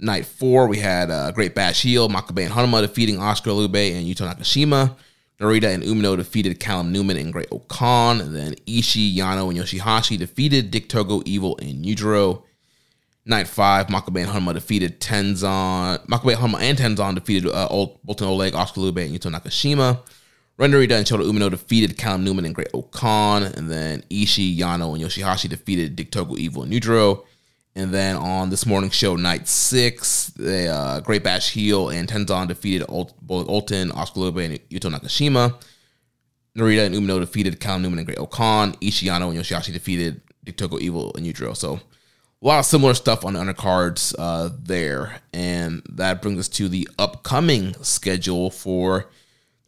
[0.00, 4.04] Night four, we had uh, Great Bash Heel, Makabe and Honma defeating Oscar Leube and
[4.04, 4.96] Yuto Nakashima.
[5.38, 8.20] Narita and Umino defeated Callum Newman and Great-O-Khan.
[8.20, 12.42] And then Ishii, Yano, and Yoshihashi defeated Dick Togo, Evil, and Yujiro.
[13.24, 16.04] Night five, Makabe and Honma defeated Tenzan.
[16.06, 20.00] Makabe, Honma, and Tenzan defeated uh, Boltin Oleg, Oscar Leube, and Yuto Nakashima.
[20.58, 23.42] Ren Narita and Umino defeated Callum Newman and Great-O-Khan.
[23.42, 27.24] And then Ishii, Yano, and Yoshihashi defeated Dick Togo, Evil, and Yujiro.
[27.74, 32.48] And then on this morning show, night six, the uh, Great Bash Heel and Tenzan
[32.48, 35.54] defeated Ult- Boltin, Oscar Leube, and Yuto Nakashima.
[36.56, 38.74] Narita and Umino defeated Cal Newman and Great-O-Khan.
[38.74, 41.56] Ishiano and Yoshihashi defeated Dick Togo Evil and Yujiro.
[41.56, 41.80] So
[42.42, 45.22] a lot of similar stuff on the undercards uh, there.
[45.32, 49.08] And that brings us to the upcoming schedule for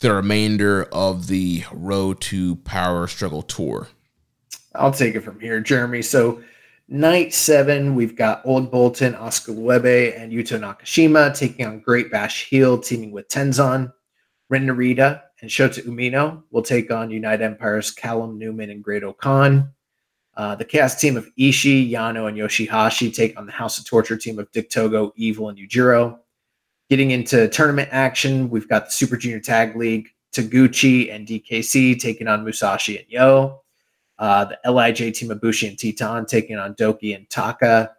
[0.04, 3.88] the remainder of the Road to Power Struggle Tour.
[4.74, 6.02] I'll take it from here, Jeremy.
[6.02, 6.42] So
[6.88, 12.50] Night seven, we've got Oleg Boltin, Oscar Leube, and Yuto Nakashima taking on Great Bash
[12.50, 13.90] Heel, teaming with Tenzan.
[14.50, 19.72] Ren Narita and Shota Umino will take on United Empire's Callum Newman and Great-O-Khan.
[20.36, 24.18] Uh, the Chaos team of Ishii, Yano, and Yoshihashi take on the House of Torture
[24.18, 26.18] team of Dick Togo, Evil, and Yujiro.
[26.90, 32.28] Getting into tournament action, we've got the Super Junior Tag League, Taguchi and DKC taking
[32.28, 33.62] on Musashi and Yo.
[34.18, 37.92] Uh, the LIJ team of Bushi and Titán taking on Douki and Taka.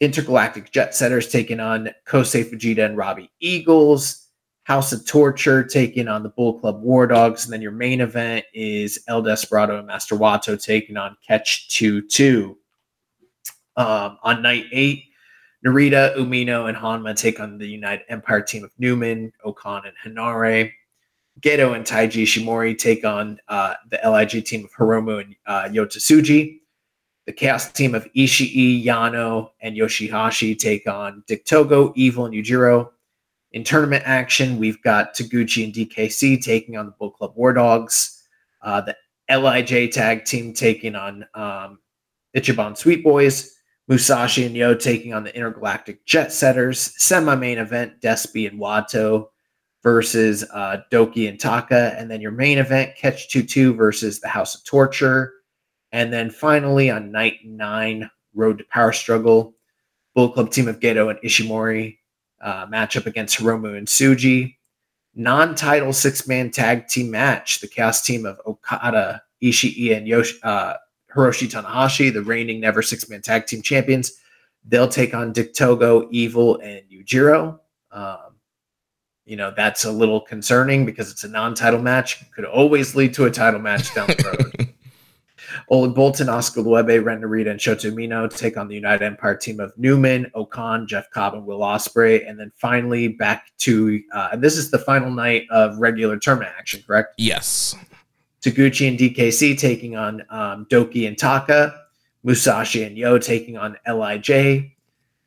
[0.00, 4.26] Intergalactic Jet Setters taking on Kosei Fujita and Robbie Eagles.
[4.64, 7.44] House of Torture taking on the Bullet Club War Dogs.
[7.44, 12.02] And then your main event is El Desperado and Master Wato taking on Catch 2
[12.02, 12.56] 2.
[13.76, 15.04] Um, on night eight,
[15.64, 20.72] Narita, Umino, and Honma take on the United Empire team of Newman, O-Khan, and Henare.
[21.40, 25.98] Gedo and Taiji Shimori take on uh, the LIJ team of Hiromu and uh, Yota
[25.98, 26.60] Tsuji.
[27.26, 32.90] The Chaos team of Ishii, Yano, and Yoshihashi take on Dick Togo, Evil, and Yujiro.
[33.52, 38.26] In tournament action, we've got Taguchi and DKC taking on the Bullet Club War Dogs.
[38.62, 38.96] Uh, the
[39.30, 41.78] LIJ tag team taking on um,
[42.36, 43.57] Ichiban Sweet Boys.
[43.88, 46.92] Musashi and Yo taking on the Intergalactic Jet Setters.
[47.02, 49.28] Semi main event, Despi and Wato
[49.82, 51.94] versus uh, Douki and Taka.
[51.98, 55.32] And then your main event, Catch 2 2 versus the House of Torture.
[55.92, 59.54] And then finally on night nine, Road to Power Struggle,
[60.14, 61.96] Bullet Club team of Gedo and Ishimori
[62.42, 64.56] uh, matchup against Hiromu and Tsuji.
[65.14, 67.60] Non title six man tag team match.
[67.60, 70.74] The Chaos team of Okada, Ishii, and Yoshi, uh,
[71.14, 74.12] Hiroshi Tanahashi, the reigning never six man tag team champions.
[74.64, 77.58] They'll take on Dick Togo, Evil, and Yujiro.
[77.90, 78.18] Um,
[79.24, 82.30] you know that's a little concerning because it's a non-title match.
[82.32, 84.24] Could always lead to a title match down the
[84.56, 84.74] road.
[85.70, 89.60] Oleg Boltin, Oscar Leube, Ren Narita, and Shota Umino take on the United Empire team
[89.60, 92.28] of Newman, O-Khan, Jeff Cobb, and Will Ospreay.
[92.28, 96.52] And then finally back to, uh, and this is the final night of regular tournament
[96.58, 97.14] action, correct?
[97.18, 97.74] Yes.
[98.42, 101.82] Taguchi and DKC taking on um, Douki and Taka,
[102.24, 104.72] Musashi and Yo taking on LIJ,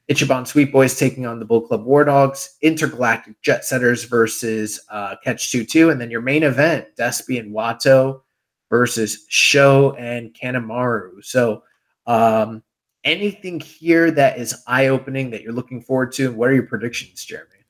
[0.10, 5.16] Ichiban Sweet Boys taking on the Bullet Club War Dogs, Intergalactic Jet Setters versus uh,
[5.24, 8.22] Catch 2 2, and then your main event, Despi and Wato
[8.70, 11.24] versus Sho and Kanemaru.
[11.24, 11.64] So,
[12.08, 12.64] um,
[13.04, 16.28] anything here that is eye opening that you're looking forward to?
[16.28, 17.61] And what are your predictions, Jeremy?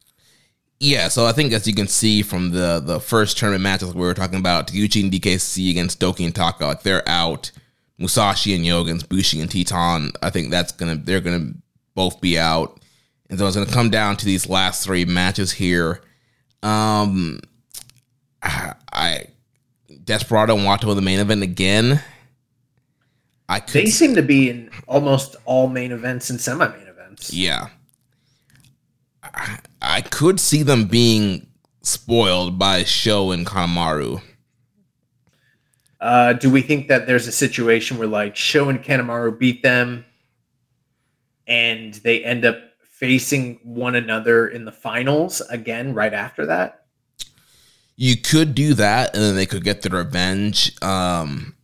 [0.84, 3.96] Yeah, so I think as you can see from the the first tournament matches like
[3.96, 7.52] we were talking about, Taguchi and DKC against Douki and Taka, like they're out.
[8.00, 10.10] Musashi and Yo against Bushi and Titán.
[10.24, 11.54] I think that's gonna they're gonna
[11.94, 12.80] both be out.
[13.30, 16.02] And so it's going to come down to these last three matches here.
[16.62, 17.40] Um,
[18.44, 19.28] I,
[20.04, 22.04] Desperado and Wato in the main event again.
[23.48, 27.34] I could They seem to be in almost all main events and semi-main events.
[27.34, 27.70] Yeah.
[29.24, 31.48] I, I could see them being
[31.82, 34.22] spoiled by Sho and Kanemaru.
[36.00, 40.06] Uh, do we think that there's a situation where like Sho and Kanemaru beat them,
[41.48, 46.86] and they end up facing one another in the finals again right after that?
[47.96, 50.76] You could do that, and then they could get the revenge.
[50.82, 51.56] Um,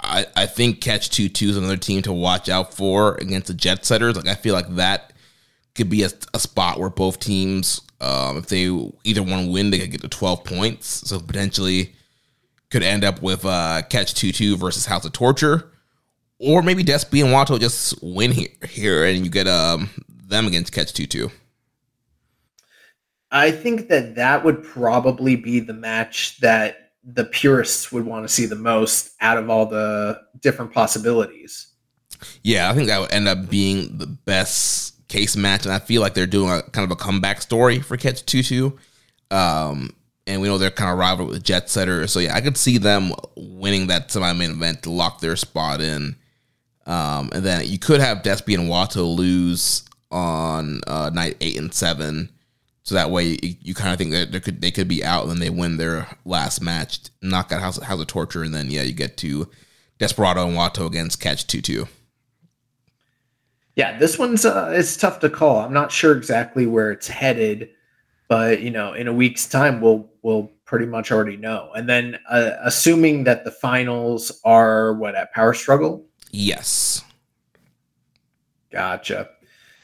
[0.00, 3.54] I I think Catch Two Two is another team to watch out for against the
[3.54, 4.14] Jet Setters.
[4.14, 5.12] Like I feel like that
[5.74, 8.66] could be a, a spot where both teams, um, if they
[9.04, 11.08] either one win, they could get to twelve points.
[11.08, 11.94] So potentially
[12.70, 15.72] could end up with uh, Catch Two Two versus House of Torture,
[16.38, 20.72] or maybe Despy and Wato just win here, here, and you get um them against
[20.72, 21.30] Catch Two Two.
[23.30, 28.32] I think that that would probably be the match that the purists would want to
[28.32, 31.66] see the most out of all the different possibilities.
[32.42, 36.00] Yeah, I think that would end up being the best case match, and I feel
[36.02, 38.78] like they're doing a kind of a comeback story for Catch Two.
[39.30, 39.94] Um,
[40.26, 42.78] and we know they're kind of rival with Jet Setter, so yeah, I could see
[42.78, 46.16] them winning that semi-main event to lock their spot in.
[46.86, 51.72] Um, and then you could have Despy and Wato lose on uh, night eight and
[51.72, 52.30] seven,
[52.82, 55.22] so that way you, you kind of think that they could they could be out,
[55.22, 58.68] and then they win their last match, knock out House, House of Torture, and then
[58.68, 59.48] yeah, you get to
[59.98, 61.86] Desperado and Wato against Catch Two.
[63.76, 65.58] Yeah, this one's uh, it's tough to call.
[65.58, 67.70] I'm not sure exactly where it's headed,
[68.28, 71.70] but you know, in a week's time, we'll we'll pretty much already know.
[71.74, 77.02] And then, uh, assuming that the finals are what at Power Struggle, Yes.
[78.70, 79.28] gotcha.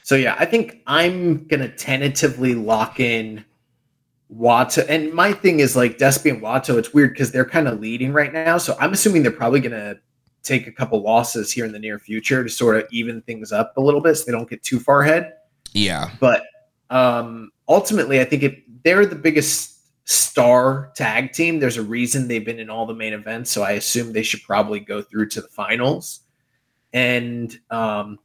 [0.02, 3.44] So yeah, I think I'm gonna tentatively lock in
[4.34, 4.84] Wato.
[4.88, 6.78] And my thing is like Despy and Wato.
[6.78, 9.96] It's weird because they're kind of leading right now, so I'm assuming they're probably gonna
[10.42, 13.76] take a couple losses here in the near future to sort of even things up
[13.76, 15.34] a little bit, so they don't get too far ahead.
[15.72, 16.10] Yeah.
[16.18, 16.42] but
[16.90, 19.80] um, ultimately, I think if they're the biggest
[20.10, 21.60] star tag team.
[21.60, 24.42] There's a reason they've been in all the main events, so I assume they should
[24.42, 26.20] probably go through to the finals.
[26.92, 28.18] And um,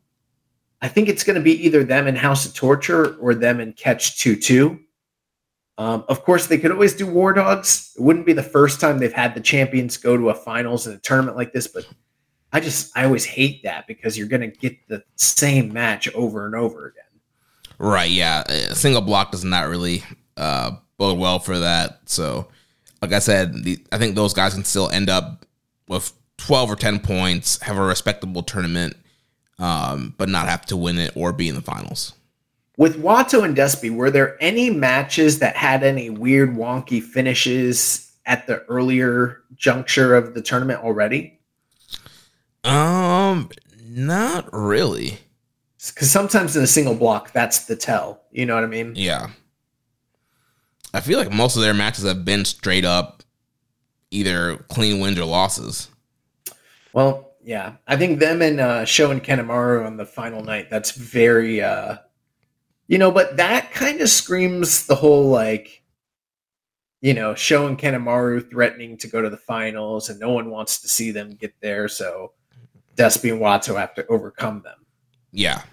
[0.81, 3.73] I think it's going to be either them in House of Torture or them in
[3.73, 4.79] Catch Two Two.
[5.77, 7.93] Um, of course, they could always do War Dogs.
[7.95, 10.93] It wouldn't be the first time they've had the champions go to a finals in
[10.93, 11.85] a tournament like this, but
[12.53, 16.45] I just I always hate that because you're going to get the same match over
[16.45, 17.03] and over again.
[17.77, 18.09] Right.
[18.09, 18.43] Yeah.
[18.43, 20.03] A single block does not really
[20.37, 22.01] uh, bode well for that.
[22.05, 22.47] So,
[23.01, 25.45] like I said, the, I think those guys can still end up
[25.87, 28.95] with 12 or 10 points, have a respectable tournament,
[29.59, 32.13] um, but not have to win it or be in the finals.
[32.77, 38.47] With Wato and Despy, were there any matches that had any weird, wonky finishes at
[38.47, 41.34] the earlier juncture of the tournament already?
[42.65, 43.49] Um,
[43.81, 45.19] not really.
[45.77, 48.23] Because sometimes in a single block, that's the tell.
[48.31, 48.93] You know what I mean?
[48.95, 49.29] Yeah.
[50.93, 53.21] I feel like most of their matches have been straight up
[54.09, 55.89] either clean wins or losses.
[56.93, 57.73] Well, yeah.
[57.87, 61.97] I think them and uh, Sho and Kanemaru on the final night, that's very, uh,
[62.87, 65.83] you know, but that kind of screams the whole like,
[67.01, 70.79] you know, Sho and Kanemaru threatening to go to the finals and no one wants
[70.81, 71.87] to see them get there.
[71.87, 72.31] So
[72.95, 74.85] Despy and Wato have to overcome them.
[75.31, 75.63] Yeah.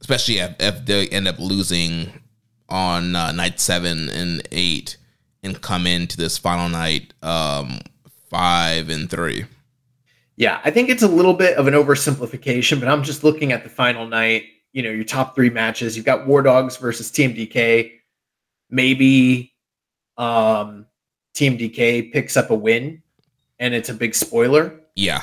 [0.00, 2.12] Especially if, if they end up losing
[2.68, 4.96] on uh, night seven and eight
[5.42, 7.80] and come into this final night um,
[8.28, 9.44] five and three.
[10.36, 13.64] Yeah, I think it's a little bit of an oversimplification, but I'm just looking at
[13.64, 14.44] the final night.
[14.72, 15.96] You know, your top three matches.
[15.96, 17.92] You've got War Dogs versus TMDK.
[18.68, 19.54] Maybe
[20.18, 20.86] um,
[21.34, 23.02] TMDK picks up a win,
[23.58, 24.78] and it's a big spoiler.
[24.94, 25.22] Yeah.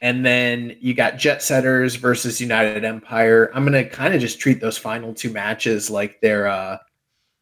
[0.00, 3.50] And then you got Jet Setters versus United Empire.
[3.54, 6.78] I'm gonna kind of just treat those final two matches like they're, uh,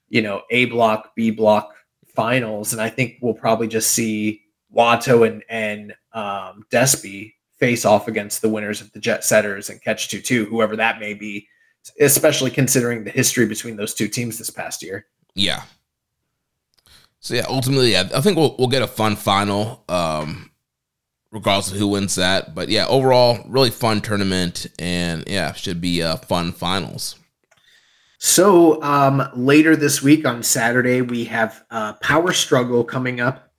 [0.09, 1.75] you know, A block, B block
[2.15, 4.43] finals, and I think we'll probably just see
[4.75, 9.83] Wato and and um, Despy face off against the winners of the Jet Setters and
[9.83, 11.49] Catch Two Two, whoever that may be.
[12.01, 15.05] Especially considering the history between those two teams this past year.
[15.35, 15.65] Yeah.
[17.21, 20.51] So yeah, ultimately, yeah, I think we'll we'll get a fun final, um,
[21.35, 22.55] regardless of who wins that.
[22.55, 27.17] But yeah, overall, really fun tournament, and yeah, should be uh, fun finals.
[28.19, 31.65] So um, later this week on Saturday, we have
[32.01, 33.51] Power Struggle coming up.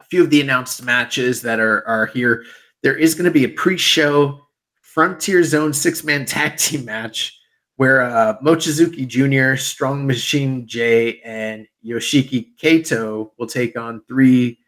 [0.00, 2.44] A few of the announced matches that are are here.
[2.82, 4.40] There is going to be a pre-show
[4.80, 7.38] Frontier Zone six-man tag team match
[7.76, 14.58] where uh, Mochizuki Jr., Strong Machine J, and Yoshiki Kato will take on three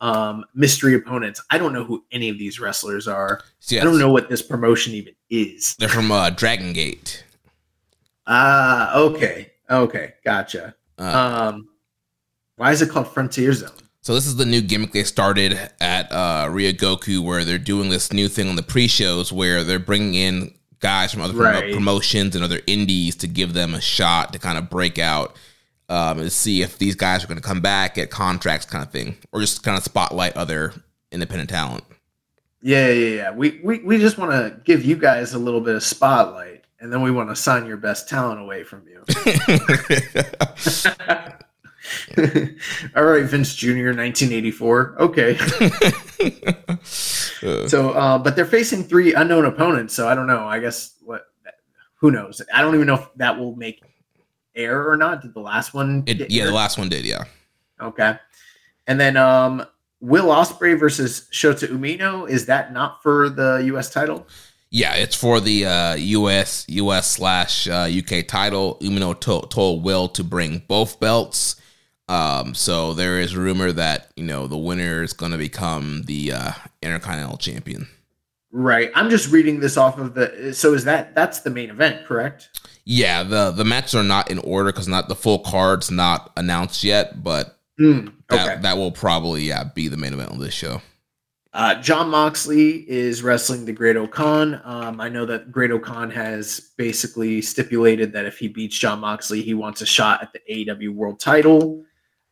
[0.00, 1.42] um, mystery opponents.
[1.50, 3.40] I don't know who any of these wrestlers are.
[3.60, 5.74] So, I don't know what this promotion even is.
[5.78, 7.24] They're from uh, Dragon Gate.
[8.26, 10.74] Ah, okay, okay, gotcha.
[10.98, 11.02] Uh,
[11.54, 11.68] Um,
[12.56, 13.70] why is it called Frontier Zone?
[14.02, 18.12] So this is the new gimmick they started at uh, Ryogoku, where they're doing this
[18.12, 21.72] new thing on the pre-shows, where they're bringing in guys from other Right.
[21.74, 25.34] promotions and other indies to give them a shot to kind of break out
[25.88, 28.90] um, and see if these guys are going to come back, get contracts, kind of
[28.90, 30.72] thing, or just kind of spotlight other
[31.10, 31.84] independent talent.
[32.60, 33.32] Yeah, yeah, yeah.
[33.32, 36.92] We we, we just want to give you guys a little bit of spotlight, and
[36.92, 39.04] then we want to sign your best talent away from you.
[42.96, 44.96] All right, Vince Jr., 1984.
[45.00, 45.38] Okay.
[47.40, 49.94] So, uh, but they're facing three unknown opponents.
[49.94, 50.48] So I don't know.
[50.48, 51.26] I guess what?
[52.00, 52.42] Who knows?
[52.52, 53.80] I don't even know if that will make
[54.54, 55.22] air or not.
[55.22, 56.04] Did the last one?
[56.06, 57.04] it, yeah, the last one did.
[57.04, 57.24] Yeah,
[57.80, 58.16] Okay.
[58.86, 59.64] And then um,
[60.00, 62.28] Will Ospreay versus Shota Umino.
[62.28, 63.90] Is that not for the U.S.
[63.90, 64.26] title?
[64.70, 64.94] yeah.
[64.94, 66.64] It's for the uh, U.S.
[66.68, 67.10] U.S.
[67.10, 68.22] slash uh, U.K.
[68.24, 68.78] title.
[68.80, 71.56] Umino to- told Will to bring both belts.
[72.08, 76.32] Um, so there is rumor that you know the winner is going to become the
[76.32, 76.52] uh,
[76.82, 77.86] Intercontinental Champion.
[78.50, 78.90] Right.
[78.94, 80.54] I'm just reading this off of the.
[80.54, 82.60] So is that that's the main event, correct?
[82.84, 86.82] Yeah, the the matches are not in order because not the full card's not announced
[86.82, 88.62] yet, but Mm, that okay.
[88.62, 90.82] that will probably yeah be the main event on this show.
[91.52, 94.60] Uh, Jon Moxley is wrestling the Great-O-Khan.
[94.64, 99.54] Um, I know that Great-O-Khan has basically stipulated that if he beats Jon Moxley, he
[99.54, 101.84] wants a shot at the AEW World Title.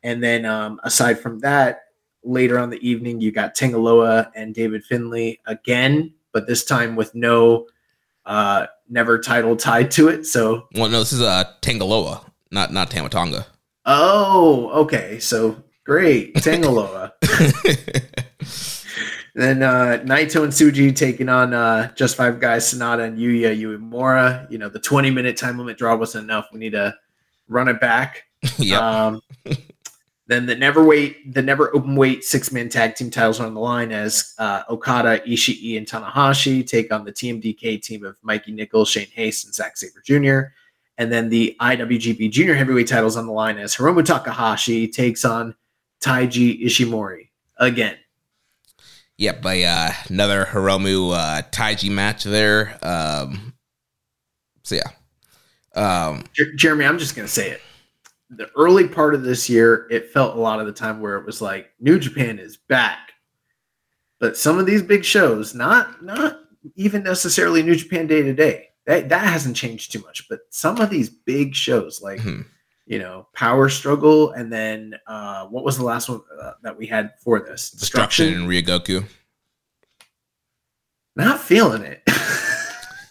[0.02, 1.85] And then um, aside from that,
[2.26, 6.96] later on the evening, you got Tanga Loa and David Finlay again, but this time
[6.96, 7.66] with no
[8.26, 10.26] uh, never title tied to it.
[10.26, 12.20] So, Well, no, this is uh, Tanga Loa,
[12.50, 13.46] not not Tama Tonga.
[13.86, 15.18] oh, okay.
[15.20, 16.34] So great.
[16.42, 17.12] Tanga Loa.
[19.34, 24.50] Then uh, Naito and Tsuji taking on uh, just five guys, Sanada and Yuya Uemura.
[24.50, 26.46] You know, the 20 minute time limit draw wasn't enough.
[26.54, 26.94] We need to
[27.46, 28.24] run it back.
[28.58, 28.78] yeah,
[29.08, 29.20] Um,
[30.28, 33.54] then the never wait, the never open weight six man tag team titles are on
[33.54, 38.52] the line as uh, Okada, Ishii, and Tanahashi take on the TMDK team of Mikey
[38.52, 40.52] Nicholls, Shane Haste, and Zack Sabre Jr.
[40.98, 45.54] And then the IWGP Junior Heavyweight titles on the line as Hiromu Takahashi takes on
[46.00, 47.28] Taiji Ishimori
[47.58, 47.96] again.
[49.18, 49.42] yep.
[49.42, 52.78] By uh, another Hiromu uh, Taiji match there.
[52.82, 53.52] Um,
[54.64, 54.90] so yeah,
[55.76, 57.60] um, Jer- Jeremy, I'm just gonna say it.
[58.30, 61.24] The early part of this year, it felt a lot of the time where it
[61.24, 63.12] was like New Japan is back,
[64.18, 66.40] but some of these big shows, not not
[66.74, 70.28] even necessarily New Japan Day to Day, that that hasn't changed too much.
[70.28, 72.46] But some of these big shows, like mhm.
[72.86, 76.86] you know, Power Struggle, and then uh, what was the last one uh, that we
[76.86, 77.70] had for this?
[77.70, 79.04] Destruction and Ryogoku.
[81.14, 82.02] Not feeling it.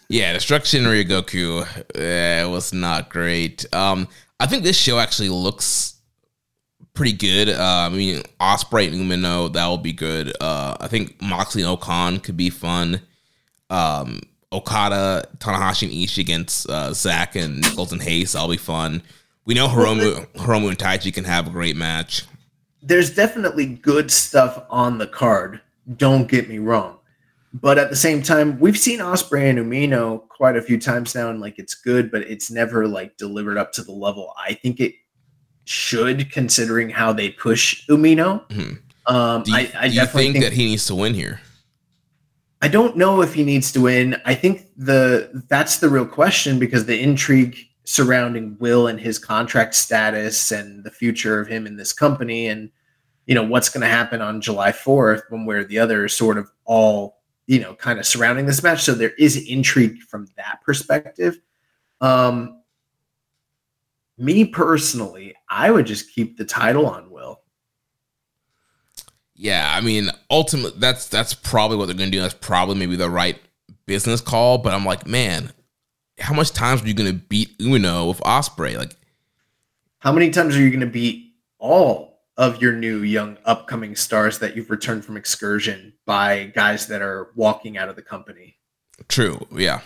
[0.08, 1.66] Yeah, Destruction Ryogoku
[1.96, 3.66] eh, was not great.
[3.74, 4.06] Um,
[4.38, 5.94] I think this show actually looks
[6.94, 7.48] pretty good.
[7.48, 10.32] Uh, I mean, Ospreay and Umino, that will be good.
[10.40, 13.00] Uh, I think Moxley and O-Khan could be fun.
[13.70, 14.20] Um,
[14.52, 19.02] Okada, Tanahashi, and Ishii against uh, Zack and Nicholls and Haste, that'll be fun.
[19.44, 22.22] We know Hiromu, Hiromu and Taiji can have a great match.
[22.82, 25.60] there's definitely good stuff on the card.
[25.96, 26.98] Don't get me wrong.
[27.60, 31.30] But at the same time, we've seen Ospreay and Umino quite a few times now,
[31.30, 34.78] and like it's good, but it's never like delivered up to the level I think
[34.78, 34.94] it
[35.64, 38.46] should, considering how they push Umino.
[38.48, 38.78] Mhm.
[39.06, 41.40] Um, Do you, I, I do definitely think, think, that he needs to win here?
[42.60, 44.20] I don't know if he needs to win.
[44.24, 49.74] I think the that's the real question because the intrigue surrounding Will and his contract
[49.74, 52.70] status and the future of him in this company and
[53.26, 56.12] you know what's going to happen on July 4th one way or the other is
[56.14, 57.15] sort of all
[57.46, 61.38] you know kind of surrounding this match so there is intrigue from that perspective
[62.00, 62.60] um
[64.18, 67.40] me personally I would just keep the title on Will
[69.34, 72.20] Yeah, I mean, ultimately, that's that's probably what they're gonna do.
[72.20, 73.38] That's probably maybe the right
[73.84, 74.58] business call.
[74.58, 75.52] But I'm like, man,
[76.18, 78.76] how much times are you gonna beat Uno with Ospreay?
[78.78, 78.96] Like,
[79.98, 84.38] How many times are you going to beat all of your new young upcoming stars
[84.38, 88.58] that you've returned from excursion by guys that are walking out of the company?
[89.08, 89.80] true, yeah,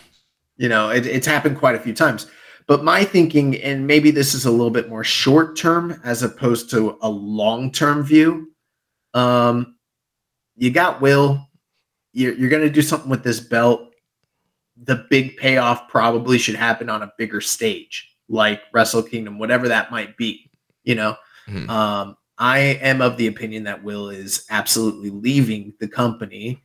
[0.56, 2.26] You know, it, it's happened quite a few times.
[2.68, 6.70] But my thinking, and maybe this is a little bit more short term as opposed
[6.70, 8.52] to a long term view.
[9.14, 9.74] Um,
[10.56, 11.44] you got Will.
[12.12, 13.92] You're, you're going to do something with this belt.
[14.84, 19.90] The big payoff probably should happen on a bigger stage, like Wrestle Kingdom, whatever that
[19.90, 20.50] might be.
[20.84, 21.16] You know,
[21.48, 21.68] Mhm.
[21.68, 26.64] um, I am of the opinion that Will is absolutely leaving the company.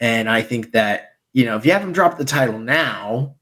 [0.00, 3.36] And I think that, you know, if you have him drop the title now,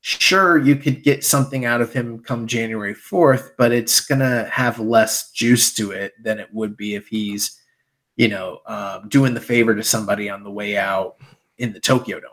[0.00, 4.48] sure, you could get something out of him come January 4th, but it's going to
[4.52, 7.60] have less juice to it than it would be if he's,
[8.14, 11.16] you know, uh, doing the favor to somebody on the way out
[11.58, 12.30] in the Tokyo Dome.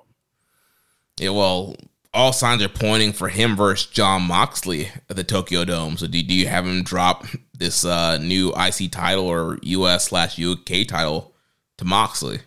[1.20, 1.76] Yeah, well,
[2.14, 5.98] all signs are pointing for him versus Jon Moxley at the Tokyo Dome.
[5.98, 7.26] So do, do you have him drop
[7.58, 11.34] this uh, new IC title or US slash UK title
[11.78, 12.40] to Moxley?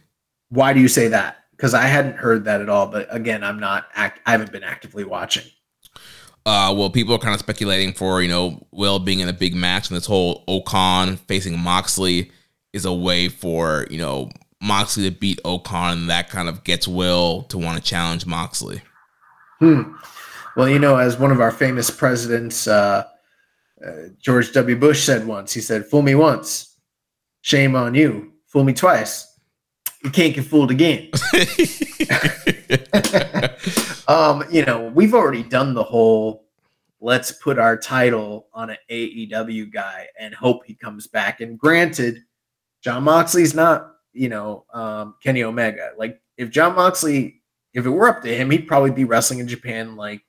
[0.51, 1.44] Why do you say that?
[1.52, 2.86] Because I hadn't heard that at all.
[2.86, 3.89] But again, I'm not.
[3.94, 5.44] Act- I haven't been actively watching.
[6.47, 9.55] Uh, well, people are kind of speculating for you know Will being in a big
[9.55, 12.30] match, and this whole O-Khan facing Moxley
[12.72, 14.30] is a way for you know
[14.62, 18.80] Moxley to beat O-Khan, and that kind of gets Will to want to challenge Moxley.
[19.59, 19.94] Hmm.
[20.56, 23.05] Well, you know, as one of our famous presidents, uh,
[23.85, 24.77] uh, George W.
[24.77, 26.77] Bush said once, he said, "Fool me once,
[27.43, 28.33] shame on you.
[28.47, 29.39] Fool me twice,
[30.03, 31.11] you can't get fooled again."
[34.09, 36.49] um, you know, we've already done the whole
[37.01, 41.41] let's put our title on an AEW guy and hope he comes back.
[41.41, 42.25] And granted,
[42.83, 45.91] Jon Moxley's not, you know, um, Kenny Omega.
[45.97, 47.43] Like if Jon Moxley,
[47.75, 50.23] if it were up to him, he'd probably be wrestling in Japan like,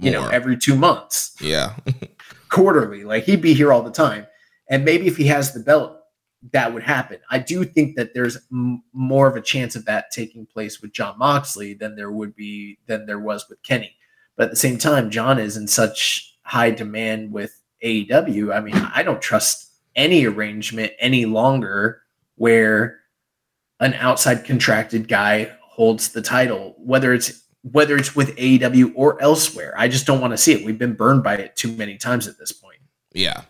[0.00, 1.74] you know, every two months, yeah,
[2.48, 3.04] quarterly.
[3.04, 4.26] Like he'd be here all the time.
[4.70, 5.98] And maybe if he has the belt,
[6.52, 7.18] that would happen.
[7.30, 10.92] I do think that there's m- more of a chance of that taking place with
[10.92, 13.96] Jon Moxley than there would be than there was with Kenny.
[14.36, 18.54] But at the same time, John is in such high demand with AEW.
[18.54, 22.02] I mean, I don't trust any arrangement any longer
[22.36, 23.00] where
[23.80, 29.74] an outside contracted guy holds the title, whether it's whether it's with AEW or elsewhere.
[29.76, 30.64] I just don't want to see it.
[30.64, 32.78] We've been burned by it too many times at this point.
[33.12, 33.42] yeah.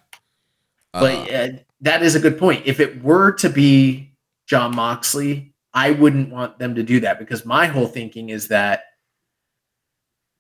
[0.93, 1.49] But Uh, uh,
[1.83, 2.63] that is a good point.
[2.67, 4.13] If it were to be
[4.47, 8.85] Jon Moxley, I wouldn't want them to do that because my whole thinking is that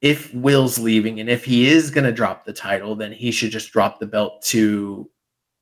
[0.00, 3.50] if Will's leaving and if he is going to drop the title, then he should
[3.50, 5.10] just drop the belt to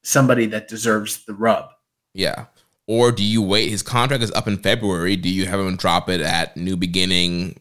[0.04, 1.70] somebody that deserves the rub.
[2.14, 2.46] Yeah.
[2.86, 3.68] Or do you wait?
[3.70, 5.16] His contract is up in February.
[5.16, 7.56] Do you have him drop it at New Beginning,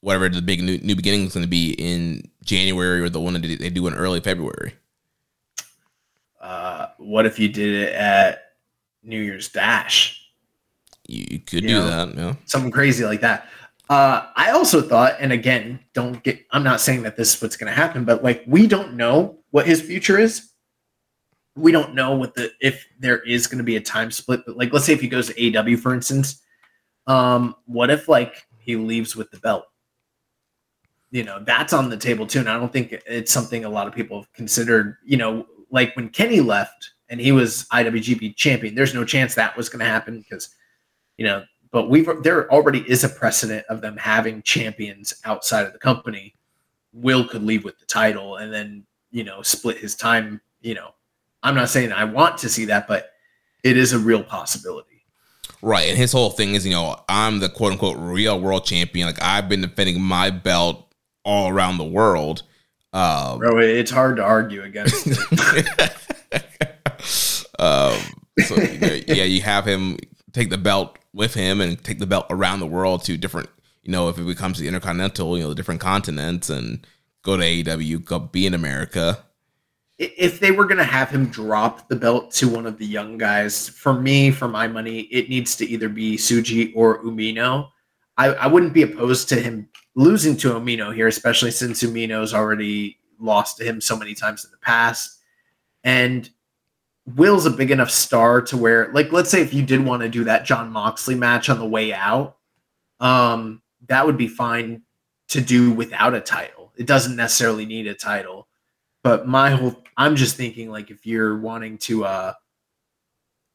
[0.00, 3.34] whatever the big New, new Beginning is going to be in January or the one
[3.34, 4.74] that they do in early February?
[6.40, 8.52] Uh, what if you did it at
[9.02, 10.24] New Year's Dash?
[11.06, 11.86] You, you could You do know.
[11.86, 12.14] that.
[12.16, 12.34] Yeah.
[12.46, 13.48] something crazy like that.
[13.90, 17.56] Uh, I also thought, and again, don't get, I'm not saying that this is what's
[17.56, 20.50] going to happen, but like, we don't know what his future is.
[21.56, 24.56] We don't know what the, if there is going to be a time split, but
[24.56, 26.40] like, let's say if he goes to AW, for instance,
[27.06, 29.64] um, what if like he leaves with the belt?
[31.10, 32.40] You know, that's on the table too.
[32.40, 35.96] And I don't think it's something a lot of people have considered, you know, like
[35.96, 39.86] when Kenny left and he was IWGP champion, there's no chance that was going to
[39.86, 40.54] happen because,
[41.16, 45.72] you know, but we've there already is a precedent of them having champions outside of
[45.72, 46.34] the company.
[46.92, 50.40] Will could leave with the title and then you know split his time.
[50.62, 50.90] You know,
[51.42, 53.10] I'm not saying I want to see that, but
[53.62, 55.04] it is a real possibility.
[55.60, 55.88] Right.
[55.88, 59.06] And his whole thing is, you know, I'm the quote unquote real world champion.
[59.06, 60.87] Like I've been defending my belt
[61.28, 62.42] all around the world.
[62.94, 65.06] Uh, Bro, it's hard to argue against.
[67.58, 67.98] um,
[68.46, 69.98] so you know, yeah, you have him
[70.32, 73.50] take the belt with him and take the belt around the world to different,
[73.82, 76.86] you know, if it becomes the intercontinental, you know, the different continents and
[77.22, 79.22] go to AEW, go be in America.
[79.98, 83.18] If they were going to have him drop the belt to one of the young
[83.18, 87.68] guys, for me, for my money, it needs to either be Tsuji or Umino.
[88.16, 89.68] I, I wouldn't be opposed to him
[89.98, 94.50] losing to Umino here, especially since Umino's already lost to him so many times in
[94.50, 95.20] the past.
[95.84, 96.28] And
[97.04, 100.08] Will's a big enough star to where, like, let's say if you did want to
[100.08, 102.36] do that Jon Moxley match on the way out,
[103.00, 104.82] um, that would be fine
[105.28, 106.72] to do without a title.
[106.76, 108.48] It doesn't necessarily need a title
[109.02, 112.32] but my whole i'm just thinking like if you're wanting to uh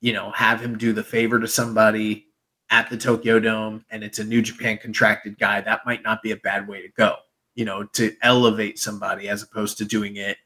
[0.01, 2.27] you know have him do the favor to somebody
[2.73, 6.31] at the tokyo dome and it's a new japan contracted guy that might not be
[6.31, 7.15] a bad way to go
[7.55, 10.37] you know to elevate somebody as opposed to doing it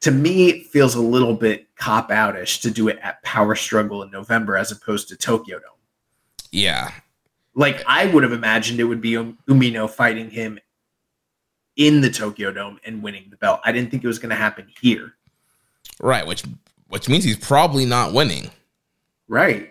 [0.00, 4.02] to me it feels a little bit cop outish to do it at power struggle
[4.02, 5.78] in november as opposed to tokyo dome
[6.50, 6.90] Yeah.
[7.54, 10.58] like I would have imagined it would be Um- Umino fighting him
[11.76, 13.60] in the Tokyo Dome and winning the belt.
[13.64, 15.14] I didn't think it was going to happen here.
[16.00, 16.26] Right.
[16.26, 16.42] Which
[16.88, 18.50] which means he's probably not winning.
[19.26, 19.70] Right.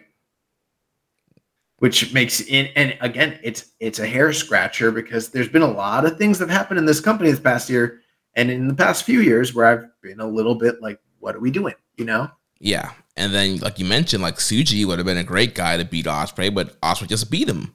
[1.81, 6.05] Which makes in and again it's it's a hair scratcher because there's been a lot
[6.05, 8.01] of things that have happened in this company this past year
[8.35, 11.39] and in the past few years where I've been a little bit like, what are
[11.39, 11.73] we doing?
[11.97, 12.29] You know?
[12.59, 15.83] Yeah, and then like you mentioned, like Tsuji would have been a great guy to
[15.83, 17.73] beat Ospreay, but Ospreay just beat him.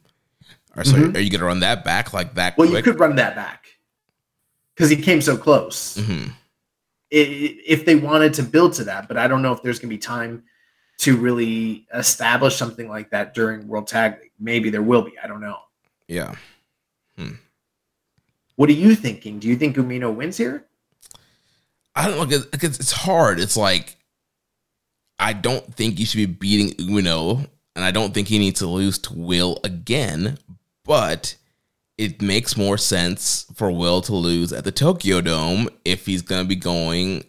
[0.76, 1.16] Or so Mhm.
[1.16, 2.86] are you gonna run that back like that Well, quick?
[2.86, 3.66] you could run that back
[4.76, 5.96] because he came so close.
[5.96, 6.28] Mhm.
[7.12, 9.80] I- i- if they wanted to build to that, but I don't know if there's
[9.80, 10.44] going to be time
[10.98, 14.30] to really establish something like that during World Tag League.
[14.38, 15.12] Maybe there will be.
[15.22, 15.58] I don't know.
[16.08, 16.34] Yeah.
[17.16, 17.34] Hmm.
[18.56, 19.38] What are you thinking?
[19.38, 20.64] Do you think Umino wins here?
[21.94, 22.36] I don't know.
[22.52, 23.40] It's, it's hard.
[23.40, 23.96] It's like
[25.18, 28.66] I don't think you should be beating Uno, and I don't think he needs to
[28.66, 30.38] lose to Will again.
[30.84, 31.36] But
[31.98, 36.42] it makes more sense for Will to lose at the Tokyo Dome if he's going
[36.42, 37.24] to be going,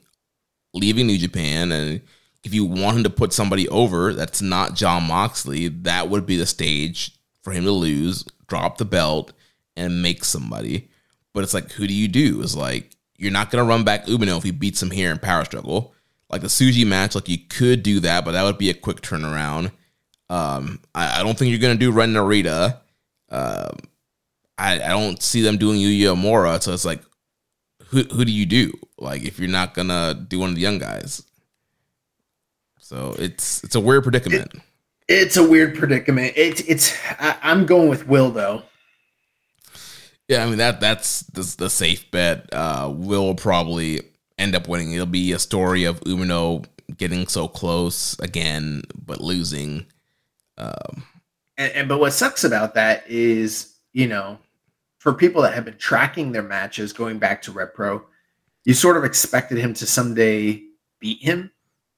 [0.73, 2.01] leaving New Japan, and
[2.47, 6.37] if you want him to put somebody over that's not Jon Moxley, that would be
[6.37, 9.33] the stage for him to lose, drop the belt,
[9.75, 10.89] and make somebody.
[11.33, 12.41] But it's like, who do you do?
[12.41, 15.43] It's like you're not gonna run back Umino if he beats him here in Power
[15.43, 15.93] Struggle.
[16.29, 19.01] Like the Tsuji match, like you could do that, but that would be a quick
[19.01, 19.71] turnaround.
[20.29, 22.79] Um, I, I don't think you're gonna do Ren Narita.
[23.29, 23.77] Um,
[24.57, 27.01] I, I don't see them doing Yuya Uemura, so it's like,
[27.89, 28.71] who who do you do?
[28.97, 31.23] Like if you're not gonna do one of the young guys,
[32.87, 34.49] so it's it's a weird predicament.
[35.09, 36.33] It's a weird predicament.
[36.37, 36.95] It's it's.
[37.19, 38.63] I, I'm going with Will though.
[40.29, 42.47] Yeah, I mean that that's the, the safe bet.
[42.53, 44.03] Uh, will probably
[44.37, 44.93] end up winning.
[44.93, 46.65] It'll be a story of Umino
[46.95, 49.85] getting so close again, but losing.
[50.57, 51.03] Um,
[51.57, 54.37] And, and but what sucks about that is, you know,
[54.99, 58.01] for people that have been tracking their matches going back to RevPro,
[58.63, 60.63] you sort of expected him to someday
[61.01, 61.51] beat him.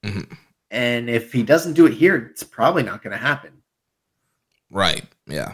[0.04, 0.36] Mhm.
[0.72, 3.52] And if he doesn't do it here, it's probably not going to happen.
[4.70, 5.04] right?
[5.28, 5.54] Yeah.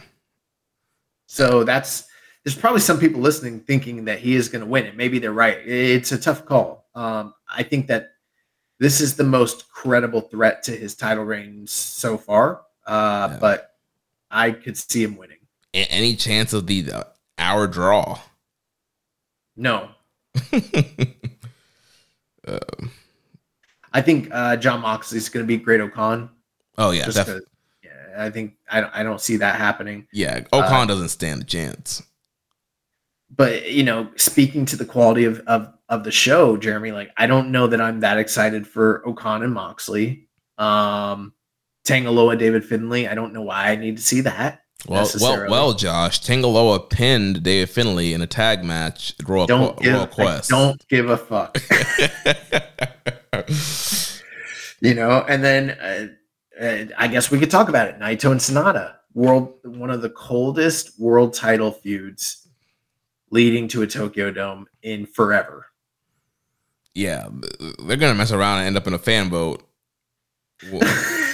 [1.28, 2.08] So that's
[2.44, 5.32] there's probably some people listening thinking that he is going to win, and maybe they're
[5.34, 5.58] right.
[5.66, 6.86] It's a tough call.
[6.94, 8.12] Um, I think that
[8.80, 13.38] this is the most credible threat to his title reign so far, uh, Yeah.
[13.40, 13.72] but
[14.30, 15.40] I could see him winning.
[15.74, 17.04] Any chance of the uh,
[17.38, 18.20] hour draw?
[19.58, 19.90] No,
[22.48, 22.92] Um,
[23.96, 26.30] I think uh, Jon Moxley is going to be Great-O-Khan.
[26.78, 30.06] oh yeah, yeah, I think I don't, I don't see that happening.
[30.12, 30.42] yeah.
[30.52, 32.04] O-Khan doesn't stand a chance.
[33.34, 37.26] But you know, speaking to the quality of, of of the show, Jeremy, like I
[37.26, 40.28] don't know that I'm that excited for O-Khan and Moxley.
[40.58, 41.34] Um
[41.86, 43.08] Tanga Loa, David Finlay.
[43.08, 44.62] I don't know why I need to see that.
[44.88, 46.20] Well, well, well, Josh.
[46.20, 50.08] Tanga Loa pinned David Finlay in a tag match at Royal, Don't Qu- give, Royal
[50.08, 50.50] Quest.
[50.50, 51.58] don't give a fuck.
[54.82, 56.08] you know, and then uh,
[56.62, 58.00] uh, I guess we could talk about it.
[58.00, 62.48] Naito and Sanada, world one of the coldest world title feuds
[63.32, 65.68] leading to a Tokyo Dome in forever.
[66.94, 67.28] yeah,
[67.86, 69.68] they're gonna mess around and end up in a fan vote.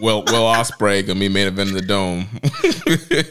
[0.00, 2.28] Will, Will Ospreay gonna be main event in the dome?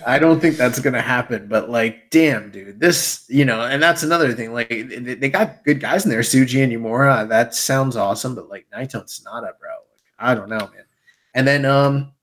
[0.07, 4.03] I don't think that's gonna happen, but like, damn, dude, this, you know, and that's
[4.03, 4.53] another thing.
[4.53, 7.27] Like, they, they got good guys in there, Tsuji and Uemura.
[7.27, 10.85] That sounds awesome, but like Naito and Sanada, bro, like, I don't know, man.
[11.33, 12.13] And then, um,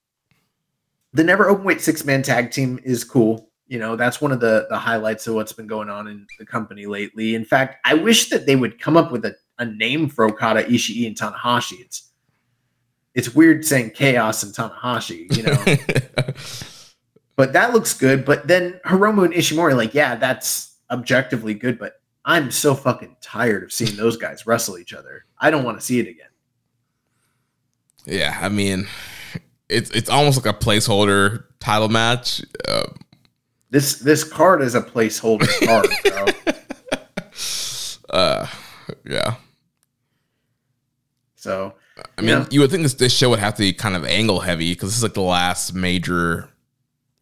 [1.12, 3.50] the never open weight six man tag team is cool.
[3.66, 6.46] You know, that's one of the the highlights of what's been going on in the
[6.46, 7.34] company lately.
[7.34, 10.64] In fact, I wish that they would come up with a, a name for Okada,
[10.64, 11.80] Ishii, and Tanahashi.
[11.80, 12.11] It's
[13.14, 15.56] it's weird saying chaos and Tanahashi, you know.
[17.36, 18.24] but that looks good.
[18.24, 23.62] But then Hiromu and Ishimori, like, yeah, that's objectively good, but I'm so fucking tired
[23.64, 25.24] of seeing those guys wrestle each other.
[25.38, 26.28] I don't want to see it again.
[28.06, 28.86] yeah, I mean,
[29.68, 32.42] it's it's almost like a placeholder title match.
[32.68, 32.84] Uh,
[33.70, 35.88] This this card is a placeholder card,
[38.10, 38.10] bro.
[38.10, 38.46] uh,
[39.04, 39.36] yeah.
[41.36, 41.74] So
[42.18, 42.46] I mean, Yeah.
[42.50, 44.90] you would think this, this show would have to be kind of angle heavy because
[44.90, 46.48] this is like the last major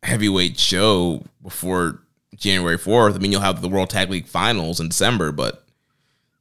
[0.03, 2.01] heavyweight show before
[2.37, 3.15] January 4th.
[3.15, 5.65] I mean, you'll have the World Tag League finals in December, but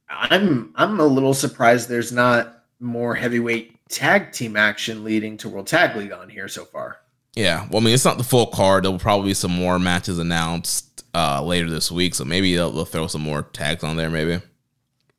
[0.08, 5.66] I'm I'm a little surprised there's not more heavyweight tag team action leading to World
[5.66, 6.96] Tag League on here so far.
[7.34, 7.66] yeah.
[7.70, 8.84] Well, I mean, it's not the full card.
[8.84, 12.84] There'll probably be some more matches announced uh, later this week, so maybe they'll, they'll
[12.84, 14.40] throw some more tags on there, maybe.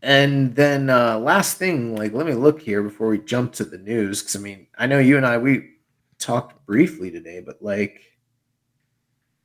[0.02, 3.78] And then uh last thing, like let me look here before we jump to the
[3.78, 4.22] news.
[4.22, 5.70] Cause I mean, I know you and I we
[6.18, 8.02] talked briefly today, but like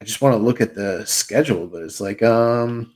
[0.01, 2.93] I just want to look at the schedule, but it's like, um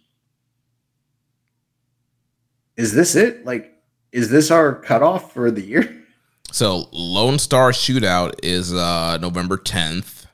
[2.77, 3.45] is this it?
[3.45, 3.74] Like,
[4.11, 5.97] is this our cutoff for the year?
[6.53, 10.27] So Lone Star Shootout is uh November 10th.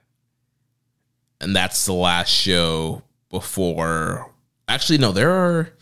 [1.42, 4.32] And that's the last show before
[4.66, 5.75] actually no, there are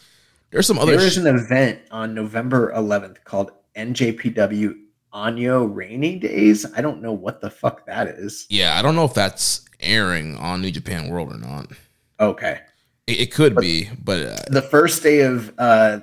[0.54, 4.74] there's some other There is sh- an event on November 11th called NJPW
[5.12, 6.64] Anyo Rainy Days.
[6.76, 8.46] I don't know what the fuck that is.
[8.48, 11.66] Yeah, I don't know if that's airing on New Japan World or not.
[12.18, 12.60] Okay.
[13.06, 16.00] It, it could be, but uh, The first day of uh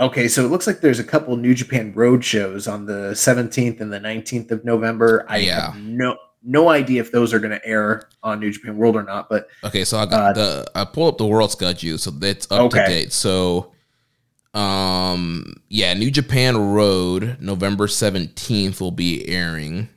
[0.00, 3.80] Okay, so it looks like there's a couple New Japan road shows on the 17th
[3.80, 5.24] and the 19th of November.
[5.28, 5.70] I Yeah.
[5.70, 9.02] have no no idea if those are going to air on New Japan World or
[9.02, 12.10] not, but Okay, so I got Uh, the I pulled up the world schedule, so
[12.10, 13.12] that's up to date.
[13.12, 13.72] So,
[14.52, 19.88] um, yeah, New Japan Road, November seventeenth will be airing.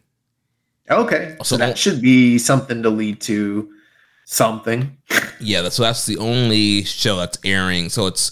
[0.90, 1.36] okay.
[1.40, 3.70] So, So- that should be something to lead to
[4.26, 4.98] something.
[5.40, 7.90] Yeah, that's, so that's the only show that's airing.
[7.90, 8.32] So it's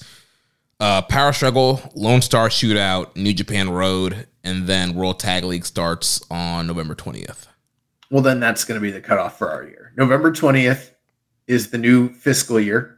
[0.80, 6.20] uh, Power Struggle, Lone Star Shootout, New Japan Road, and then World Tag League starts
[6.32, 7.48] on November twentieth.
[8.12, 9.92] Well, then that's going to be the cutoff for our year.
[9.98, 10.92] November 20th
[11.48, 12.98] is the new fiscal year.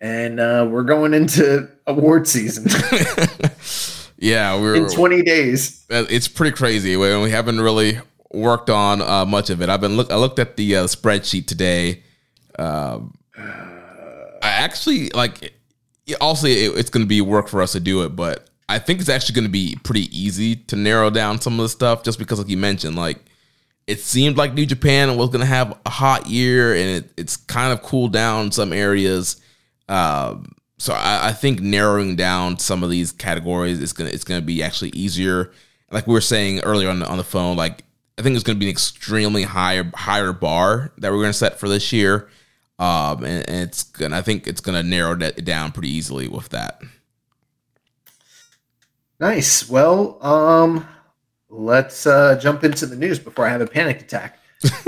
[0.00, 2.66] And uh, we're going into award season
[4.18, 5.84] yeah, we're in 20 days.
[5.88, 6.96] It's pretty crazy.
[6.96, 8.00] We, we haven't really
[8.32, 9.68] worked on uh, much of it.
[9.68, 10.10] I've been look.
[10.10, 12.02] I looked at the uh, spreadsheet today.
[12.58, 15.54] Um, I actually like.
[16.20, 19.00] Also, it, it's going to be work for us to do it, but I think
[19.00, 22.18] it's actually going to be pretty easy to narrow down some of the stuff, just
[22.18, 23.18] because, like you mentioned, like
[23.88, 27.38] it seemed like New Japan was going to have a hot year, and it, it's
[27.38, 29.40] kind of cooled down in some areas.
[29.88, 34.42] Um, so I, I think narrowing down some of these categories is gonna it's gonna
[34.42, 35.52] be actually easier.
[35.90, 37.82] Like we were saying earlier on the, on the phone, like
[38.18, 41.66] I think it's gonna be an extremely higher higher bar that we're gonna set for
[41.66, 42.28] this year,
[42.78, 46.50] um, and, and it's gonna I think it's gonna narrow that down pretty easily with
[46.50, 46.82] that.
[49.18, 49.68] Nice.
[49.68, 50.86] Well, um,
[51.50, 54.38] let's uh, jump into the news before I have a panic attack.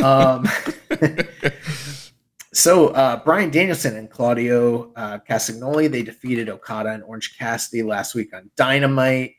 [0.03, 0.47] Um,
[2.53, 8.15] so uh, Bryan Danielson and Claudio uh, Castagnoli they defeated Okada and Orange Cassidy last
[8.15, 9.35] week on Dynamite,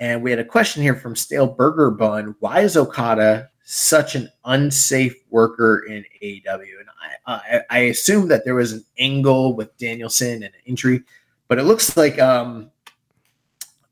[0.00, 4.28] and we had a question here from Stale Burger Bun: Why is Okada such an
[4.44, 6.80] unsafe worker in AEW?
[6.80, 6.88] And
[7.26, 11.02] I, I, I assume that there was an angle with Danielson and an injury,
[11.48, 12.71] but it looks like um,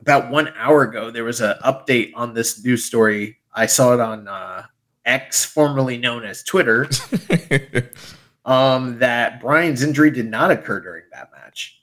[0.00, 3.38] about one hour ago there was an update on this news story.
[3.52, 4.64] I saw it on uh,
[5.04, 6.88] X, formerly known as Twitter,
[8.44, 11.80] um, that Bryan's injury did not occur during that match.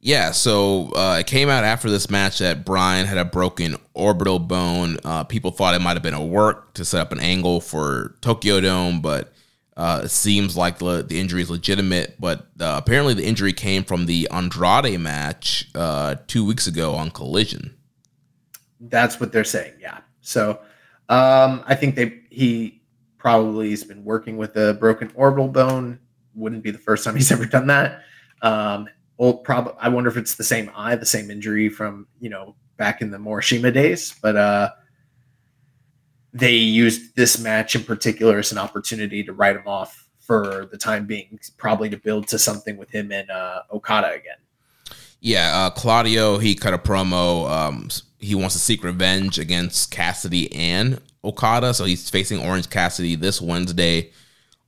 [0.00, 4.38] Yeah, so uh, it came out after this match that Bryan had a broken orbital
[4.38, 4.98] bone.
[5.04, 8.14] Uh, people thought it might have been a work to set up an angle for
[8.20, 9.32] Tokyo Dome, but
[9.76, 12.16] uh, it seems like the, the injury is legitimate.
[12.20, 17.10] But uh, apparently, the injury came from the Andrade match uh, two weeks ago on
[17.10, 17.76] Collision.
[18.80, 19.74] That's what they're saying.
[19.80, 19.98] Yeah.
[20.20, 20.60] So
[21.08, 22.82] um, I think they he
[23.18, 25.98] probably has been working with a broken orbital bone.
[26.34, 28.02] Wouldn't be the first time he's ever done that.
[28.42, 32.30] Um, well, probably I wonder if it's the same eye, the same injury from you
[32.30, 34.14] know back in the Morishima days.
[34.22, 34.70] But uh,
[36.34, 40.76] they used this match in particular as an opportunity to write him off for the
[40.76, 44.36] time being, probably to build to something with him and uh, Okada again.
[45.20, 47.48] Yeah, uh, Claudio, he cut a promo.
[47.48, 47.88] Um,
[48.18, 51.72] he wants to seek revenge against Cassidy and Okada.
[51.72, 54.10] So he's facing Orange Cassidy this Wednesday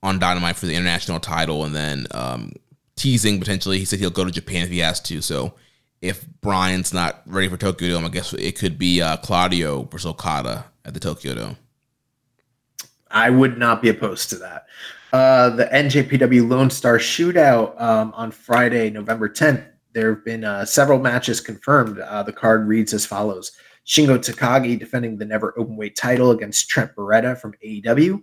[0.03, 1.65] on Dynamite for the international title.
[1.65, 2.53] And then um,
[2.95, 5.21] teasing potentially, he said he'll go to Japan if he has to.
[5.21, 5.55] So
[6.03, 10.07] if Bryan's not ready for Tokyo Dome, I guess it could be uh, Claudio versus
[10.07, 11.57] Okada at the Tokyo Dome.
[13.11, 14.67] I would not be opposed to that.
[15.13, 19.65] Uh, the NJPW Lone Star Shootout um, on Friday, November 10th.
[19.93, 21.99] There have been uh, several matches confirmed.
[22.01, 23.53] Uh, the card reads as follows
[23.87, 28.21] Shingo Takagi defending the never openweight title against Trent Beretta from AEW.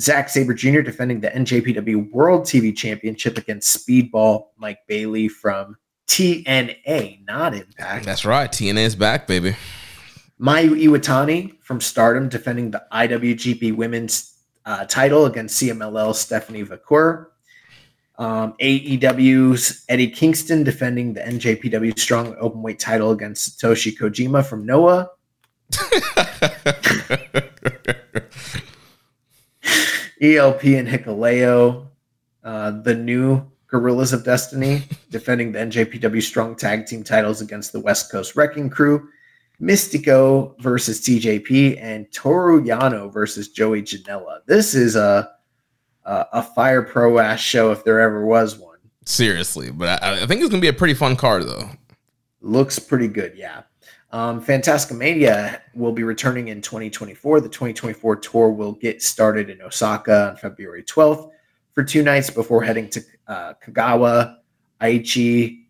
[0.00, 0.80] Zack Sabre Jr.
[0.80, 5.76] defending the NJPW World TV Championship against Speedball Mike Bailey from
[6.06, 8.04] TNA, not Impact.
[8.04, 8.50] That's right.
[8.50, 9.56] TNA is back, baby.
[10.40, 14.34] Mayu Iwatani from Stardom defending the IWGP Women's
[14.66, 17.26] uh, title against CMLL Stephanie Vaquer.
[18.16, 25.10] Um, AEW's Eddie Kingston defending the NJPW Strong Openweight title against Satoshi Kojima from Noah.
[30.20, 31.88] ELP and Hikuleo,
[32.44, 37.80] uh, the new Guerrillas of Destiny, defending the NJPW Strong Tag Team titles against the
[37.80, 39.08] West Coast Wrecking Crew.
[39.60, 44.42] Mystico versus TJP and Toru Yano versus Joey Janela.
[44.46, 45.28] This is a
[46.04, 48.78] a, a fire pro ass show if there ever was one.
[49.06, 51.68] Seriously, but I, I think it's gonna be a pretty fun card though.
[52.42, 53.62] Looks pretty good, yeah.
[54.12, 57.40] Um, Fantasticamania will be returning in 2024.
[57.40, 61.32] The 2024 tour will get started in Osaka on February 12th
[61.74, 64.36] for two nights before heading to uh, Kagawa,
[64.80, 65.64] Aichi,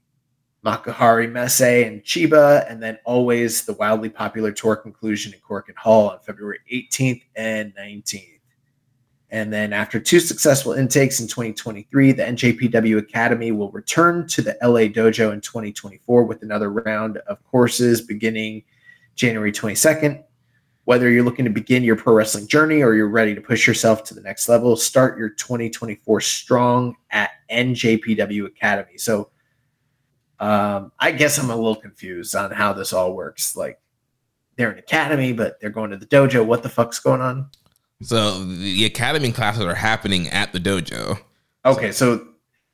[0.64, 6.10] Makuhari Messe and Chiba, and then always the wildly popular tour conclusion in Korakuen Hall
[6.10, 8.30] on February 18th and 19th.
[9.30, 14.56] And then after two successful intakes in 2023, the NJPW Academy will return to the
[14.62, 18.62] LA Dojo in 2024 with another round of courses beginning
[19.16, 20.22] January 22nd.
[20.84, 24.04] Whether you're looking to begin your pro wrestling journey or you're ready to push yourself
[24.04, 28.98] to the next level, start your 2024 strong at NJPW Academy.
[28.98, 29.30] So
[30.40, 33.56] um, I guess I'm a little confused on how this all works.
[33.56, 33.80] Like
[34.56, 36.44] they're an academy, but they're going to the dojo.
[36.44, 37.48] What the fuck's going on?
[38.02, 41.18] So the academy classes are happening at the dojo.
[41.64, 42.28] Okay, so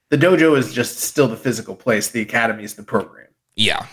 [0.08, 2.08] the dojo is just still the physical place.
[2.08, 3.28] The academy is the program.
[3.54, 3.86] Yeah.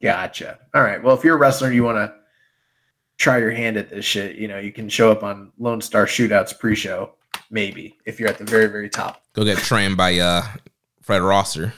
[0.00, 0.58] Gotcha.
[0.74, 1.02] All right.
[1.02, 2.14] Well, if you're a wrestler, you want to
[3.20, 4.36] try your hand at this shit.
[4.36, 7.12] You know, you can show up on Lone Star Shootouts pre-show,
[7.50, 9.22] maybe if you're at the very, very top.
[9.34, 10.42] Go get trained by uh
[11.02, 11.74] Fred Rosser.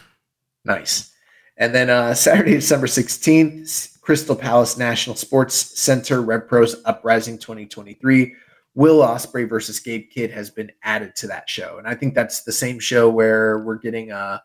[0.65, 1.11] Nice.
[1.57, 8.35] And then uh, Saturday, December 16th, Crystal Palace National Sports Center Rev Pro's Uprising 2023.
[8.75, 11.77] Will Ospreay versus Gabe Kidd has been added to that show.
[11.79, 14.43] And I think that's the same show where we're getting a.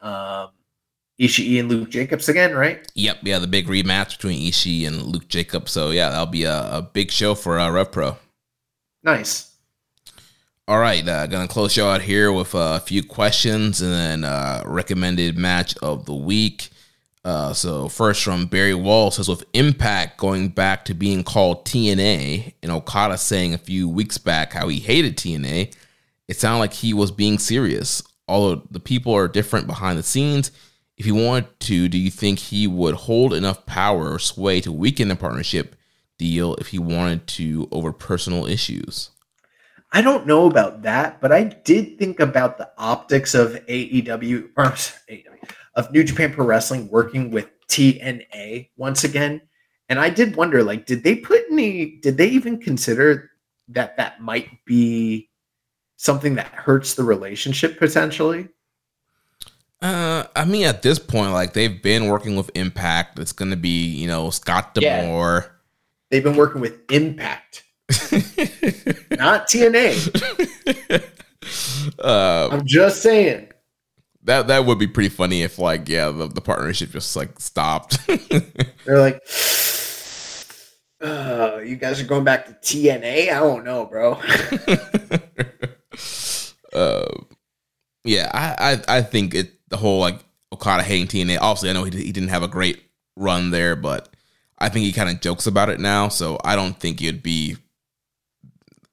[0.00, 0.48] um,
[1.20, 2.90] Ishii and Luke Jacobs again, right?
[2.94, 5.72] Yep, yeah, the big rematch between Ishii and Luke Jacobs.
[5.72, 8.16] So yeah, that'll be a, a big show for uh, Rev Pro.
[9.02, 9.52] Nice.
[10.68, 14.62] All right, uh, gonna close you out here with a few questions and then uh,
[14.64, 16.70] recommended match of the week.
[17.24, 22.54] Uh, so first from Barry Wall says with Impact going back to being called TNA
[22.62, 25.74] and Okada saying a few weeks back how he hated TNA,
[26.26, 28.02] it sounded like he was being serious.
[28.26, 30.50] Although the people are different behind the scenes,
[31.02, 34.70] if he wanted to, do you think he would hold enough power or sway to
[34.70, 35.74] weaken the partnership
[36.16, 39.10] deal if he wanted to over personal issues?
[39.90, 44.66] I don't know about that, but I did think about the optics of AEW or
[44.66, 45.24] AEW,
[45.74, 49.40] of New Japan Pro Wrestling working with TNA once again.
[49.88, 53.28] And I did wonder, like, did they put any, did they even consider
[53.70, 55.30] that that might be
[55.96, 58.50] something that hurts the relationship potentially?
[59.82, 63.18] Uh, I mean, at this point, like they've been working with Impact.
[63.18, 65.44] It's going to be, you know, Scott D'Amore.
[65.44, 65.50] Yeah.
[66.10, 67.64] They've been working with Impact.
[69.10, 71.08] Not TNA.
[71.98, 73.48] Uh, I'm just saying.
[74.24, 77.98] That that would be pretty funny if like yeah the, the partnership just like stopped.
[78.84, 79.16] They're like,
[81.00, 83.32] uh, you guys are going back to TNA.
[83.32, 84.12] I don't know, bro.
[86.72, 87.08] uh,
[88.04, 88.54] yeah, I,
[88.88, 90.20] I I think it the whole like
[90.52, 91.38] Okada hating TNA.
[91.40, 92.80] Obviously, I know he he didn't have a great
[93.16, 94.14] run there, but
[94.58, 96.08] I think he kind of jokes about it now.
[96.08, 97.56] So I don't think it'd be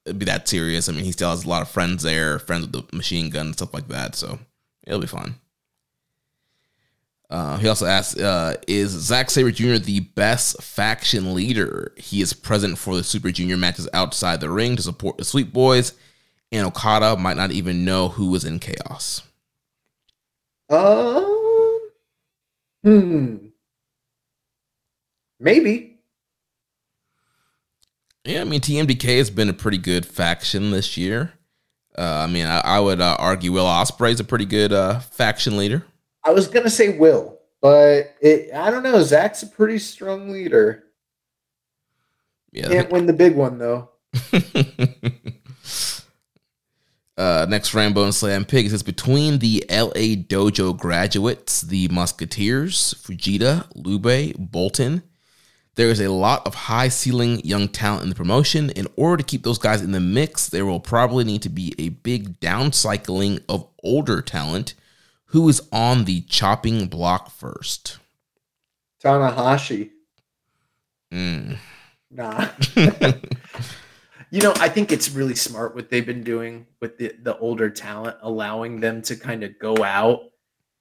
[0.05, 0.89] it'd be that serious.
[0.89, 3.47] I mean, he still has a lot of friends there, friends with the machine gun
[3.47, 4.15] and stuff like that.
[4.15, 4.39] So
[4.87, 5.35] it'll be fun.
[7.29, 9.75] Uh, he also asks, uh, "Is Zack Sabre Jr.
[9.75, 11.93] the best faction leader?
[11.95, 15.53] He is present for the Super Junior matches outside the ring to support the Sweet
[15.53, 15.93] Boys,
[16.51, 19.21] and Okada might not even know who was in Chaos."
[20.69, 21.79] Um,
[22.83, 23.35] hmm,
[25.39, 25.99] maybe.
[28.25, 31.33] Yeah, I mean TMDK has been a pretty good faction this year.
[31.97, 34.99] Uh, I mean, I, I would uh, argue Will Ospreay is a pretty good uh,
[34.99, 35.83] faction leader.
[36.23, 39.01] I was gonna say Will, but it, I don't know.
[39.01, 40.83] Zack's a pretty strong leader.
[42.51, 43.89] Yeah, can't win the big one though.
[47.19, 53.67] uh, next Rambo and Slam Pig says between the LA Dojo graduates, the Musketeers, Fujita,
[53.75, 55.03] Leube, Boltin,
[55.75, 58.69] there is a lot of high ceiling young talent in the promotion.
[58.69, 61.75] In order to keep those guys in the mix, there will probably need to be
[61.77, 64.73] a big downcycling of older talent
[65.25, 67.97] who is on the chopping block first.
[69.03, 69.89] Tanahashi.
[71.13, 71.57] Mm.
[72.11, 72.47] Nah.
[74.31, 77.69] you know, I think it's really smart what they've been doing with the, the older
[77.69, 80.21] talent, allowing them to kind of go out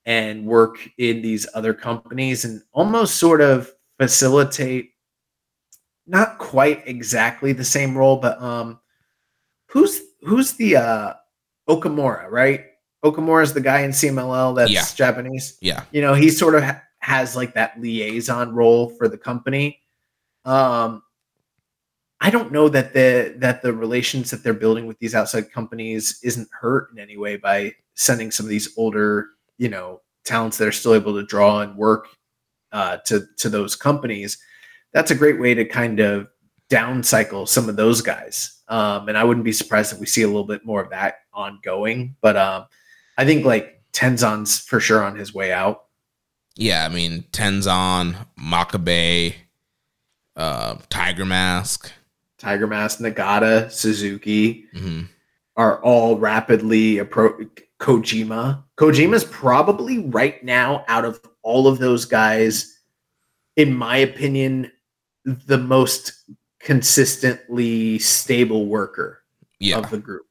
[0.04, 4.92] and work in these other companies and almost sort of facilitate
[6.06, 8.80] not quite exactly the same role, but um
[9.66, 11.12] who's who's the uh
[11.68, 12.64] Okamura, right?
[13.04, 14.84] Okamura is the guy in CMLL that's yeah.
[14.94, 15.58] Japanese.
[15.60, 15.84] Yeah.
[15.92, 19.80] You know, he sort of ha- has like that liaison role for the company.
[20.46, 21.02] Um
[22.20, 26.18] I don't know that the that the relations that they're building with these outside companies
[26.22, 30.68] isn't hurt in any way by sending some of these older, you know, talents that
[30.68, 32.08] are still able to draw and work
[32.72, 34.38] uh, to to those companies,
[34.92, 36.28] that's a great way to kind of
[36.70, 38.62] downcycle some of those guys.
[38.68, 41.20] Um, and I wouldn't be surprised if we see a little bit more of that
[41.32, 42.16] ongoing.
[42.20, 42.66] But um,
[43.16, 45.84] I think like Tenzan's for sure on his way out.
[46.56, 49.34] Yeah, I mean Tenzan, Makabe,
[50.36, 51.92] uh, Tiger Mask.
[52.38, 55.02] Tiger Mask, Nagata, Suzuki hmm
[55.58, 57.44] are all rapidly approach
[57.80, 58.62] Kojima.
[58.78, 62.78] Kojima's probably right now out of all of those guys,
[63.56, 64.70] in my opinion,
[65.24, 66.12] the most
[66.60, 69.22] consistently stable worker
[69.58, 70.26] Yeah, of the group.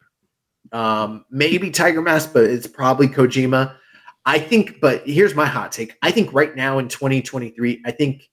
[0.71, 3.75] Um, maybe Tiger Mask, but it's probably Kojima.
[4.25, 5.97] I think, but here's my hot take.
[6.01, 8.29] I think right now in 2023, I think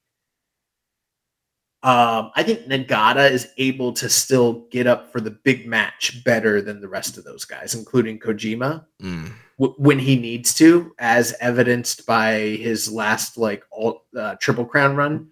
[1.85, 6.61] um, I think Nagata is able to still get up for the big match better
[6.62, 9.32] than the rest of those guys, including Kojima, Mm.
[9.59, 14.97] w- when he needs to, as evidenced by his last like all uh, triple crown
[14.97, 15.28] run.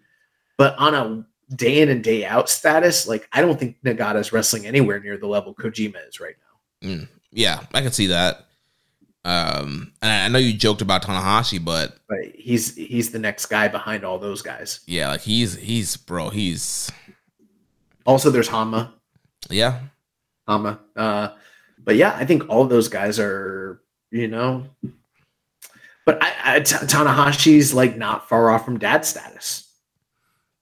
[0.58, 1.24] But on a
[1.56, 5.16] day in and day out status, like I don't think Nagata is wrestling anywhere near
[5.16, 6.36] the level Kojima is right
[6.82, 7.06] now.
[7.32, 8.46] yeah, I can see that.
[9.24, 13.68] Um, and I know you joked about Tanahashi, but But he's he's the next guy
[13.68, 14.80] behind all those guys.
[14.86, 16.90] yeah, like he's he's bro, he's
[18.04, 18.92] Also, there's Hama.
[19.48, 19.78] yeah,
[20.48, 20.80] Hama.
[20.96, 21.28] Uh,
[21.78, 23.80] but yeah, I think all those guys are,
[24.10, 24.66] you know.
[26.04, 29.68] But I, I, T- Tanahashi's like not far off from dad status.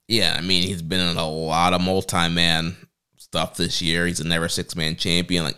[0.07, 0.35] yeah.
[0.37, 2.75] I mean, he's been in a lot of multi-man
[3.17, 4.05] stuff this year.
[4.05, 5.43] He's a never six-man champion.
[5.45, 5.57] Like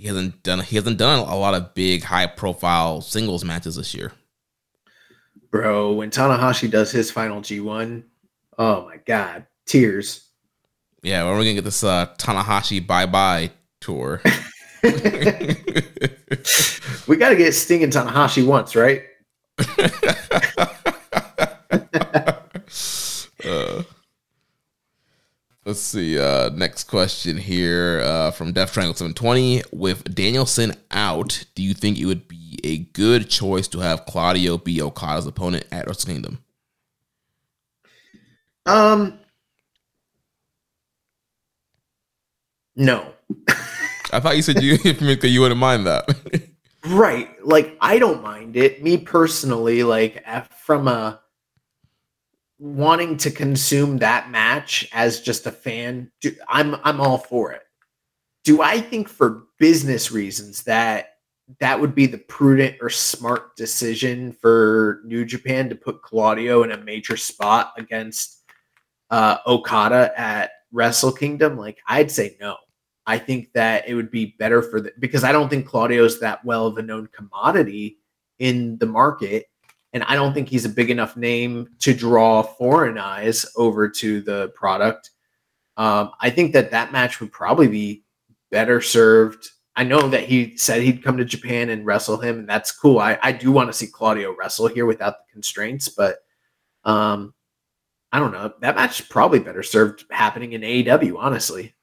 [0.00, 4.12] he hasn't done he hasn't done a lot of big high-profile singles matches this year.
[5.50, 8.04] Bro, when Tanahashi does his final G1,
[8.56, 10.26] oh my God, tears.
[11.02, 13.50] Yeah, when we're gonna get this uh, Tanahashi bye bye
[13.80, 14.22] tour.
[14.82, 14.90] we
[17.16, 19.02] got to get Sting and Tanahashi once, right?
[23.42, 23.82] Uh,
[25.64, 26.18] let's see.
[26.18, 29.62] Uh, next question here uh, from Death Triangle 720.
[29.72, 34.58] With Danielson out, do you think it would be a good choice to have Claudio
[34.58, 36.42] be Okada's opponent at Wrestle Kingdom?
[38.66, 39.18] Um,
[42.76, 43.12] no.
[44.12, 46.08] I thought you said you you wouldn't mind that.
[46.86, 47.28] Right.
[47.44, 48.82] Like I don't mind it.
[48.82, 50.24] Me personally, like
[50.64, 51.20] from a
[52.60, 57.62] wanting to consume that match as just a fan, do, I'm I'm all for it.
[58.44, 61.14] Do I think for business reasons that
[61.58, 66.70] that would be the prudent or smart decision for New Japan to put Claudio in
[66.70, 68.44] a major spot against
[69.10, 71.56] uh, Okada at Wrestle Kingdom?
[71.56, 72.56] Like I'd say no.
[73.06, 76.44] I think that it would be better for the because I don't think Claudio's that
[76.44, 77.98] well of a known commodity
[78.38, 79.46] in the market.
[79.92, 84.20] And I don't think he's a big enough name to draw foreign eyes over to
[84.20, 85.10] the product.
[85.76, 88.04] Um, I think that that match would probably be
[88.50, 89.48] better served.
[89.76, 92.98] I know that he said he'd come to Japan and wrestle him, and that's cool.
[92.98, 96.18] I, I do want to see Claudio wrestle here without the constraints, but
[96.84, 97.34] um,
[98.12, 98.52] I don't know.
[98.60, 101.74] That match is probably better served happening in AEW, honestly.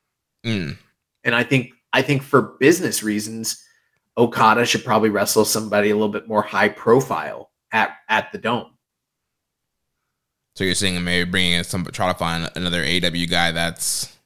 [0.45, 0.77] Mm.
[1.23, 3.63] And I think I think for business reasons,
[4.17, 8.71] Okada should probably wrestle somebody a little bit more high profile at at the dome.
[10.55, 14.17] So you're saying maybe bringing in some try to find another AW guy that's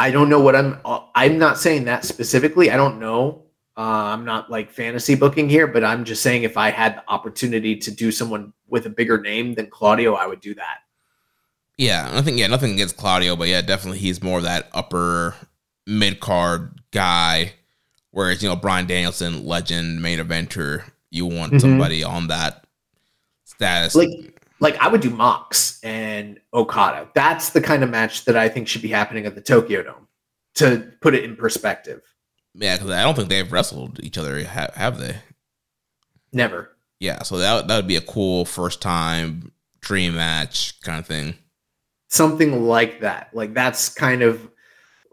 [0.00, 0.78] I don't know what I'm.
[1.14, 2.70] I'm not saying that specifically.
[2.70, 3.42] I don't know.
[3.76, 7.02] Uh, I'm not like fantasy booking here, but I'm just saying if I had the
[7.08, 10.78] opportunity to do someone with a bigger name than Claudio, I would do that.
[11.76, 15.34] Yeah, I think yeah, nothing against Claudio, but yeah, definitely he's more of that upper
[15.86, 17.52] mid card guy.
[18.10, 21.60] Whereas you know Bryan Danielson, legend main eventer, you want Mhm.
[21.60, 22.64] somebody on that
[23.44, 23.94] status.
[23.94, 24.10] Like,
[24.60, 27.08] like I would do Mox and Okada.
[27.14, 30.06] That's the kind of match that I think should be happening at the Tokyo Dome.
[30.56, 32.02] To put it in perspective,
[32.54, 35.16] yeah, because I don't think they've wrestled each other, have, have they?
[36.32, 36.76] never.
[36.98, 41.34] Yeah, so that that would be a cool first time dream match kind of thing.
[42.08, 44.50] something like that like that's kind of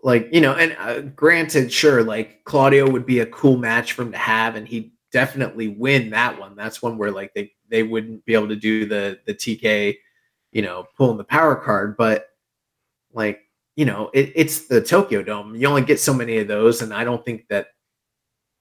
[0.03, 4.02] like you know and uh, granted sure like claudio would be a cool match for
[4.02, 6.56] him to have and he'd definitely win that one.
[6.56, 9.98] That's one where like they they wouldn't be able to do the the tk
[10.52, 12.27] you know pulling the power card but
[13.14, 13.39] like
[13.76, 15.56] you know it, it's the tokyo dome.
[15.56, 17.69] You only get so many of those and i don't think that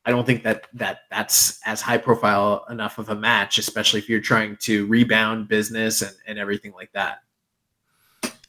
[0.07, 4.09] i don't think that that that's as high profile enough of a match especially if
[4.09, 7.19] you're trying to rebound business and, and everything like that.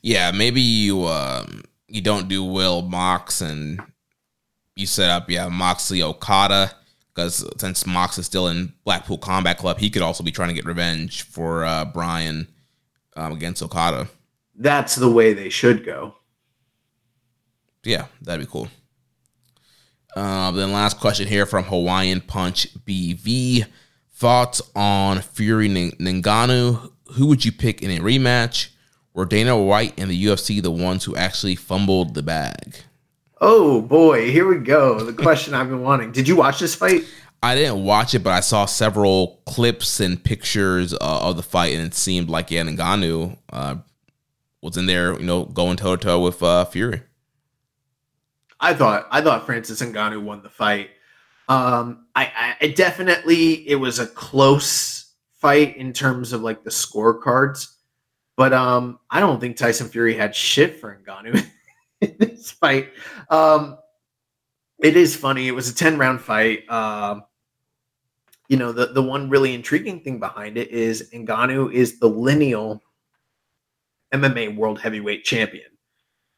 [0.01, 3.81] Yeah, maybe you um you don't do Will Mox and
[4.77, 6.71] you set up yeah Moxley Okada
[7.17, 10.53] because since Mox is still in Blackpool Combat Club, he could also be trying to
[10.53, 12.47] get revenge for uh, Bryan
[13.15, 14.07] um, against Okada.
[14.55, 16.13] that's the way they should go.
[17.83, 18.67] Yeah, that'd be cool.
[20.15, 23.65] Uh, then last question here from Hawaiian Punch BV.
[24.13, 26.91] Thoughts on Fury Ngannou?
[27.13, 28.69] Who would you pick in a rematch?
[29.13, 32.83] Were Dana White and the UFC the ones who actually fumbled the bag?
[33.39, 34.99] Oh boy, here we go.
[34.99, 36.11] The question I've been wanting.
[36.11, 37.03] Did you watch this fight?
[37.43, 41.73] I didn't watch it, but I saw several clips and pictures uh, of the fight,
[41.73, 43.75] and it seemed like yeah, Ngannou uh,
[44.61, 47.03] was in there, you know, going toe to toe with uh, Fury.
[48.59, 50.89] I thought I thought Francis Ngannou won the fight.
[51.47, 57.71] Um, I, I definitely it was a close fight in terms of like the scorecards,
[58.35, 61.45] but um, I don't think Tyson Fury had shit for Ngannou
[62.01, 62.89] in this fight.
[63.29, 63.77] Um,
[64.79, 65.47] it is funny.
[65.47, 66.69] It was a 10 round fight.
[66.69, 67.23] Um,
[68.47, 72.81] you know, the, the one really intriguing thing behind it is Ngannou is the lineal
[74.13, 75.69] MMA world heavyweight champion.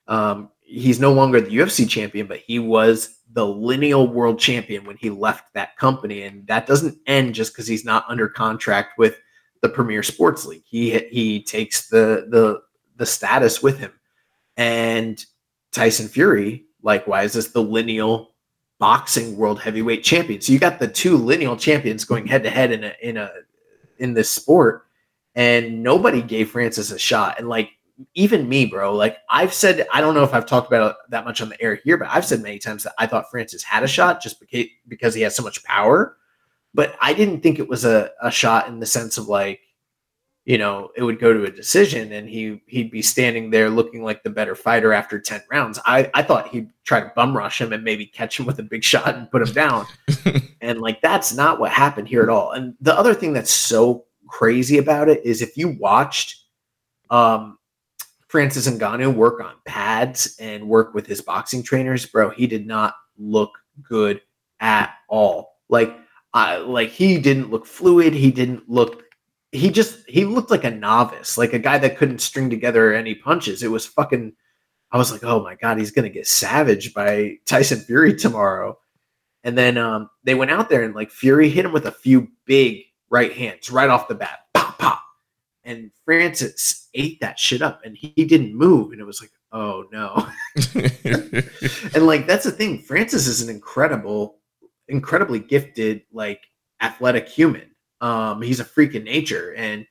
[0.07, 4.97] Um, he's no longer the UFC champion, but he was the lineal world champion when
[4.97, 6.23] he left that company.
[6.23, 9.19] And that doesn't end just because he's not under contract with
[9.61, 10.63] the Premier Sports League.
[10.65, 12.61] He he takes the the
[12.95, 13.91] the status with him.
[14.57, 15.23] And
[15.71, 18.31] Tyson Fury, likewise, is the lineal
[18.79, 20.41] boxing world heavyweight champion.
[20.41, 23.31] So you got the two lineal champions going head to head in a in a
[23.97, 24.85] in this sport,
[25.35, 27.39] and nobody gave Francis a shot.
[27.39, 27.71] And like
[28.15, 31.25] even me, bro, like I've said, I don't know if I've talked about it that
[31.25, 33.83] much on the air here, but I've said many times that I thought Francis had
[33.83, 36.15] a shot just because because he has so much power.
[36.73, 39.59] But I didn't think it was a, a shot in the sense of like
[40.49, 44.03] you know, it would go to a decision and he he'd be standing there looking
[44.03, 45.77] like the better fighter after 10 rounds.
[45.85, 48.63] I, I thought he'd try to bum rush him and maybe catch him with a
[48.63, 49.85] big shot and put him down.
[50.61, 52.53] and like that's not what happened here at all.
[52.53, 56.45] And the other thing that's so crazy about it is if you watched
[57.11, 57.59] um
[58.27, 62.95] Francis Ngannou work on pads and work with his boxing trainers, bro, he did not
[63.19, 63.51] look
[63.87, 64.19] good
[64.61, 65.57] at all.
[65.69, 65.95] Like
[66.33, 69.03] I like he didn't look fluid, he didn't look
[69.51, 73.15] he just he looked like a novice, like a guy that couldn't string together any
[73.15, 73.63] punches.
[73.63, 74.33] It was fucking.
[74.91, 78.77] I was like, oh my god, he's gonna get savaged by Tyson Fury tomorrow.
[79.43, 82.27] And then um, they went out there and like Fury hit him with a few
[82.45, 85.03] big right hands right off the bat, pop pop,
[85.63, 89.31] and Francis ate that shit up, and he, he didn't move, and it was like,
[89.51, 90.27] oh no.
[91.93, 94.37] and like that's the thing, Francis is an incredible,
[94.87, 96.43] incredibly gifted, like
[96.81, 97.68] athletic human
[98.01, 99.85] um, he's a freak in nature, and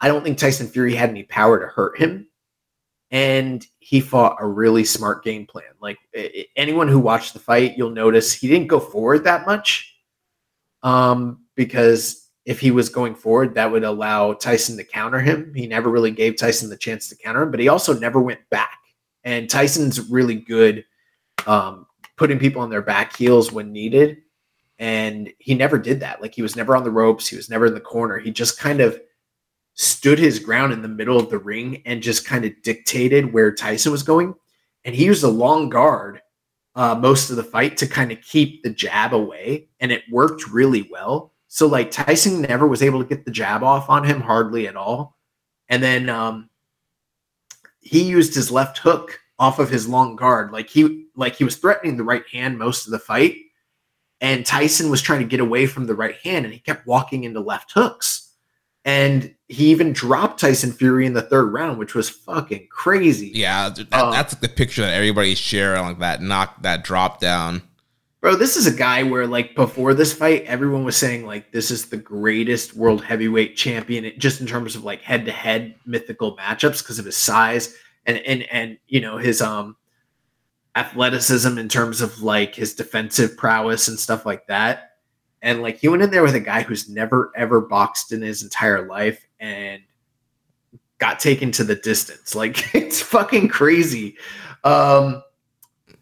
[0.00, 2.28] I don't think Tyson Fury had any power to hurt him.
[3.10, 5.64] And he fought a really smart game plan.
[5.80, 5.98] Like
[6.56, 9.94] anyone who watched the fight, you'll notice he didn't go forward that much,
[10.82, 15.52] um, because if he was going forward, that would allow Tyson to counter him.
[15.54, 18.40] He never really gave Tyson the chance to counter him, but he also never went
[18.50, 18.78] back.
[19.24, 20.84] And Tyson's really good
[21.46, 24.21] um, putting people on their back heels when needed
[24.82, 26.20] and he never did that.
[26.20, 28.18] Like he was never on the ropes, he was never in the corner.
[28.18, 29.00] He just kind of
[29.74, 33.54] stood his ground in the middle of the ring and just kind of dictated where
[33.54, 34.34] Tyson was going.
[34.84, 36.20] And he used a long guard
[36.74, 40.48] uh, most of the fight to kind of keep the jab away, and it worked
[40.48, 41.32] really well.
[41.46, 44.74] So like Tyson never was able to get the jab off on him hardly at
[44.74, 45.16] all,
[45.68, 46.50] and then um,
[47.78, 51.54] he used his left hook off of his long guard, like he like he was
[51.54, 53.36] threatening the right hand most of the fight,
[54.22, 57.24] and Tyson was trying to get away from the right hand and he kept walking
[57.24, 58.30] into left hooks.
[58.84, 63.30] And he even dropped Tyson Fury in the third round, which was fucking crazy.
[63.34, 67.62] Yeah, that, um, that's the picture that everybody's sharing, like that knock, that drop down.
[68.20, 71.72] Bro, this is a guy where, like, before this fight, everyone was saying, like, this
[71.72, 76.36] is the greatest world heavyweight champion, just in terms of like head to head mythical
[76.36, 77.76] matchups because of his size
[78.06, 79.76] and, and, and, you know, his, um,
[80.76, 84.92] athleticism in terms of like his defensive prowess and stuff like that.
[85.42, 88.42] And like he went in there with a guy who's never ever boxed in his
[88.42, 89.82] entire life and
[90.98, 92.34] got taken to the distance.
[92.34, 94.16] Like it's fucking crazy.
[94.64, 95.22] Um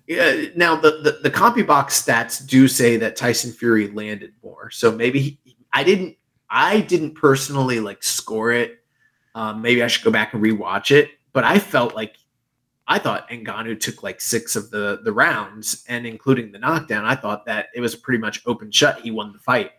[0.06, 4.70] yeah, now the, the the CompuBox stats do say that Tyson Fury landed more.
[4.70, 5.38] So maybe he,
[5.72, 6.16] I didn't
[6.50, 8.82] I didn't personally like score it.
[9.34, 11.10] Um, maybe I should go back and rewatch it.
[11.32, 12.16] But I felt like
[12.90, 17.14] I thought Ngannou took like six of the the rounds, and including the knockdown, I
[17.14, 19.00] thought that it was pretty much open shut.
[19.00, 19.70] He won the fight.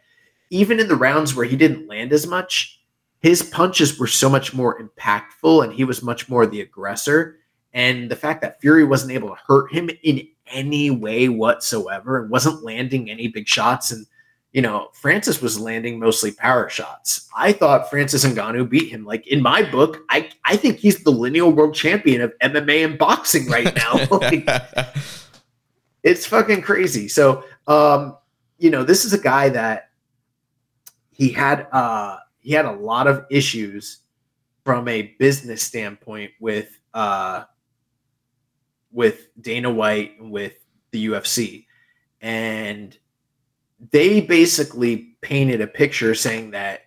[0.49, 2.79] Even in the rounds where he didn't land as much,
[3.19, 7.39] his punches were so much more impactful, and he was much more the aggressor.
[7.73, 12.31] And the fact that Fury wasn't able to hurt him in any way whatsoever and
[12.31, 14.05] wasn't landing any big shots and
[14.53, 17.29] you know, Francis was landing mostly power shots.
[17.35, 19.05] I thought Francis Ngannou beat him.
[19.05, 22.97] Like in my book, I I think he's the lineal world champion of MMA and
[22.97, 24.05] boxing right now.
[24.11, 24.47] like,
[26.03, 27.07] it's fucking crazy.
[27.07, 28.17] So, um,
[28.57, 29.89] you know, this is a guy that
[31.11, 33.99] he had uh he had a lot of issues
[34.65, 37.43] from a business standpoint with uh
[38.91, 40.55] with Dana White and with
[40.91, 41.67] the UFC.
[42.19, 42.97] And
[43.89, 46.81] they basically painted a picture saying that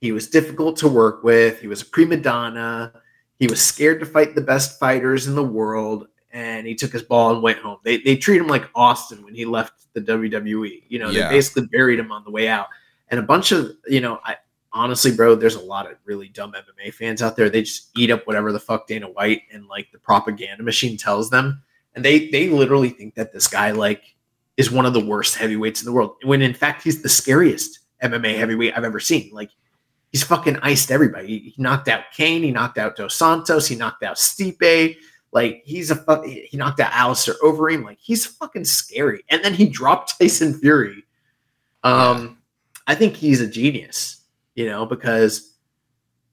[0.00, 2.92] he was difficult to work with, he was a prima donna,
[3.38, 7.02] he was scared to fight the best fighters in the world, and he took his
[7.02, 7.78] ball and went home.
[7.84, 10.82] They they treat him like Austin when he left the WWE.
[10.88, 11.28] You know, Yeah.
[11.28, 12.68] they basically buried him on the way out.
[13.10, 14.36] And a bunch of, you know, I
[14.72, 17.48] honestly, bro, there's a lot of really dumb MMA fans out there.
[17.48, 21.30] They just eat up whatever the fuck Dana White and like the propaganda machine tells
[21.30, 21.62] them.
[21.94, 24.14] And they they literally think that this guy like
[24.58, 26.16] is one of the worst heavyweights in the world.
[26.24, 29.30] When in fact he's the scariest MMA heavyweight I've ever seen.
[29.32, 29.50] Like
[30.10, 31.26] he's fucking iced everybody.
[31.28, 34.96] He, he knocked out Cain, he knocked out Dos Santos, he knocked out Stipe.
[35.32, 36.24] Like he's a fuck.
[36.24, 37.84] He knocked out Alistair Overeem.
[37.84, 39.24] Like he's fucking scary.
[39.28, 41.04] And then he dropped Tyson Fury.
[41.84, 42.38] Um,
[42.86, 44.24] I think he's a genius.
[44.54, 45.54] You know because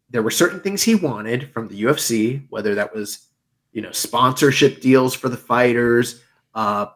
[0.10, 3.28] there were certain things he wanted from the UFC, whether that was
[3.74, 6.22] you know sponsorship deals for the fighters,
[6.56, 6.88] uh,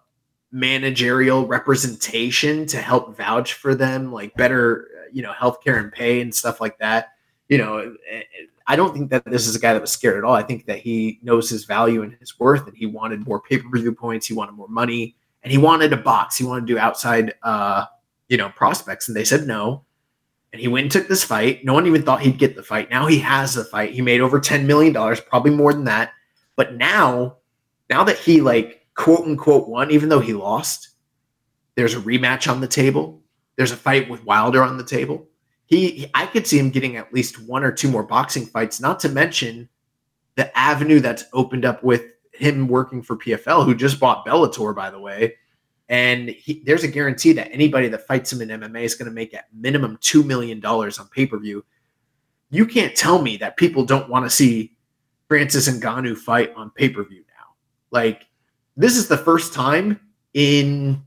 [0.51, 6.33] managerial representation to help vouch for them, like better you know healthcare and pay and
[6.33, 7.09] stuff like that.
[7.47, 7.95] You know,
[8.67, 10.35] I don't think that this is a guy that was scared at all.
[10.35, 13.57] I think that he knows his value and his worth, and he wanted more pay
[13.57, 14.27] per view points.
[14.27, 16.37] He wanted more money, and he wanted a box.
[16.37, 17.85] He wanted to do outside, uh,
[18.27, 19.83] you know, prospects, and they said no.
[20.51, 21.63] And he went and took this fight.
[21.63, 22.89] No one even thought he'd get the fight.
[22.89, 23.91] Now he has the fight.
[23.91, 26.11] He made over ten million dollars, probably more than that.
[26.55, 27.37] But now,
[27.89, 30.89] now that he like quote unquote won, even though he lost,
[31.75, 33.21] there's a rematch on the table.
[33.55, 35.29] There's a fight with Wilder on the table
[35.69, 38.99] he, I could see him getting at least one or two more boxing fights, not
[39.01, 39.69] to mention
[40.35, 44.89] the avenue that's opened up with him working for PFL, who just bought Bellator, by
[44.89, 45.35] the way.
[45.87, 49.13] And he, there's a guarantee that anybody that fights him in MMA is going to
[49.13, 51.63] make at minimum $2 million on pay per view.
[52.49, 54.75] You can't tell me that people don't want to see
[55.27, 57.53] Francis and Ngannou fight on pay per view now.
[57.91, 58.25] Like,
[58.79, 59.99] this is the first time
[60.33, 61.03] in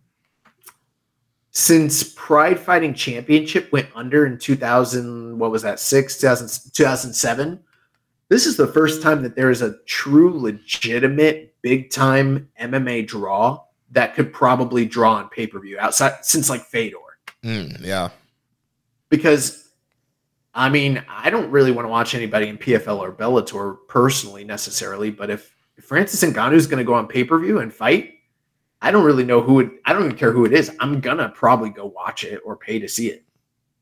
[1.53, 7.61] since Pride Fighting Championship went under in 2000, what was that, 6, 2000, 2007?
[8.29, 13.65] This is the first time that there is a true, legitimate, big time MMA draw
[13.91, 16.97] that could probably draw on pay per view outside since like Fedor.
[17.43, 18.11] Mm, yeah.
[19.09, 19.71] Because,
[20.53, 25.11] I mean, I don't really want to watch anybody in PFL or Bellator personally necessarily,
[25.11, 25.55] but if
[25.93, 28.15] Francis Ngannou is going to go on pay per view and fight,
[28.81, 29.73] I don't really know who it.
[29.85, 30.75] I don't even care who it is.
[30.81, 33.27] I'm gonna probably go watch it or pay to see it.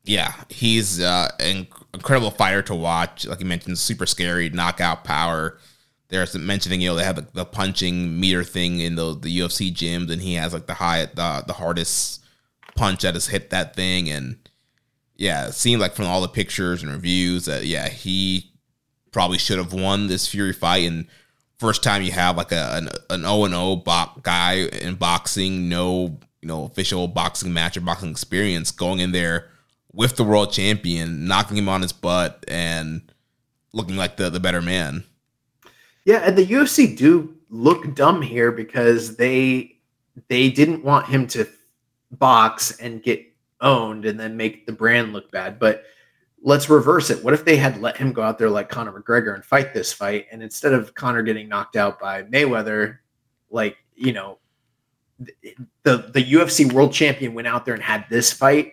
[0.03, 3.29] Yeah, he's uh, an incredible fighter to watch.
[3.29, 5.59] Like you mentioned, super scary, knockout power.
[6.09, 9.73] There's mentioning, you know, they have the, the punching meter thing in the the UFC
[9.73, 12.25] gyms, and he has like the high, the the hardest
[12.75, 14.11] punch that has hit that thing.
[14.11, 14.37] And
[15.15, 18.51] yeah, it seemed like from all the pictures and reviews that yeah, he
[19.13, 20.89] probably should have won this Fury fight.
[20.89, 21.07] And
[21.61, 25.69] first time you have like a an, an O and O bok guy in boxing,
[25.69, 29.49] no you know official boxing match or boxing experience, going in there
[29.93, 33.13] with the world champion, knocking him on his butt, and
[33.73, 35.05] looking like the the better man.
[36.05, 39.77] Yeah, and the UFC do look dumb here because they
[40.29, 41.47] they didn't want him to
[42.11, 43.25] box and get
[43.61, 45.59] owned and then make the brand look bad.
[45.59, 45.85] But
[46.43, 47.23] let's reverse it.
[47.23, 49.93] What if they had let him go out there like Conor McGregor and fight this
[49.93, 52.99] fight, and instead of Conor getting knocked out by Mayweather,
[53.51, 54.39] like you know,
[55.19, 58.73] the the UFC world champion went out there and had this fight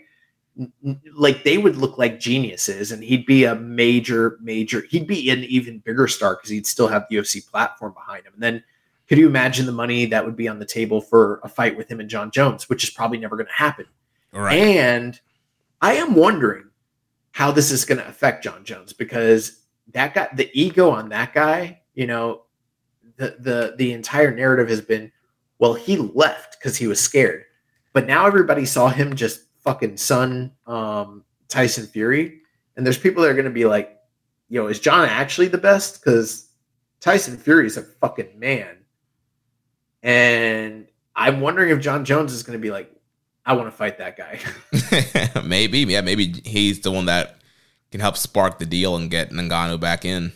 [1.15, 5.43] like they would look like geniuses and he'd be a major major he'd be an
[5.43, 8.63] even bigger star because he'd still have the UFC platform behind him and then
[9.07, 11.89] could you imagine the money that would be on the table for a fight with
[11.91, 13.85] him and Jon Jones which is probably never going to happen
[14.33, 14.57] All right.
[14.57, 15.19] and
[15.81, 16.66] I am wondering
[17.37, 19.61] how this is going to affect Jon Jones because
[19.93, 22.45] that guy, the ego on that guy, you know,
[23.17, 25.11] the the the entire narrative has been,
[25.59, 27.43] well, he left because he was scared,
[27.93, 32.41] but now everybody saw him just fucking son um, Tyson Fury,
[32.75, 33.99] and there's people that are going to be like,
[34.49, 36.03] you know, is Jon actually the best?
[36.03, 36.49] Because
[37.01, 38.77] Tyson Fury is a fucking man,
[40.01, 42.91] and I'm wondering if Jon Jones is going to be like,
[43.47, 44.39] I want to fight that guy.
[45.47, 47.37] maybe, yeah, maybe he's the one that
[47.91, 50.33] can help spark the deal and get Ngannou back in.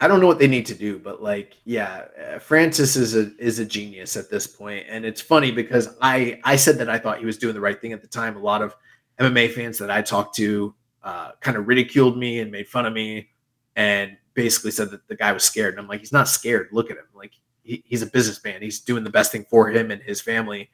[0.00, 3.32] I don't know what they need to do, but like, yeah, uh, Francis is a
[3.38, 4.84] is a genius at this point.
[4.84, 7.60] point, and it's funny because I I said that I thought he was doing the
[7.60, 8.36] right thing at the time.
[8.36, 8.76] A lot of
[9.18, 10.72] MMA fans that I talked to
[11.02, 13.30] uh, kind of ridiculed me and made fun of me,
[13.74, 15.74] and basically said that the guy was scared.
[15.74, 16.68] And I'm like, he's not scared.
[16.70, 17.06] Look at him.
[17.12, 17.32] Like
[17.64, 18.62] he, he's a businessman.
[18.62, 20.70] He's doing the best thing for him and his family,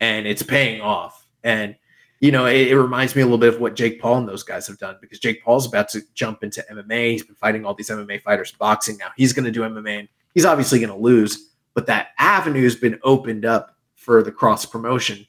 [0.00, 1.26] and it's paying off.
[1.44, 1.76] And
[2.20, 4.42] you know, it, it, reminds me a little bit of what Jake Paul and those
[4.42, 7.12] guys have done because Jake Paul's about to jump into MMA.
[7.12, 9.08] He's been fighting all these MMA fighters boxing now.
[9.16, 12.74] He's going to do MMA and he's obviously going to lose, but that avenue has
[12.74, 15.26] been opened up for the cross promotion.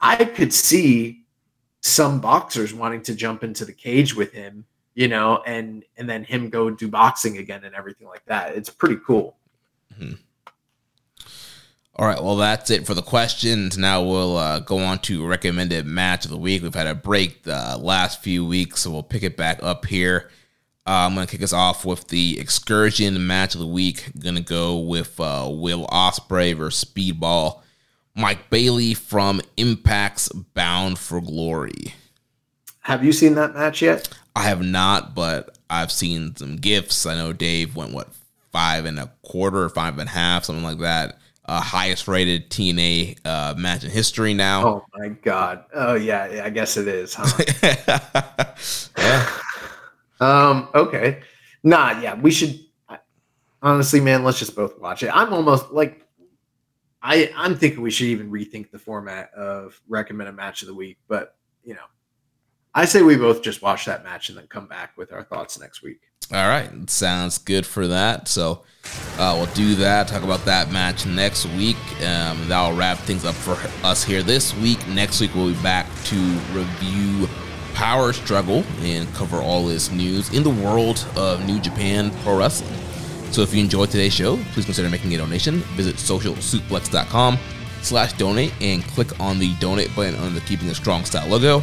[0.00, 1.24] I could see
[1.80, 4.64] some boxers wanting to jump into the cage with him,
[4.94, 8.54] you know, and and then him go do boxing again and everything like that.
[8.54, 9.36] It's pretty cool.
[9.98, 10.14] Mm-hmm.
[11.96, 13.78] All right, well, that's it for the questions.
[13.78, 16.60] Now we'll uh, go on to recommended match of the week.
[16.60, 20.28] We've had a break the last few weeks, so we'll pick it back up here.
[20.84, 24.10] Uh, I'm going to kick us off with the excursion match of the week.
[24.18, 27.60] Going to go with uh, Will Ospreay versus Speedball.
[28.16, 31.94] Mike Bailey from Impact's Bound for Glory.
[32.80, 34.08] Have you seen that match yet?
[34.34, 37.06] I have not, but I've seen some gifts.
[37.06, 38.08] I know Dave went what
[38.50, 43.18] five and a quarter, five and a half, something like that uh, highest rated TNA
[43.24, 44.66] uh, match in history now.
[44.66, 45.64] Oh my god!
[45.74, 47.14] Oh yeah, yeah I guess it is.
[47.18, 48.54] Huh?
[48.98, 49.30] yeah.
[50.20, 50.68] um.
[50.74, 51.22] Okay.
[51.62, 52.00] Nah.
[52.00, 52.14] Yeah.
[52.14, 52.60] We should.
[53.62, 55.10] Honestly, man, let's just both watch it.
[55.14, 56.06] I'm almost like,
[57.02, 60.74] I I'm thinking we should even rethink the format of recommend a match of the
[60.74, 60.98] week.
[61.08, 61.84] But you know,
[62.74, 65.60] I say we both just watch that match and then come back with our thoughts
[65.60, 66.00] next week.
[66.32, 68.28] All right, sounds good for that.
[68.28, 68.64] So
[69.18, 70.08] uh, we'll do that.
[70.08, 71.76] Talk about that match next week.
[72.02, 74.86] Um, that'll wrap things up for us here this week.
[74.88, 76.16] Next week we'll be back to
[76.52, 77.28] review
[77.74, 82.74] Power Struggle and cover all this news in the world of New Japan Pro Wrestling.
[83.32, 85.58] So if you enjoyed today's show, please consider making a donation.
[85.76, 87.38] Visit socialsuplex.com
[87.82, 91.62] slash donate and click on the donate button under the Keeping a Strong Style logo.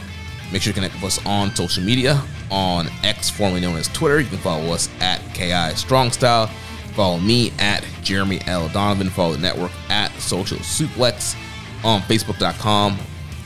[0.51, 2.21] Make sure to connect with us on social media.
[2.49, 6.47] On X, formerly known as Twitter, you can follow us at KI Strong Style.
[6.93, 8.67] Follow me at Jeremy L.
[8.69, 9.09] Donovan.
[9.09, 11.35] Follow the network at Social Suplex
[11.85, 12.97] on Facebook.com,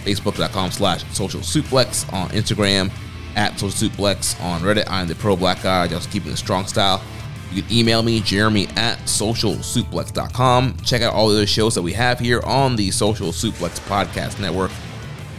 [0.03, 2.91] Facebook.com slash Social Suplex on Instagram,
[3.35, 4.85] at Social Suplex on Reddit.
[4.89, 7.03] I'm the pro black guy, just keeping the strong style.
[7.51, 10.77] You can email me, Jeremy at socialsuplex.com.
[10.77, 14.39] Check out all the other shows that we have here on the Social Suplex Podcast
[14.41, 14.71] Network.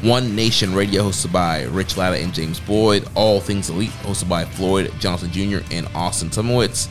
[0.02, 3.08] One Nation Radio, hosted by Rich Latta and James Boyd.
[3.14, 5.58] All Things Elite, hosted by Floyd Johnson Jr.
[5.70, 6.88] and Austin Tumowitz.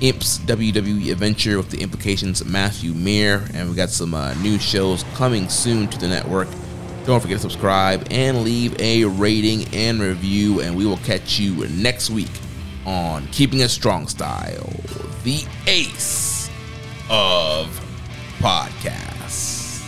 [0.00, 3.44] Imps WWE Adventure with the implications Matthew Mayer.
[3.54, 6.48] And we got some uh, new shows coming soon to the network.
[7.04, 10.60] Don't forget to subscribe and leave a rating and review.
[10.60, 12.30] And we will catch you next week
[12.86, 14.72] on Keeping a Strong Style,
[15.24, 16.48] the ace
[17.10, 17.80] of
[18.38, 19.84] podcasts.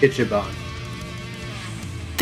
[0.00, 0.54] Get your bond.